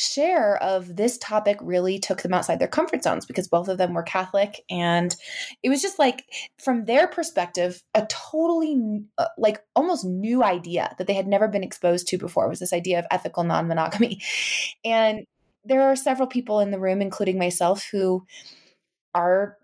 share 0.00 0.56
of 0.62 0.96
this 0.96 1.18
topic 1.18 1.58
really 1.60 1.98
took 1.98 2.22
them 2.22 2.32
outside 2.32 2.58
their 2.58 2.68
comfort 2.68 3.02
zones 3.02 3.26
because 3.26 3.48
both 3.48 3.68
of 3.68 3.76
them 3.76 3.92
were 3.92 4.02
Catholic. 4.02 4.62
And 4.70 5.14
it 5.62 5.68
was 5.68 5.82
just 5.82 5.98
like, 5.98 6.24
from 6.58 6.86
their 6.86 7.06
perspective, 7.06 7.82
a 7.94 8.06
totally 8.06 9.02
uh, 9.18 9.26
like 9.36 9.62
almost 9.76 10.04
new 10.04 10.42
idea 10.42 10.94
that 10.96 11.06
they 11.06 11.14
had 11.14 11.26
never 11.26 11.48
been 11.48 11.62
exposed 11.62 12.08
to 12.08 12.18
before 12.18 12.48
was 12.48 12.60
this 12.60 12.72
idea 12.72 12.98
of 12.98 13.04
ethical 13.10 13.44
non 13.44 13.68
monogamy. 13.68 14.22
And 14.84 15.26
there 15.64 15.82
are 15.82 15.96
several 15.96 16.26
people 16.26 16.60
in 16.60 16.70
the 16.70 16.80
room, 16.80 17.02
including 17.02 17.38
myself, 17.38 17.86
who 17.92 18.24
are 19.14 19.58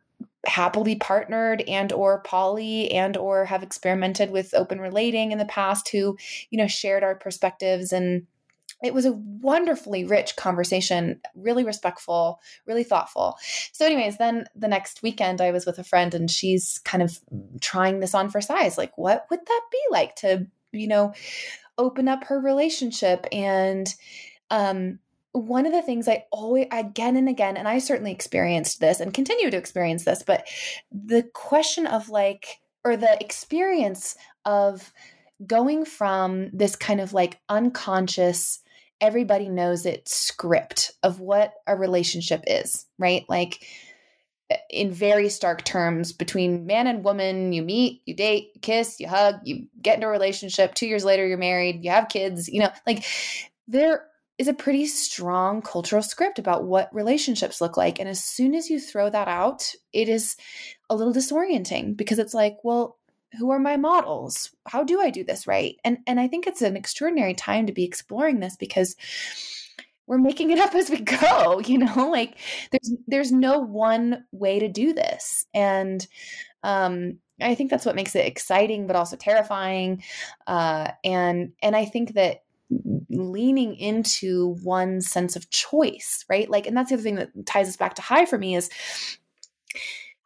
happily 0.46 0.96
partnered 0.96 1.62
and 1.62 1.92
or 1.92 2.22
poly 2.22 2.90
and 2.92 3.16
or 3.16 3.46
have 3.46 3.62
experimented 3.62 4.30
with 4.30 4.54
open 4.54 4.80
relating 4.80 5.32
in 5.32 5.38
the 5.38 5.44
past 5.46 5.88
who 5.88 6.16
you 6.50 6.58
know 6.58 6.68
shared 6.68 7.02
our 7.02 7.14
perspectives 7.16 7.92
and 7.92 8.26
it 8.82 8.94
was 8.94 9.06
a 9.06 9.12
wonderfully 9.12 10.04
rich 10.04 10.36
conversation, 10.36 11.20
really 11.34 11.64
respectful, 11.64 12.40
really 12.66 12.84
thoughtful. 12.84 13.38
So, 13.72 13.86
anyways, 13.86 14.18
then 14.18 14.46
the 14.54 14.68
next 14.68 15.02
weekend 15.02 15.40
I 15.40 15.50
was 15.50 15.66
with 15.66 15.78
a 15.78 15.84
friend 15.84 16.14
and 16.14 16.30
she's 16.30 16.78
kind 16.84 17.02
of 17.02 17.18
trying 17.60 18.00
this 18.00 18.14
on 18.14 18.28
for 18.28 18.40
size. 18.40 18.76
Like, 18.76 18.96
what 18.98 19.26
would 19.30 19.40
that 19.46 19.62
be 19.72 19.80
like 19.90 20.14
to, 20.16 20.46
you 20.72 20.88
know, 20.88 21.14
open 21.78 22.08
up 22.08 22.24
her 22.24 22.40
relationship 22.40 23.26
and 23.32 23.94
um 24.50 24.98
one 25.36 25.66
of 25.66 25.72
the 25.72 25.82
things 25.82 26.08
I 26.08 26.24
always, 26.30 26.66
again 26.72 27.16
and 27.16 27.28
again, 27.28 27.56
and 27.56 27.68
I 27.68 27.78
certainly 27.78 28.12
experienced 28.12 28.80
this 28.80 29.00
and 29.00 29.12
continue 29.12 29.50
to 29.50 29.56
experience 29.56 30.04
this, 30.04 30.22
but 30.22 30.48
the 30.90 31.24
question 31.34 31.86
of 31.86 32.08
like, 32.08 32.60
or 32.84 32.96
the 32.96 33.22
experience 33.22 34.16
of 34.44 34.92
going 35.46 35.84
from 35.84 36.50
this 36.52 36.74
kind 36.74 37.00
of 37.00 37.12
like 37.12 37.38
unconscious, 37.48 38.60
everybody 39.00 39.48
knows 39.48 39.86
it 39.86 40.08
script 40.08 40.92
of 41.02 41.20
what 41.20 41.54
a 41.66 41.76
relationship 41.76 42.44
is, 42.46 42.86
right? 42.98 43.24
Like, 43.28 43.64
eh, 44.50 44.56
in 44.70 44.90
very 44.90 45.28
stark 45.28 45.64
terms 45.64 46.12
between 46.12 46.66
man 46.66 46.86
and 46.86 47.04
woman 47.04 47.52
you 47.52 47.62
meet 47.62 48.02
you 48.06 48.14
date 48.14 48.50
you 48.54 48.60
kiss 48.60 49.00
you 49.00 49.08
hug 49.08 49.36
you 49.44 49.66
get 49.82 49.96
into 49.96 50.06
a 50.06 50.10
relationship 50.10 50.72
two 50.74 50.86
years 50.86 51.04
later 51.04 51.26
you're 51.26 51.36
married 51.36 51.84
you 51.84 51.90
have 51.90 52.08
kids 52.08 52.46
you 52.48 52.60
know 52.60 52.70
like 52.86 53.04
there 53.66 54.04
is 54.38 54.46
a 54.48 54.54
pretty 54.54 54.86
strong 54.86 55.62
cultural 55.62 56.02
script 56.02 56.38
about 56.38 56.64
what 56.64 56.94
relationships 56.94 57.60
look 57.60 57.76
like 57.76 57.98
and 57.98 58.08
as 58.08 58.22
soon 58.22 58.54
as 58.54 58.70
you 58.70 58.78
throw 58.78 59.10
that 59.10 59.26
out 59.26 59.72
it 59.92 60.08
is 60.08 60.36
a 60.88 60.94
little 60.94 61.12
disorienting 61.12 61.96
because 61.96 62.20
it's 62.20 62.34
like 62.34 62.56
well 62.62 62.98
who 63.38 63.50
are 63.50 63.58
my 63.58 63.76
models? 63.76 64.50
How 64.66 64.84
do 64.84 65.00
i 65.00 65.10
do 65.10 65.24
this 65.24 65.46
right? 65.46 65.76
And 65.84 65.98
and 66.06 66.20
i 66.20 66.28
think 66.28 66.46
it's 66.46 66.62
an 66.62 66.76
extraordinary 66.76 67.34
time 67.34 67.66
to 67.66 67.72
be 67.72 67.84
exploring 67.84 68.40
this 68.40 68.56
because 68.56 68.96
we're 70.06 70.18
making 70.18 70.50
it 70.50 70.60
up 70.60 70.74
as 70.74 70.90
we 70.90 71.00
go 71.00 71.60
you 71.60 71.78
know? 71.78 72.08
Like 72.10 72.38
there's 72.70 72.92
there's 73.06 73.32
no 73.32 73.58
one 73.58 74.24
way 74.32 74.58
to 74.58 74.68
do 74.68 74.92
this. 74.92 75.46
And 75.54 76.06
um 76.62 77.18
i 77.40 77.54
think 77.54 77.70
that's 77.70 77.84
what 77.84 77.96
makes 77.96 78.16
it 78.16 78.26
exciting 78.26 78.86
but 78.86 78.96
also 78.96 79.16
terrifying. 79.16 80.02
Uh 80.46 80.90
and 81.04 81.52
and 81.62 81.76
i 81.76 81.84
think 81.84 82.14
that 82.14 82.42
leaning 83.10 83.76
into 83.76 84.56
one 84.62 85.00
sense 85.00 85.36
of 85.36 85.50
choice 85.50 86.24
right? 86.28 86.50
Like 86.50 86.66
and 86.66 86.76
that's 86.76 86.88
the 86.88 86.94
other 86.96 87.02
thing 87.02 87.16
that 87.16 87.46
ties 87.46 87.68
us 87.68 87.76
back 87.76 87.94
to 87.94 88.02
HAI 88.02 88.26
for 88.26 88.38
me 88.38 88.56
is 88.56 88.70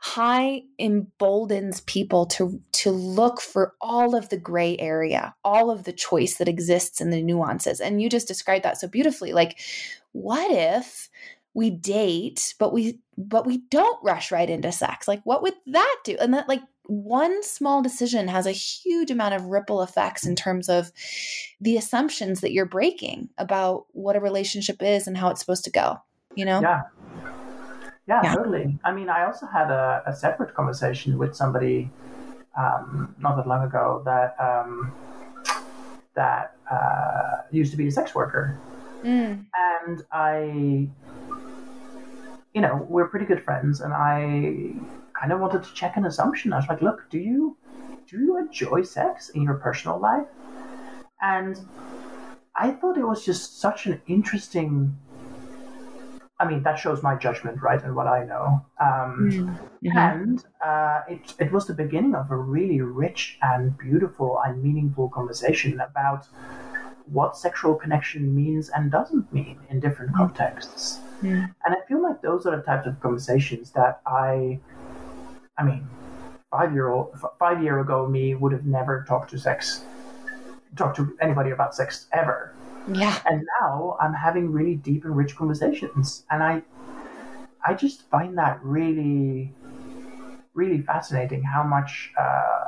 HAI 0.03 0.63
emboldens 0.79 1.83
people 1.83 2.25
to 2.27 2.61
to 2.73 2.91
look 2.91 3.41
for 3.41 3.75
all 3.83 4.17
of 4.17 4.31
the 4.31 4.39
gray 4.39 4.77
area 4.79 5.35
all 5.45 5.71
of 5.71 5.85
the 5.85 5.93
choice 5.93 6.39
that 6.39 6.49
exists 6.49 7.03
in 7.03 7.11
the 7.11 7.23
nuances. 7.23 7.81
And 7.81 8.01
you 8.01 8.09
just 8.09 8.27
described 8.27 8.65
that 8.65 8.79
so 8.79 8.89
beautifully. 8.89 9.35
Like 9.35 9.59
what 10.13 10.51
if 10.51 11.11
we 11.53 11.71
date 11.71 12.55
but 12.59 12.73
we 12.73 13.01
but 13.19 13.45
we 13.45 13.59
don't 13.69 14.03
rush 14.03 14.33
right 14.33 14.49
into 14.49 14.73
sex? 14.73 15.07
Like 15.07 15.21
what 15.25 15.43
would 15.43 15.55
that 15.67 15.97
do? 16.05 16.17
And 16.19 16.33
that 16.33 16.49
like 16.49 16.63
one 16.87 17.43
small 17.43 17.83
decision 17.83 18.27
has 18.29 18.47
a 18.47 18.53
huge 18.53 19.11
amount 19.11 19.35
of 19.35 19.45
ripple 19.45 19.83
effects 19.83 20.27
in 20.27 20.35
terms 20.35 20.71
of 20.71 20.91
the 21.61 21.77
assumptions 21.77 22.41
that 22.41 22.53
you're 22.53 22.65
breaking 22.65 23.29
about 23.37 23.85
what 23.93 24.17
a 24.17 24.21
relationship 24.21 24.83
is 24.83 25.07
and 25.07 25.19
how 25.19 25.29
it's 25.29 25.41
supposed 25.41 25.65
to 25.65 25.71
go 25.71 25.99
you 26.37 26.45
know? 26.45 26.61
Yeah 26.61 26.83
yeah, 28.07 28.21
yeah, 28.23 28.35
totally. 28.35 28.79
I 28.85 28.93
mean, 28.93 29.09
I 29.09 29.25
also 29.25 29.47
had 29.47 29.71
a, 29.71 30.03
a 30.07 30.15
separate 30.15 30.55
conversation 30.55 31.19
with 31.19 31.35
somebody 31.35 31.91
um, 32.59 33.15
not 33.19 33.37
that 33.37 33.47
long 33.47 33.65
ago 33.65 34.03
that 34.05 34.37
um, 34.41 34.93
that 36.15 36.57
uh, 36.71 37.43
used 37.51 37.71
to 37.71 37.77
be 37.77 37.87
a 37.87 37.91
sex 37.91 38.15
worker, 38.15 38.59
mm. 39.03 39.45
and 39.85 40.03
I, 40.13 40.89
you 42.55 42.61
know, 42.61 42.87
we're 42.89 43.07
pretty 43.07 43.27
good 43.27 43.45
friends, 43.45 43.81
and 43.81 43.93
I 43.93 44.75
kind 45.19 45.33
of 45.33 45.41
wanted 45.41 45.63
to 45.65 45.75
check 45.75 45.97
an 45.97 46.07
assumption. 46.07 46.53
I 46.53 46.57
was 46.57 46.69
like, 46.69 46.83
look, 46.83 47.09
do 47.11 47.19
you 47.19 47.57
do 48.09 48.19
you 48.19 48.39
enjoy 48.39 48.83
sex 48.83 49.29
in 49.31 49.43
your 49.43 49.55
personal 49.55 50.01
life? 50.01 50.27
And 51.23 51.61
I 52.57 52.73
thought 52.73 52.99
it 52.99 53.07
was 53.07 53.25
just 53.25 53.61
such 53.61 53.87
an 53.87 54.01
interesting 54.07 54.97
I 56.41 56.49
mean, 56.49 56.63
that 56.63 56.79
shows 56.79 57.03
my 57.03 57.17
judgment, 57.17 57.61
right, 57.61 57.83
and 57.85 57.95
what 57.95 58.07
I 58.07 58.25
know. 58.25 58.65
Um, 58.81 59.31
mm-hmm. 59.83 59.99
And 59.99 60.43
uh, 60.65 61.03
it, 61.07 61.35
it 61.39 61.53
was 61.53 61.67
the 61.67 61.75
beginning 61.75 62.15
of 62.15 62.31
a 62.31 62.37
really 62.37 62.81
rich 62.81 63.37
and 63.43 63.77
beautiful 63.77 64.41
and 64.45 64.63
meaningful 64.63 65.11
conversation 65.11 65.79
about 65.81 66.27
what 67.13 67.37
sexual 67.37 67.75
connection 67.75 68.35
means 68.35 68.71
and 68.71 68.91
doesn't 68.91 69.31
mean 69.35 69.59
in 69.69 69.81
different 69.81 70.13
mm-hmm. 70.13 70.23
contexts. 70.23 71.01
Mm-hmm. 71.19 71.45
And 71.67 71.75
I 71.75 71.87
feel 71.87 72.03
like 72.03 72.23
those 72.23 72.47
are 72.47 72.57
the 72.57 72.63
types 72.63 72.87
of 72.87 72.99
conversations 73.01 73.73
that 73.73 74.01
I, 74.07 74.61
I 75.59 75.65
mean, 75.65 75.87
five 76.51 76.73
year 76.73 76.89
old, 76.89 77.15
five 77.39 77.63
year 77.63 77.81
ago 77.81 78.07
me 78.07 78.35
would 78.35 78.53
have 78.53 78.65
never 78.65 79.05
talked 79.07 79.31
to 79.33 79.39
sex, 79.39 79.85
talked 80.75 80.97
to 80.97 81.15
anybody 81.21 81.51
about 81.51 81.75
sex 81.75 82.07
ever. 82.13 82.55
Yeah. 82.89 83.19
And 83.27 83.47
now 83.61 83.97
I'm 84.01 84.15
having 84.15 84.51
really 84.53 84.77
deep 84.77 85.05
and 85.05 85.17
rich 85.17 85.37
conversations. 85.37 86.25
And 86.31 86.43
I 86.43 86.63
I 87.65 87.75
just 87.75 88.09
find 88.11 88.39
that 88.39 88.59
really 88.63 89.53
really 90.55 90.81
fascinating 90.83 91.43
how 91.43 91.63
much 91.63 92.13
uh, 92.19 92.65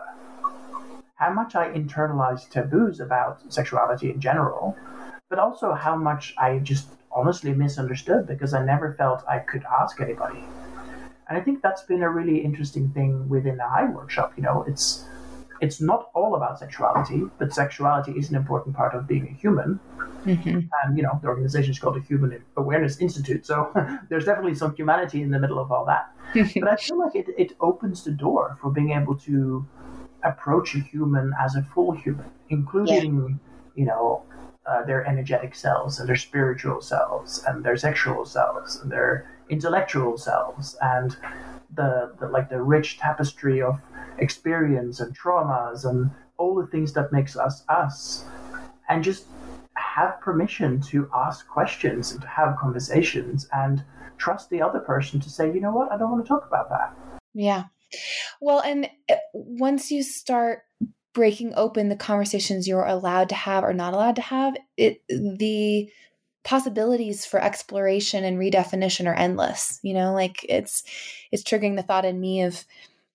how 1.16 1.32
much 1.32 1.54
I 1.54 1.68
internalize 1.72 2.48
taboos 2.48 3.00
about 3.00 3.40
sexuality 3.52 4.10
in 4.10 4.20
general, 4.20 4.76
but 5.28 5.38
also 5.38 5.72
how 5.72 5.96
much 5.96 6.34
I 6.38 6.58
just 6.58 6.88
honestly 7.12 7.52
misunderstood 7.52 8.26
because 8.26 8.54
I 8.54 8.64
never 8.64 8.94
felt 8.94 9.22
I 9.28 9.38
could 9.38 9.64
ask 9.80 10.00
anybody. 10.00 10.42
And 11.28 11.38
I 11.38 11.40
think 11.40 11.62
that's 11.62 11.82
been 11.82 12.02
a 12.02 12.10
really 12.10 12.38
interesting 12.38 12.90
thing 12.90 13.28
within 13.28 13.56
the 13.56 13.68
HAI 13.68 13.84
workshop. 13.84 14.32
You 14.36 14.42
know, 14.42 14.64
it's 14.66 15.04
it's 15.62 15.80
not 15.80 16.10
all 16.12 16.34
about 16.34 16.58
sexuality, 16.58 17.22
but 17.38 17.54
sexuality 17.54 18.12
is 18.12 18.28
an 18.30 18.36
important 18.36 18.74
part 18.74 18.94
of 18.94 19.06
being 19.06 19.28
a 19.28 19.40
human. 19.40 19.78
Mm-hmm. 20.26 20.58
And 20.82 20.96
you 20.96 21.04
know, 21.04 21.18
the 21.22 21.28
organization 21.28 21.70
is 21.70 21.78
called 21.78 21.94
the 21.94 22.00
Human 22.00 22.44
Awareness 22.56 22.98
Institute, 22.98 23.46
so 23.46 23.72
there's 24.08 24.24
definitely 24.24 24.56
some 24.56 24.74
humanity 24.74 25.22
in 25.22 25.30
the 25.30 25.38
middle 25.38 25.60
of 25.60 25.70
all 25.70 25.84
that. 25.86 26.10
but 26.34 26.68
I 26.68 26.76
feel 26.76 26.98
like 26.98 27.14
it, 27.14 27.26
it 27.38 27.52
opens 27.60 28.02
the 28.02 28.10
door 28.10 28.58
for 28.60 28.70
being 28.70 28.90
able 28.90 29.14
to 29.18 29.64
approach 30.24 30.74
a 30.74 30.80
human 30.80 31.32
as 31.40 31.54
a 31.54 31.62
full 31.62 31.92
human, 31.92 32.30
including 32.50 33.14
yeah. 33.16 33.80
you 33.80 33.86
know 33.86 34.24
uh, 34.66 34.84
their 34.84 35.06
energetic 35.06 35.54
selves 35.54 36.00
and 36.00 36.08
their 36.08 36.16
spiritual 36.16 36.80
selves 36.80 37.44
and 37.46 37.64
their 37.64 37.76
sexual 37.76 38.24
selves 38.24 38.80
and 38.80 38.90
their 38.90 39.30
intellectual 39.48 40.18
selves 40.18 40.76
and 40.80 41.16
the, 41.74 42.12
the 42.20 42.28
like 42.28 42.50
the 42.50 42.60
rich 42.60 42.98
tapestry 42.98 43.62
of 43.62 43.80
experience 44.22 45.00
and 45.00 45.16
traumas 45.16 45.84
and 45.84 46.10
all 46.38 46.54
the 46.54 46.66
things 46.66 46.92
that 46.94 47.12
makes 47.12 47.36
us 47.36 47.64
us. 47.68 48.24
And 48.88 49.04
just 49.04 49.26
have 49.74 50.20
permission 50.20 50.80
to 50.80 51.08
ask 51.14 51.46
questions 51.48 52.12
and 52.12 52.20
to 52.20 52.26
have 52.26 52.56
conversations 52.58 53.48
and 53.52 53.84
trust 54.16 54.50
the 54.50 54.62
other 54.62 54.80
person 54.80 55.20
to 55.20 55.30
say 55.30 55.52
you 55.52 55.60
know 55.60 55.72
what? 55.72 55.90
I 55.92 55.98
don't 55.98 56.10
want 56.10 56.24
to 56.24 56.28
talk 56.28 56.46
about 56.46 56.68
that. 56.70 56.96
Yeah. 57.34 57.64
Well 58.40 58.60
and 58.60 58.88
uh, 59.10 59.16
once 59.34 59.90
you 59.90 60.02
start 60.02 60.62
breaking 61.14 61.52
open 61.56 61.90
the 61.90 61.96
conversations 61.96 62.66
you're 62.66 62.86
allowed 62.86 63.28
to 63.28 63.34
have 63.34 63.64
or 63.64 63.74
not 63.74 63.92
allowed 63.92 64.16
to 64.16 64.22
have 64.22 64.56
it 64.78 65.02
the 65.08 65.90
possibilities 66.42 67.26
for 67.26 67.38
exploration 67.38 68.24
and 68.24 68.38
redefinition 68.38 69.06
are 69.06 69.14
endless 69.14 69.78
you 69.82 69.92
know? 69.92 70.14
Like 70.14 70.44
it's 70.48 70.84
it's 71.30 71.42
triggering 71.42 71.76
the 71.76 71.82
thought 71.82 72.04
in 72.04 72.20
me 72.20 72.42
of 72.42 72.64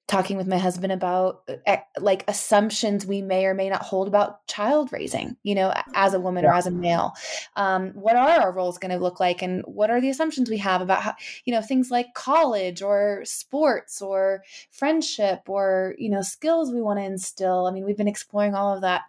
talking 0.07 0.37
with 0.37 0.47
my 0.47 0.57
husband 0.57 0.93
about 0.93 1.43
uh, 1.67 1.77
like 1.99 2.23
assumptions 2.29 3.05
we 3.05 3.21
may 3.21 3.45
or 3.45 3.53
may 3.53 3.69
not 3.69 3.81
hold 3.81 4.07
about 4.07 4.45
child 4.47 4.91
raising 4.91 5.35
you 5.43 5.53
know 5.53 5.73
as 5.93 6.13
a 6.13 6.19
woman 6.19 6.43
yeah. 6.43 6.51
or 6.51 6.53
as 6.53 6.65
a 6.65 6.71
male 6.71 7.13
um, 7.57 7.91
what 7.91 8.15
are 8.15 8.41
our 8.41 8.51
roles 8.51 8.77
going 8.77 8.91
to 8.91 8.97
look 8.97 9.19
like 9.19 9.41
and 9.41 9.63
what 9.65 9.89
are 9.89 9.99
the 9.99 10.09
assumptions 10.09 10.49
we 10.49 10.57
have 10.57 10.81
about 10.81 11.01
how 11.01 11.13
you 11.45 11.53
know 11.53 11.61
things 11.61 11.91
like 11.91 12.13
college 12.13 12.81
or 12.81 13.21
sports 13.25 14.01
or 14.01 14.43
friendship 14.71 15.41
or 15.47 15.93
you 15.97 16.09
know 16.09 16.21
skills 16.21 16.71
we 16.71 16.81
want 16.81 16.97
to 16.97 17.03
instill 17.05 17.67
i 17.67 17.71
mean 17.71 17.85
we've 17.85 17.97
been 17.97 18.07
exploring 18.07 18.55
all 18.55 18.73
of 18.73 18.81
that 18.81 19.01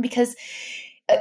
because 0.00 0.34
uh, 1.08 1.16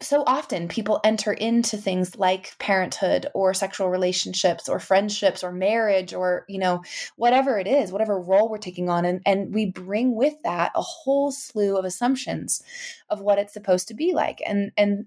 so 0.00 0.22
often 0.26 0.68
people 0.68 1.00
enter 1.02 1.32
into 1.32 1.76
things 1.76 2.16
like 2.16 2.56
parenthood 2.58 3.26
or 3.34 3.52
sexual 3.52 3.90
relationships 3.90 4.68
or 4.68 4.78
friendships 4.78 5.42
or 5.42 5.50
marriage 5.50 6.14
or 6.14 6.44
you 6.48 6.58
know 6.58 6.82
whatever 7.16 7.58
it 7.58 7.66
is 7.66 7.90
whatever 7.90 8.20
role 8.20 8.48
we're 8.48 8.58
taking 8.58 8.88
on. 8.88 9.04
And, 9.04 9.20
and 9.26 9.52
we 9.52 9.66
bring 9.66 10.14
with 10.14 10.34
that 10.44 10.70
a 10.76 10.82
whole 10.82 11.32
slew 11.32 11.76
of 11.76 11.84
assumptions 11.84 12.62
of 13.10 13.20
what 13.20 13.38
it's 13.38 13.52
supposed 13.52 13.88
to 13.88 13.94
be 13.94 14.12
like. 14.14 14.40
And 14.46 14.70
and 14.76 15.06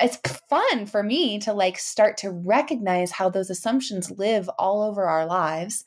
it's 0.00 0.18
fun 0.48 0.86
for 0.86 1.02
me 1.02 1.40
to 1.40 1.52
like 1.52 1.78
start 1.78 2.16
to 2.18 2.30
recognize 2.30 3.10
how 3.10 3.28
those 3.28 3.50
assumptions 3.50 4.12
live 4.12 4.48
all 4.56 4.82
over 4.82 5.04
our 5.04 5.26
lives. 5.26 5.84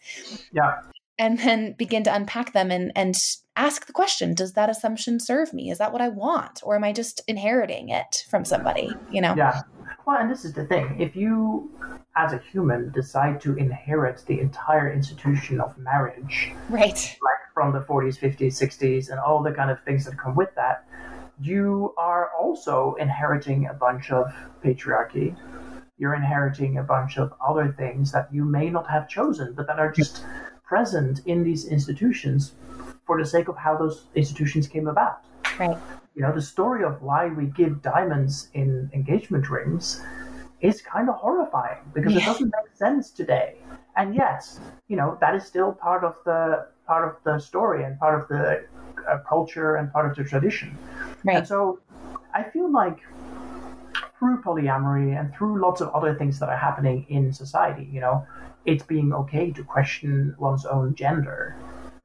Yeah 0.52 0.82
and 1.22 1.38
then 1.40 1.74
begin 1.74 2.04
to 2.04 2.14
unpack 2.14 2.52
them 2.52 2.72
and 2.72 2.92
and 2.96 3.16
ask 3.56 3.86
the 3.86 3.94
question 3.94 4.34
does 4.34 4.54
that 4.54 4.70
assumption 4.70 5.20
serve 5.20 5.54
me? 5.54 5.70
Is 5.70 5.78
that 5.78 5.94
what 5.94 6.02
i 6.02 6.10
want? 6.10 6.60
Or 6.64 6.76
am 6.76 6.84
i 6.84 6.92
just 6.92 7.22
inheriting 7.28 7.90
it 7.90 8.26
from 8.30 8.44
somebody 8.44 8.90
you 9.12 9.22
know? 9.22 9.36
Yeah. 9.38 9.62
Well 10.06 10.18
and 10.18 10.30
this 10.30 10.44
is 10.44 10.54
the 10.54 10.66
thing. 10.66 11.00
If 11.00 11.16
you 11.16 11.70
as 12.18 12.34
a 12.34 12.42
human 12.52 12.92
decide 12.92 13.40
to 13.42 13.56
inherit 13.56 14.24
the 14.28 14.40
entire 14.42 14.92
institution 14.92 15.62
of 15.62 15.78
marriage 15.78 16.52
right. 16.70 17.18
like 17.24 17.42
from 17.54 17.72
the 17.72 17.80
40s 17.82 18.20
50s 18.20 18.54
60s 18.62 19.12
and 19.12 19.20
all 19.20 19.42
the 19.42 19.52
kind 19.52 19.72
of 19.72 19.82
things 19.84 20.04
that 20.06 20.18
come 20.18 20.36
with 20.36 20.54
that 20.56 20.86
you 21.42 21.94
are 21.98 22.30
also 22.40 22.96
inheriting 23.00 23.68
a 23.68 23.74
bunch 23.74 24.12
of 24.12 24.32
patriarchy. 24.64 25.36
You're 25.98 26.14
inheriting 26.14 26.78
a 26.78 26.84
bunch 26.84 27.18
of 27.18 27.34
other 27.48 27.74
things 27.78 28.12
that 28.12 28.28
you 28.32 28.46
may 28.46 28.70
not 28.70 28.88
have 28.90 29.10
chosen, 29.10 29.54
but 29.54 29.66
that 29.68 29.80
are 29.80 29.92
just 29.92 30.24
present 30.72 31.20
in 31.26 31.44
these 31.44 31.64
institutions 31.78 32.54
for 33.06 33.20
the 33.22 33.28
sake 33.36 33.50
of 33.50 33.58
how 33.58 33.74
those 33.78 34.06
institutions 34.16 34.66
came 34.70 34.88
about. 34.88 35.18
Right. 35.60 35.78
You 36.16 36.22
know, 36.24 36.34
the 36.34 36.48
story 36.56 36.86
of 36.86 37.02
why 37.02 37.28
we 37.28 37.46
give 37.62 37.82
diamonds 37.82 38.48
in 38.54 38.90
engagement 38.94 39.50
rings 39.50 40.02
is 40.62 40.82
kind 40.82 41.10
of 41.10 41.16
horrifying 41.16 41.82
because 41.94 42.14
yeah. 42.14 42.22
it 42.22 42.26
doesn't 42.26 42.54
make 42.58 42.72
sense 42.86 43.12
today. 43.12 43.56
And 43.98 44.16
yet, 44.16 44.42
you 44.88 44.96
know, 44.96 45.18
that 45.20 45.36
is 45.36 45.44
still 45.44 45.74
part 45.74 46.06
of 46.06 46.16
the 46.24 46.68
part 46.88 47.04
of 47.10 47.14
the 47.28 47.38
story 47.40 47.84
and 47.84 48.00
part 48.00 48.16
of 48.22 48.30
the 48.30 48.64
uh, 49.10 49.18
culture 49.28 49.76
and 49.76 49.92
part 49.92 50.06
of 50.10 50.16
the 50.16 50.24
tradition. 50.24 50.78
Right. 51.26 51.38
And 51.38 51.48
so 51.48 51.80
I 52.34 52.44
feel 52.44 52.72
like 52.72 53.00
through 54.18 54.38
polyamory 54.42 55.20
and 55.20 55.34
through 55.36 55.60
lots 55.60 55.82
of 55.82 55.90
other 55.90 56.14
things 56.16 56.40
that 56.40 56.48
are 56.48 56.62
happening 56.70 57.06
in 57.10 57.34
society, 57.34 57.90
you 57.92 58.00
know, 58.00 58.26
it's 58.66 58.84
being 58.84 59.14
okay 59.14 59.52
to 59.52 59.64
question 59.64 60.36
one's 60.38 60.66
own 60.66 60.96
gender 60.96 61.56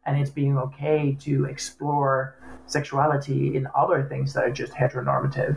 and 0.06 0.18
it's 0.18 0.30
being 0.30 0.56
okay 0.56 1.16
to 1.20 1.44
explore 1.44 2.36
sexuality 2.66 3.56
in 3.56 3.68
other 3.76 4.04
things 4.08 4.32
that 4.34 4.44
are 4.44 4.50
just 4.50 4.72
heteronormative. 4.72 5.56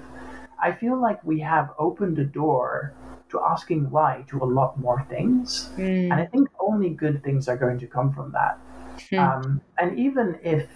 I 0.62 0.74
feel 0.74 1.00
like 1.00 1.24
we 1.24 1.39
have 1.39 1.70
opened 1.78 2.18
the 2.18 2.26
door 2.26 2.93
to 3.30 3.39
asking 3.47 3.89
why 3.89 4.26
to 4.30 4.43
a 4.43 4.45
lot 4.45 4.80
more 4.80 5.06
things. 5.10 5.70
Mm. 5.78 6.12
And 6.12 6.14
I 6.14 6.26
think 6.26 6.50
only 6.60 6.89
good 6.89 7.24
things 7.24 7.47
are 7.47 7.58
going 7.58 7.80
to 7.80 7.88
come 7.88 8.12
from 8.12 8.32
that. 8.32 8.60
Mm. 9.12 9.20
Um, 9.20 9.62
and 9.78 9.97
even 9.97 10.38
if 10.43 10.68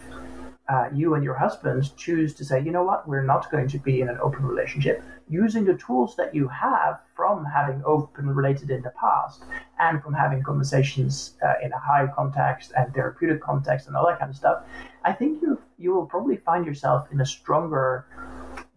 uh, 0.69 0.87
you 0.93 1.13
and 1.13 1.23
your 1.23 1.33
husband 1.33 1.95
choose 1.97 2.33
to 2.33 2.45
say, 2.45 2.61
you 2.63 2.71
know 2.71 2.83
what, 2.83 3.07
we're 3.07 3.23
not 3.23 3.51
going 3.51 3.67
to 3.67 3.77
be 3.77 3.99
in 3.99 4.07
an 4.07 4.17
open 4.21 4.45
relationship, 4.45 5.03
using 5.27 5.65
the 5.65 5.73
tools 5.75 6.15
that 6.15 6.33
you 6.33 6.47
have 6.47 6.99
from 7.15 7.43
having 7.43 7.81
open 7.85 8.27
related 8.27 8.69
in 8.69 8.81
the 8.81 8.91
past 8.91 9.43
and 9.79 10.01
from 10.01 10.13
having 10.13 10.41
conversations 10.41 11.35
uh, 11.45 11.53
in 11.61 11.71
a 11.73 11.77
HAI 11.77 12.07
context 12.15 12.71
and 12.77 12.93
therapeutic 12.93 13.41
context 13.41 13.87
and 13.87 13.95
all 13.95 14.07
that 14.07 14.19
kind 14.19 14.29
of 14.29 14.37
stuff, 14.37 14.63
I 15.03 15.11
think 15.11 15.41
you 15.41 15.59
you 15.77 15.93
will 15.93 16.05
probably 16.05 16.37
find 16.37 16.65
yourself 16.65 17.07
in 17.11 17.19
a 17.19 17.25
stronger, 17.25 18.05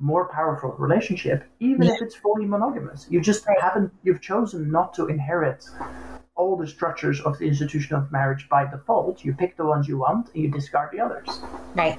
more 0.00 0.28
powerful 0.28 0.74
relationship, 0.78 1.44
even 1.60 1.82
yeah. 1.82 1.94
if 1.94 2.02
it's 2.02 2.16
fully 2.16 2.46
monogamous. 2.46 3.06
You 3.08 3.20
just 3.20 3.46
haven't 3.60 3.92
you've 4.02 4.20
chosen 4.20 4.72
not 4.72 4.92
to 4.94 5.06
inherit 5.06 5.64
all 6.36 6.56
the 6.56 6.66
structures 6.66 7.20
of 7.22 7.38
the 7.38 7.46
institution 7.46 7.96
of 7.96 8.12
marriage 8.12 8.48
by 8.48 8.64
default. 8.70 9.24
You 9.24 9.34
pick 9.34 9.56
the 9.56 9.64
ones 9.64 9.88
you 9.88 9.98
want 9.98 10.30
and 10.34 10.44
you 10.44 10.50
discard 10.50 10.90
the 10.92 11.00
others. 11.00 11.28
Right. 11.74 11.98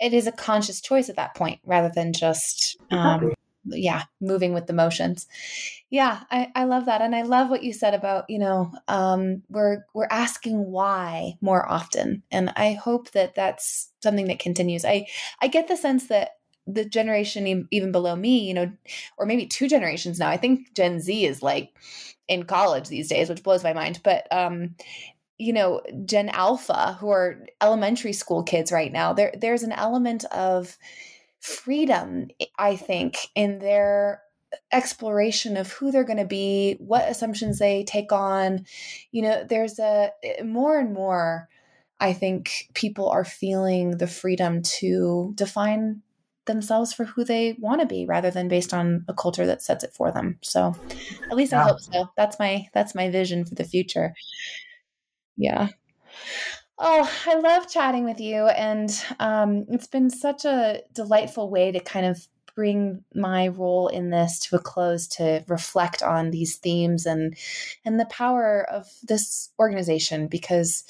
It 0.00 0.12
is 0.12 0.26
a 0.26 0.32
conscious 0.32 0.80
choice 0.80 1.08
at 1.08 1.16
that 1.16 1.34
point 1.34 1.60
rather 1.64 1.90
than 1.94 2.12
just, 2.12 2.76
um, 2.90 3.34
yeah, 3.66 4.04
moving 4.20 4.54
with 4.54 4.66
the 4.66 4.72
motions. 4.72 5.26
Yeah, 5.90 6.22
I, 6.30 6.50
I 6.54 6.64
love 6.64 6.86
that. 6.86 7.02
And 7.02 7.14
I 7.14 7.22
love 7.22 7.50
what 7.50 7.62
you 7.62 7.72
said 7.72 7.94
about, 7.94 8.24
you 8.28 8.38
know, 8.38 8.72
um, 8.88 9.42
we're, 9.48 9.84
we're 9.94 10.08
asking 10.10 10.70
why 10.70 11.34
more 11.40 11.68
often. 11.68 12.22
And 12.30 12.52
I 12.56 12.72
hope 12.72 13.10
that 13.12 13.34
that's 13.34 13.90
something 14.02 14.26
that 14.28 14.38
continues. 14.38 14.84
I, 14.84 15.06
I 15.40 15.48
get 15.48 15.68
the 15.68 15.76
sense 15.76 16.08
that 16.08 16.35
the 16.66 16.84
generation 16.84 17.68
even 17.70 17.92
below 17.92 18.16
me, 18.16 18.40
you 18.40 18.54
know, 18.54 18.72
or 19.16 19.26
maybe 19.26 19.46
two 19.46 19.68
generations 19.68 20.18
now. 20.18 20.28
I 20.28 20.36
think 20.36 20.74
Gen 20.74 21.00
Z 21.00 21.24
is 21.24 21.42
like 21.42 21.72
in 22.28 22.44
college 22.44 22.88
these 22.88 23.08
days, 23.08 23.28
which 23.28 23.42
blows 23.42 23.62
my 23.62 23.72
mind. 23.72 24.00
But 24.02 24.26
um, 24.32 24.74
you 25.38 25.52
know, 25.52 25.82
Gen 26.04 26.28
Alpha, 26.30 26.96
who 26.98 27.10
are 27.10 27.44
elementary 27.60 28.12
school 28.12 28.42
kids 28.42 28.72
right 28.72 28.92
now, 28.92 29.12
there 29.12 29.32
there's 29.38 29.62
an 29.62 29.72
element 29.72 30.24
of 30.26 30.76
freedom, 31.40 32.28
I 32.58 32.76
think, 32.76 33.28
in 33.34 33.58
their 33.58 34.22
exploration 34.72 35.56
of 35.56 35.70
who 35.72 35.90
they're 35.90 36.04
going 36.04 36.18
to 36.18 36.24
be, 36.24 36.76
what 36.78 37.08
assumptions 37.08 37.58
they 37.58 37.84
take 37.84 38.12
on. 38.12 38.64
You 39.12 39.22
know, 39.22 39.44
there's 39.44 39.78
a 39.78 40.10
more 40.44 40.78
and 40.78 40.92
more. 40.92 41.48
I 41.98 42.12
think 42.12 42.68
people 42.74 43.08
are 43.08 43.24
feeling 43.24 43.92
the 43.92 44.06
freedom 44.06 44.60
to 44.80 45.32
define 45.34 46.02
themselves 46.46 46.92
for 46.92 47.04
who 47.04 47.24
they 47.24 47.56
want 47.58 47.80
to 47.80 47.86
be 47.86 48.06
rather 48.06 48.30
than 48.30 48.48
based 48.48 48.72
on 48.72 49.04
a 49.08 49.14
culture 49.14 49.46
that 49.46 49.62
sets 49.62 49.84
it 49.84 49.92
for 49.92 50.10
them. 50.10 50.38
So 50.42 50.74
at 51.30 51.36
least 51.36 51.52
yeah. 51.52 51.64
I 51.64 51.68
hope 51.68 51.80
so. 51.80 52.10
That's 52.16 52.38
my 52.38 52.68
that's 52.72 52.94
my 52.94 53.10
vision 53.10 53.44
for 53.44 53.54
the 53.54 53.64
future. 53.64 54.14
Yeah. 55.36 55.68
Oh, 56.78 57.10
I 57.26 57.34
love 57.36 57.70
chatting 57.70 58.04
with 58.04 58.20
you. 58.20 58.46
And 58.48 58.90
um, 59.18 59.64
it's 59.68 59.86
been 59.86 60.10
such 60.10 60.44
a 60.44 60.82
delightful 60.92 61.50
way 61.50 61.72
to 61.72 61.80
kind 61.80 62.06
of 62.06 62.26
bring 62.56 63.04
my 63.14 63.48
role 63.48 63.86
in 63.86 64.10
this 64.10 64.40
to 64.40 64.56
a 64.56 64.58
close 64.58 65.06
to 65.06 65.44
reflect 65.46 66.02
on 66.02 66.32
these 66.32 66.56
themes 66.56 67.06
and 67.06 67.36
and 67.84 68.00
the 68.00 68.06
power 68.06 68.66
of 68.68 68.88
this 69.04 69.50
organization 69.60 70.26
because 70.26 70.82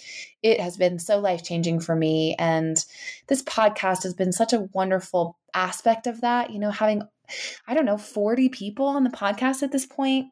it 0.43 0.61
has 0.61 0.79
been 0.79 0.99
so 0.99 1.19
life-changing 1.19 1.81
for 1.81 1.97
me. 1.97 2.37
And 2.39 2.83
this 3.27 3.43
podcast 3.43 4.05
has 4.05 4.15
been 4.15 4.33
such 4.33 4.53
a 4.53 4.69
wonderful 4.73 5.37
aspect 5.53 6.07
of 6.07 6.21
that 6.21 6.51
you 6.51 6.59
know 6.59 6.71
having 6.71 7.03
i 7.67 7.73
don't 7.73 7.87
know 7.87 7.97
40 7.97 8.51
people 8.51 8.87
on 8.87 9.05
the 9.05 9.11
podcast 9.11 9.63
at 9.63 9.73
this 9.73 9.87
point 9.87 10.27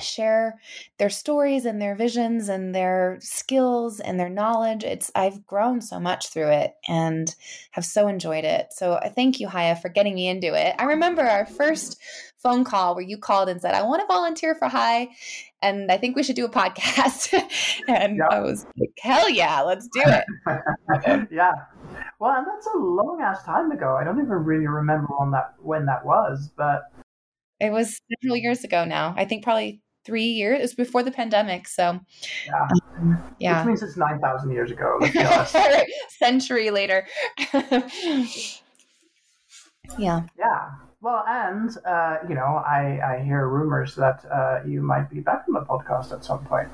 share 0.00 0.60
their 0.98 1.10
stories 1.10 1.64
and 1.64 1.80
their 1.80 1.94
visions 1.94 2.48
and 2.48 2.74
their 2.74 3.18
skills 3.20 4.00
and 4.00 4.18
their 4.18 4.28
knowledge. 4.28 4.84
It's 4.84 5.10
I've 5.14 5.46
grown 5.46 5.80
so 5.80 6.00
much 6.00 6.28
through 6.28 6.50
it 6.50 6.74
and 6.86 7.34
have 7.72 7.84
so 7.84 8.08
enjoyed 8.08 8.44
it. 8.44 8.68
So 8.72 8.94
I 8.94 9.08
thank 9.08 9.40
you, 9.40 9.48
Haje, 9.48 9.80
for 9.80 9.88
getting 9.88 10.14
me 10.14 10.28
into 10.28 10.54
it. 10.54 10.74
I 10.78 10.84
remember 10.84 11.22
our 11.22 11.46
first 11.46 12.00
phone 12.38 12.64
call 12.64 12.94
where 12.94 13.04
you 13.04 13.18
called 13.18 13.48
and 13.48 13.60
said, 13.60 13.74
I 13.74 13.82
want 13.82 14.00
to 14.00 14.06
volunteer 14.06 14.54
for 14.54 14.68
HAI 14.68 15.08
and 15.60 15.90
I 15.90 15.96
think 15.96 16.16
we 16.16 16.22
should 16.22 16.36
do 16.36 16.44
a 16.44 16.50
podcast. 16.50 17.32
and 17.88 18.18
yep. 18.18 18.28
I 18.30 18.40
was 18.40 18.64
like, 18.78 18.92
hell 18.98 19.28
yeah, 19.28 19.60
let's 19.62 19.88
do 19.88 20.02
it. 20.04 21.28
yeah. 21.30 21.52
Well, 22.20 22.34
and 22.36 22.46
that's 22.46 22.66
a 22.66 22.78
long 22.78 23.20
ass 23.22 23.42
time 23.44 23.70
ago. 23.70 23.96
I 23.96 24.04
don't 24.04 24.18
even 24.18 24.28
really 24.28 24.66
remember 24.66 25.08
when 25.18 25.30
that 25.32 25.54
when 25.60 25.86
that 25.86 26.04
was, 26.04 26.50
but 26.56 26.82
it 27.60 27.70
was 27.70 28.00
several 28.22 28.36
years 28.36 28.64
ago 28.64 28.84
now. 28.84 29.14
I 29.16 29.24
think 29.24 29.42
probably 29.42 29.80
three 30.08 30.24
years. 30.24 30.58
It 30.58 30.62
was 30.62 30.74
before 30.74 31.02
the 31.02 31.10
pandemic. 31.10 31.68
So, 31.68 32.00
yeah. 32.46 32.68
Um, 32.96 33.22
yeah. 33.38 33.60
Which 33.60 33.66
means 33.66 33.82
it's 33.82 33.98
9,000 33.98 34.50
years 34.50 34.70
ago. 34.70 34.98
Century 36.18 36.70
later. 36.70 37.06
yeah. 39.98 40.22
Yeah. 40.38 40.70
Well, 41.02 41.22
and, 41.28 41.70
uh, 41.86 42.16
you 42.26 42.34
know, 42.34 42.62
I, 42.66 43.18
I 43.18 43.22
hear 43.22 43.46
rumors 43.46 43.94
that 43.96 44.24
uh, 44.32 44.60
you 44.66 44.80
might 44.80 45.10
be 45.10 45.20
back 45.20 45.44
on 45.46 45.54
the 45.54 45.60
podcast 45.60 46.10
at 46.12 46.24
some 46.24 46.44
point 46.46 46.68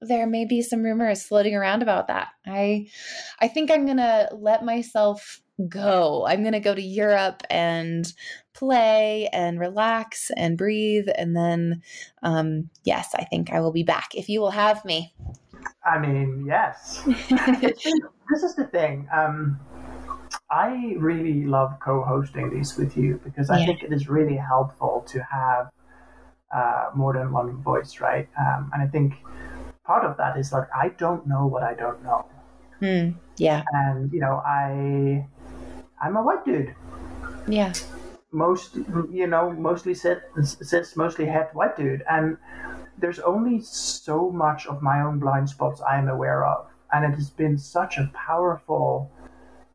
there 0.00 0.26
may 0.26 0.44
be 0.44 0.60
some 0.60 0.82
rumors 0.82 1.22
floating 1.22 1.54
around 1.54 1.80
about 1.82 2.08
that. 2.08 2.28
I 2.46 2.88
I 3.40 3.48
think 3.48 3.70
I'm 3.70 3.86
going 3.86 3.96
to 3.96 4.28
let 4.32 4.62
myself 4.62 5.40
go. 5.66 6.26
I'm 6.26 6.42
going 6.42 6.52
to 6.52 6.60
go 6.60 6.74
to 6.74 6.82
Europe 6.82 7.42
and 7.48 8.12
play 8.54 9.28
and 9.32 9.60
relax 9.60 10.30
and 10.36 10.56
breathe. 10.56 11.08
And 11.16 11.36
then, 11.36 11.82
um, 12.22 12.70
yes, 12.84 13.14
I 13.14 13.24
think 13.24 13.52
I 13.52 13.60
will 13.60 13.72
be 13.72 13.82
back 13.82 14.14
if 14.14 14.28
you 14.28 14.40
will 14.40 14.52
have 14.52 14.84
me. 14.84 15.14
I 15.84 15.98
mean, 15.98 16.44
yes. 16.46 17.02
this 17.06 18.42
is 18.42 18.54
the 18.54 18.68
thing. 18.70 19.08
Um, 19.12 19.60
I 20.50 20.94
really 20.98 21.44
love 21.44 21.78
co 21.80 22.02
hosting 22.02 22.50
these 22.50 22.76
with 22.76 22.96
you 22.96 23.20
because 23.24 23.50
I 23.50 23.58
yeah. 23.58 23.66
think 23.66 23.82
it 23.82 23.92
is 23.92 24.08
really 24.08 24.36
helpful 24.36 25.04
to 25.08 25.22
have 25.22 25.70
uh, 26.54 26.90
more 26.94 27.12
than 27.12 27.32
one 27.32 27.56
voice, 27.62 28.00
right? 28.00 28.28
Um, 28.38 28.70
and 28.72 28.82
I 28.82 28.86
think 28.86 29.14
part 29.84 30.04
of 30.04 30.16
that 30.16 30.38
is 30.38 30.52
like, 30.52 30.68
I 30.74 30.90
don't 30.90 31.26
know 31.26 31.46
what 31.46 31.62
I 31.62 31.74
don't 31.74 32.02
know. 32.02 32.26
Mm, 32.80 33.14
yeah. 33.36 33.62
And, 33.72 34.12
you 34.12 34.20
know, 34.20 34.42
I 34.44 35.26
I'm 36.00 36.16
a 36.16 36.22
white 36.22 36.44
dude. 36.44 36.74
Yeah. 37.48 37.72
Most, 38.34 38.74
you 39.10 39.28
know, 39.28 39.52
mostly 39.52 39.94
cis, 39.94 40.18
cis 40.60 40.96
mostly 40.96 41.24
het 41.26 41.54
white 41.54 41.76
dude, 41.76 42.02
and 42.10 42.36
there's 42.98 43.20
only 43.20 43.60
so 43.60 44.28
much 44.30 44.66
of 44.66 44.82
my 44.82 45.00
own 45.02 45.20
blind 45.20 45.48
spots 45.48 45.80
I'm 45.80 46.08
aware 46.08 46.44
of, 46.44 46.66
and 46.92 47.04
it 47.04 47.14
has 47.14 47.30
been 47.30 47.56
such 47.56 47.96
a 47.96 48.10
powerful 48.12 49.08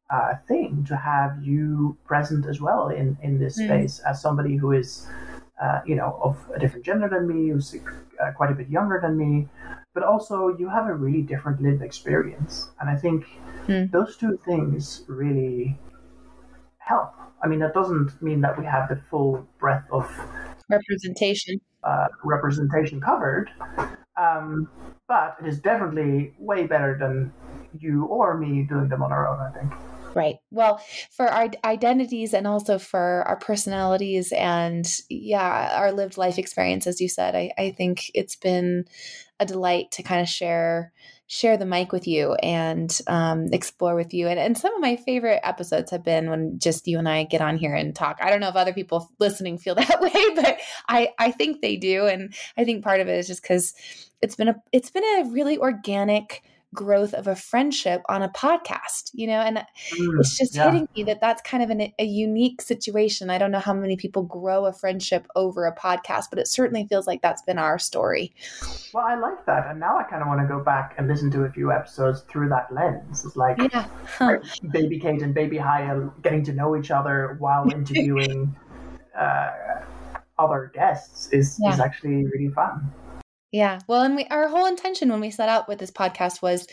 uh, 0.09 0.35
thing 0.45 0.83
to 0.89 0.97
have 0.97 1.41
you 1.41 1.97
present 2.05 2.45
as 2.45 2.59
well 2.59 2.89
in 2.89 3.17
in 3.23 3.39
this 3.39 3.57
mm. 3.57 3.65
space 3.65 3.99
as 3.99 4.21
somebody 4.21 4.57
who 4.57 4.73
is, 4.73 5.07
uh, 5.63 5.79
you 5.85 5.95
know, 5.95 6.19
of 6.21 6.35
a 6.53 6.59
different 6.59 6.85
gender 6.85 7.07
than 7.07 7.27
me, 7.27 7.49
who's 7.49 7.73
uh, 8.21 8.31
quite 8.35 8.51
a 8.51 8.55
bit 8.55 8.67
younger 8.69 8.99
than 9.01 9.15
me, 9.15 9.47
but 9.93 10.03
also 10.03 10.57
you 10.57 10.67
have 10.67 10.87
a 10.87 10.93
really 10.93 11.21
different 11.21 11.61
lived 11.61 11.81
experience, 11.81 12.71
and 12.81 12.89
I 12.89 12.97
think 12.97 13.25
mm. 13.67 13.89
those 13.91 14.17
two 14.17 14.37
things 14.45 15.05
really 15.07 15.79
help. 16.79 17.13
I 17.41 17.47
mean, 17.47 17.59
that 17.59 17.73
doesn't 17.73 18.21
mean 18.21 18.41
that 18.41 18.57
we 18.57 18.65
have 18.65 18.89
the 18.89 19.01
full 19.09 19.47
breadth 19.59 19.85
of 19.91 20.09
representation 20.69 21.59
uh, 21.83 22.07
representation 22.23 22.99
covered, 22.99 23.49
um, 24.17 24.69
but 25.07 25.37
it 25.41 25.47
is 25.47 25.59
definitely 25.59 26.33
way 26.37 26.67
better 26.67 26.97
than 26.99 27.31
you 27.77 28.05
or 28.05 28.37
me 28.37 28.63
doing 28.63 28.89
them 28.89 29.01
on 29.01 29.11
our 29.11 29.27
own. 29.27 29.39
I 29.39 29.57
think. 29.57 29.73
Right. 30.15 30.37
Well, 30.51 30.81
for 31.11 31.27
our 31.27 31.49
identities 31.63 32.33
and 32.33 32.47
also 32.47 32.79
for 32.79 33.23
our 33.27 33.37
personalities 33.37 34.31
and 34.31 34.89
yeah, 35.09 35.77
our 35.79 35.91
lived 35.91 36.17
life 36.17 36.39
experience, 36.39 36.87
as 36.87 36.99
you 36.99 37.07
said, 37.07 37.35
I, 37.35 37.51
I 37.57 37.71
think 37.71 38.09
it's 38.13 38.35
been 38.35 38.85
a 39.39 39.45
delight 39.45 39.91
to 39.91 40.03
kind 40.03 40.21
of 40.21 40.27
share 40.27 40.91
share 41.31 41.57
the 41.57 41.65
mic 41.65 41.91
with 41.91 42.07
you 42.07 42.33
and 42.33 42.99
um, 43.05 43.49
explore 43.53 43.93
with 43.93 44.15
you. 44.15 44.27
And, 44.27 44.39
and 44.39 44.57
some 44.57 44.73
of 44.73 44.81
my 44.81 44.95
favorite 44.95 45.39
episodes 45.43 45.91
have 45.91 46.03
been 46.03 46.27
when 46.27 46.57
just 46.57 46.87
you 46.87 46.97
and 46.97 47.07
I 47.07 47.25
get 47.25 47.39
on 47.39 47.55
here 47.55 47.75
and 47.75 47.95
talk. 47.95 48.17
I 48.19 48.31
don't 48.31 48.39
know 48.39 48.49
if 48.49 48.55
other 48.55 48.73
people 48.73 49.07
listening 49.19 49.59
feel 49.59 49.75
that 49.75 50.01
way, 50.01 50.35
but 50.35 50.59
I 50.87 51.09
I 51.19 51.31
think 51.31 51.61
they 51.61 51.77
do, 51.77 52.07
and 52.07 52.33
I 52.57 52.65
think 52.65 52.83
part 52.83 52.99
of 52.99 53.07
it 53.07 53.19
is 53.19 53.27
just 53.27 53.43
because 53.43 53.75
it's 54.23 54.35
been 54.35 54.47
a 54.47 54.55
it's 54.71 54.89
been 54.89 55.03
a 55.03 55.29
really 55.29 55.59
organic 55.59 56.41
growth 56.73 57.13
of 57.15 57.27
a 57.27 57.35
friendship 57.35 58.01
on 58.09 58.21
a 58.21 58.29
podcast 58.29 59.09
you 59.13 59.25
know 59.25 59.39
and 59.39 59.57
mm, 59.57 60.19
it's 60.19 60.37
just 60.37 60.55
yeah. 60.55 60.65
hitting 60.65 60.87
me 60.95 61.03
that 61.03 61.19
that's 61.19 61.41
kind 61.41 61.63
of 61.63 61.71
an, 61.71 61.91
a 61.97 62.03
unique 62.03 62.61
situation 62.61 63.31
i 63.31 63.39
don't 63.39 63.49
know 63.49 63.59
how 63.59 63.73
many 63.73 63.97
people 63.97 64.21
grow 64.21 64.65
a 64.65 64.73
friendship 64.73 65.25
over 65.35 65.65
a 65.65 65.75
podcast 65.75 66.25
but 66.29 66.37
it 66.37 66.47
certainly 66.47 66.85
feels 66.85 67.07
like 67.07 67.23
that's 67.23 67.41
been 67.41 67.57
our 67.57 67.79
story 67.79 68.31
well 68.93 69.03
i 69.03 69.15
like 69.15 69.43
that 69.47 69.65
and 69.67 69.79
now 69.79 69.97
i 69.97 70.03
kind 70.03 70.21
of 70.21 70.27
want 70.27 70.39
to 70.39 70.47
go 70.47 70.63
back 70.63 70.93
and 70.99 71.07
listen 71.07 71.31
to 71.31 71.43
a 71.43 71.51
few 71.51 71.71
episodes 71.71 72.21
through 72.29 72.47
that 72.47 72.71
lens 72.71 73.25
it's 73.25 73.35
like 73.35 73.57
yeah. 73.57 73.87
huh. 74.05 74.37
baby 74.71 74.99
kate 74.99 75.23
and 75.23 75.33
baby 75.33 75.57
Haje 75.57 76.11
getting 76.21 76.43
to 76.43 76.53
know 76.53 76.77
each 76.77 76.91
other 76.91 77.35
while 77.39 77.67
interviewing 77.73 78.55
uh, 79.17 79.49
other 80.37 80.71
guests 80.73 81.29
is, 81.31 81.57
yeah. 81.59 81.73
is 81.73 81.79
actually 81.79 82.25
really 82.25 82.49
fun 82.49 82.91
yeah. 83.51 83.79
Well, 83.87 84.03
and 84.03 84.15
we 84.15 84.25
our 84.25 84.47
whole 84.47 84.65
intention 84.65 85.09
when 85.09 85.21
we 85.21 85.31
set 85.31 85.49
out 85.49 85.67
with 85.67 85.79
this 85.79 85.91
podcast 85.91 86.41
was 86.41 86.67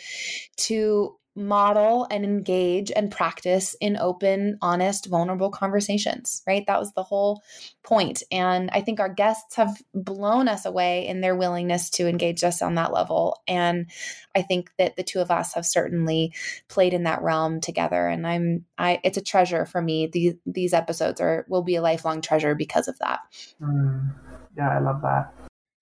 to 0.59 1.16
model 1.37 2.07
and 2.11 2.24
engage 2.24 2.91
and 2.91 3.11
practice 3.11 3.77
in 3.81 3.99
open, 3.99 4.57
honest, 4.62 5.07
vulnerable 5.07 5.51
conversations, 5.51 6.43
right? 6.47 6.66
That 6.66 6.81
was 6.81 6.93
the 6.95 7.03
whole 7.03 7.43
point. 7.83 8.22
And 8.33 8.70
I 8.72 8.81
think 8.81 9.01
our 9.01 9.12
guests 9.12 9.57
have 9.57 9.77
blown 9.95 10.49
us 10.49 10.64
away 10.64 11.07
in 11.07 11.20
their 11.20 11.37
willingness 11.37 11.91
to 11.91 12.09
engage 12.09 12.43
us 12.43 12.62
on 12.62 12.77
that 12.77 12.93
level. 12.93 13.43
And 13.47 13.91
I 14.35 14.43
think 14.43 14.70
that 14.79 14.97
the 14.97 15.03
two 15.03 15.20
of 15.20 15.31
us 15.31 15.53
have 15.55 15.66
certainly 15.66 16.33
played 16.68 16.95
in 16.95 17.05
that 17.05 17.22
realm 17.22 17.61
together. 17.61 18.09
And 18.09 18.27
I'm 18.27 18.64
I 18.79 19.01
it's 19.05 19.18
a 19.18 19.22
treasure 19.22 19.66
for 19.66 19.83
me. 19.83 20.07
These 20.07 20.35
these 20.47 20.72
episodes 20.72 21.20
are 21.20 21.45
will 21.49 21.62
be 21.62 21.77
a 21.77 21.83
lifelong 21.83 22.22
treasure 22.22 22.55
because 22.55 22.89
of 22.89 22.99
that. 23.01 23.20
Mm, 23.61 24.11
yeah, 24.57 24.70
I 24.70 24.79
love 24.79 25.03
that. 25.03 25.35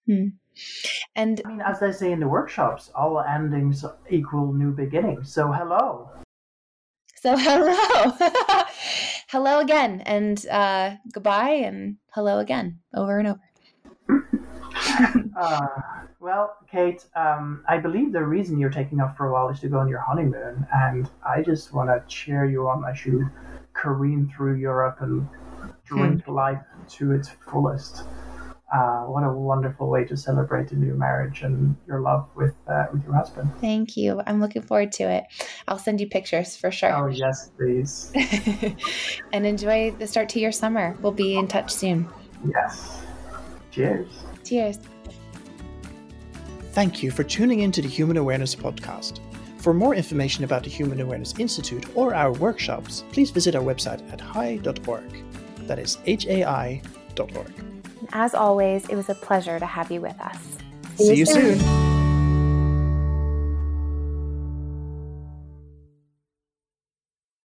Hmm. 0.07 0.28
And 1.16 1.40
I 1.44 1.48
mean, 1.48 1.61
as 1.61 1.80
they 1.80 1.92
say 1.92 2.12
in 2.12 2.20
the 2.20 2.28
workshops, 2.28 2.90
all 2.94 3.20
endings 3.20 3.84
equal 4.11 4.52
new 4.52 4.72
beginnings. 4.72 5.32
So, 5.32 5.50
hello. 5.52 6.11
So, 7.20 7.36
hello. 7.38 8.64
hello 9.28 9.61
again, 9.61 10.02
and 10.02 10.44
uh, 10.46 10.96
goodbye, 11.12 11.62
and 11.64 11.96
hello 12.12 12.38
again, 12.38 12.80
over 12.94 13.18
and 13.18 13.28
over. 13.28 13.40
uh, 15.36 15.66
well, 16.20 16.57
Kate, 16.70 17.05
um, 17.16 17.64
I 17.68 17.78
believe 17.78 18.12
the 18.12 18.24
reason 18.24 18.59
you're 18.59 18.70
taking 18.70 19.00
off 19.00 19.16
for 19.16 19.28
a 19.28 19.32
while 19.32 19.48
is 19.48 19.61
to 19.61 19.68
go 19.68 19.78
on 19.78 19.88
your 19.88 20.00
honeymoon, 20.00 20.66
and 20.74 21.09
I 21.26 21.42
just 21.42 21.72
want 21.72 21.88
to 21.88 22.02
cheer 22.09 22.44
you 22.44 22.68
on 22.68 22.84
as 22.84 23.05
you 23.07 23.30
careen 23.72 24.32
through 24.34 24.57
Europe 24.57 24.98
and 25.00 25.28
drink 25.84 26.24
hmm. 26.24 26.32
life 26.32 26.62
to 26.90 27.12
its 27.12 27.28
fullest 27.28 28.05
uh, 28.74 29.04
what 29.04 29.22
a 29.22 29.30
wonderful 29.30 29.88
way 29.88 30.04
to 30.04 30.16
celebrate 30.16 30.72
a 30.72 30.74
new 30.74 30.94
marriage 30.94 31.42
and 31.42 31.76
your 31.86 32.00
love 32.00 32.28
with 32.34 32.54
uh, 32.66 32.86
with 32.92 33.04
your 33.04 33.14
husband. 33.14 33.48
Thank 33.60 33.96
you. 33.96 34.20
I'm 34.26 34.40
looking 34.40 34.62
forward 34.62 34.90
to 34.92 35.04
it. 35.04 35.24
I'll 35.68 35.78
send 35.78 36.00
you 36.00 36.08
pictures 36.08 36.56
for 36.56 36.72
sure. 36.72 36.92
Oh 36.92 37.06
yes, 37.06 37.50
please. 37.56 38.10
and 39.32 39.46
enjoy 39.46 39.92
the 39.92 40.06
start 40.08 40.28
to 40.30 40.40
your 40.40 40.50
summer. 40.50 40.96
We'll 41.00 41.12
be 41.12 41.36
in 41.36 41.46
touch 41.46 41.72
soon. 41.72 42.08
Yes. 42.48 43.02
Cheers. 43.70 44.08
Cheers. 44.44 44.78
Thank 46.72 47.02
you 47.02 47.12
for 47.12 47.22
tuning 47.22 47.60
in 47.60 47.70
to 47.72 47.82
the 47.82 47.88
Human 47.88 48.16
Awareness 48.16 48.56
Podcast. 48.56 49.20
For 49.58 49.72
more 49.72 49.94
information 49.94 50.42
about 50.42 50.64
the 50.64 50.70
Human 50.70 51.00
Awareness 51.00 51.34
Institute 51.38 51.86
or 51.94 52.12
our 52.12 52.32
workshops, 52.32 53.04
please 53.12 53.30
visit 53.30 53.54
our 53.54 53.62
website 53.62 54.12
at 54.12 54.20
hai.org. 54.20 55.22
That 55.68 55.78
is 55.78 55.98
H 56.06 56.26
A 56.26 56.44
I.org 56.44 57.74
as 58.12 58.34
always, 58.34 58.88
it 58.88 58.96
was 58.96 59.09
a 59.09 59.14
pleasure 59.14 59.59
to 59.59 59.66
have 59.66 59.90
you 59.90 60.00
with 60.00 60.18
us. 60.20 60.38
See, 60.96 61.07
See 61.09 61.14
you 61.16 61.26
soon. 61.26 61.59
soon. 61.59 62.03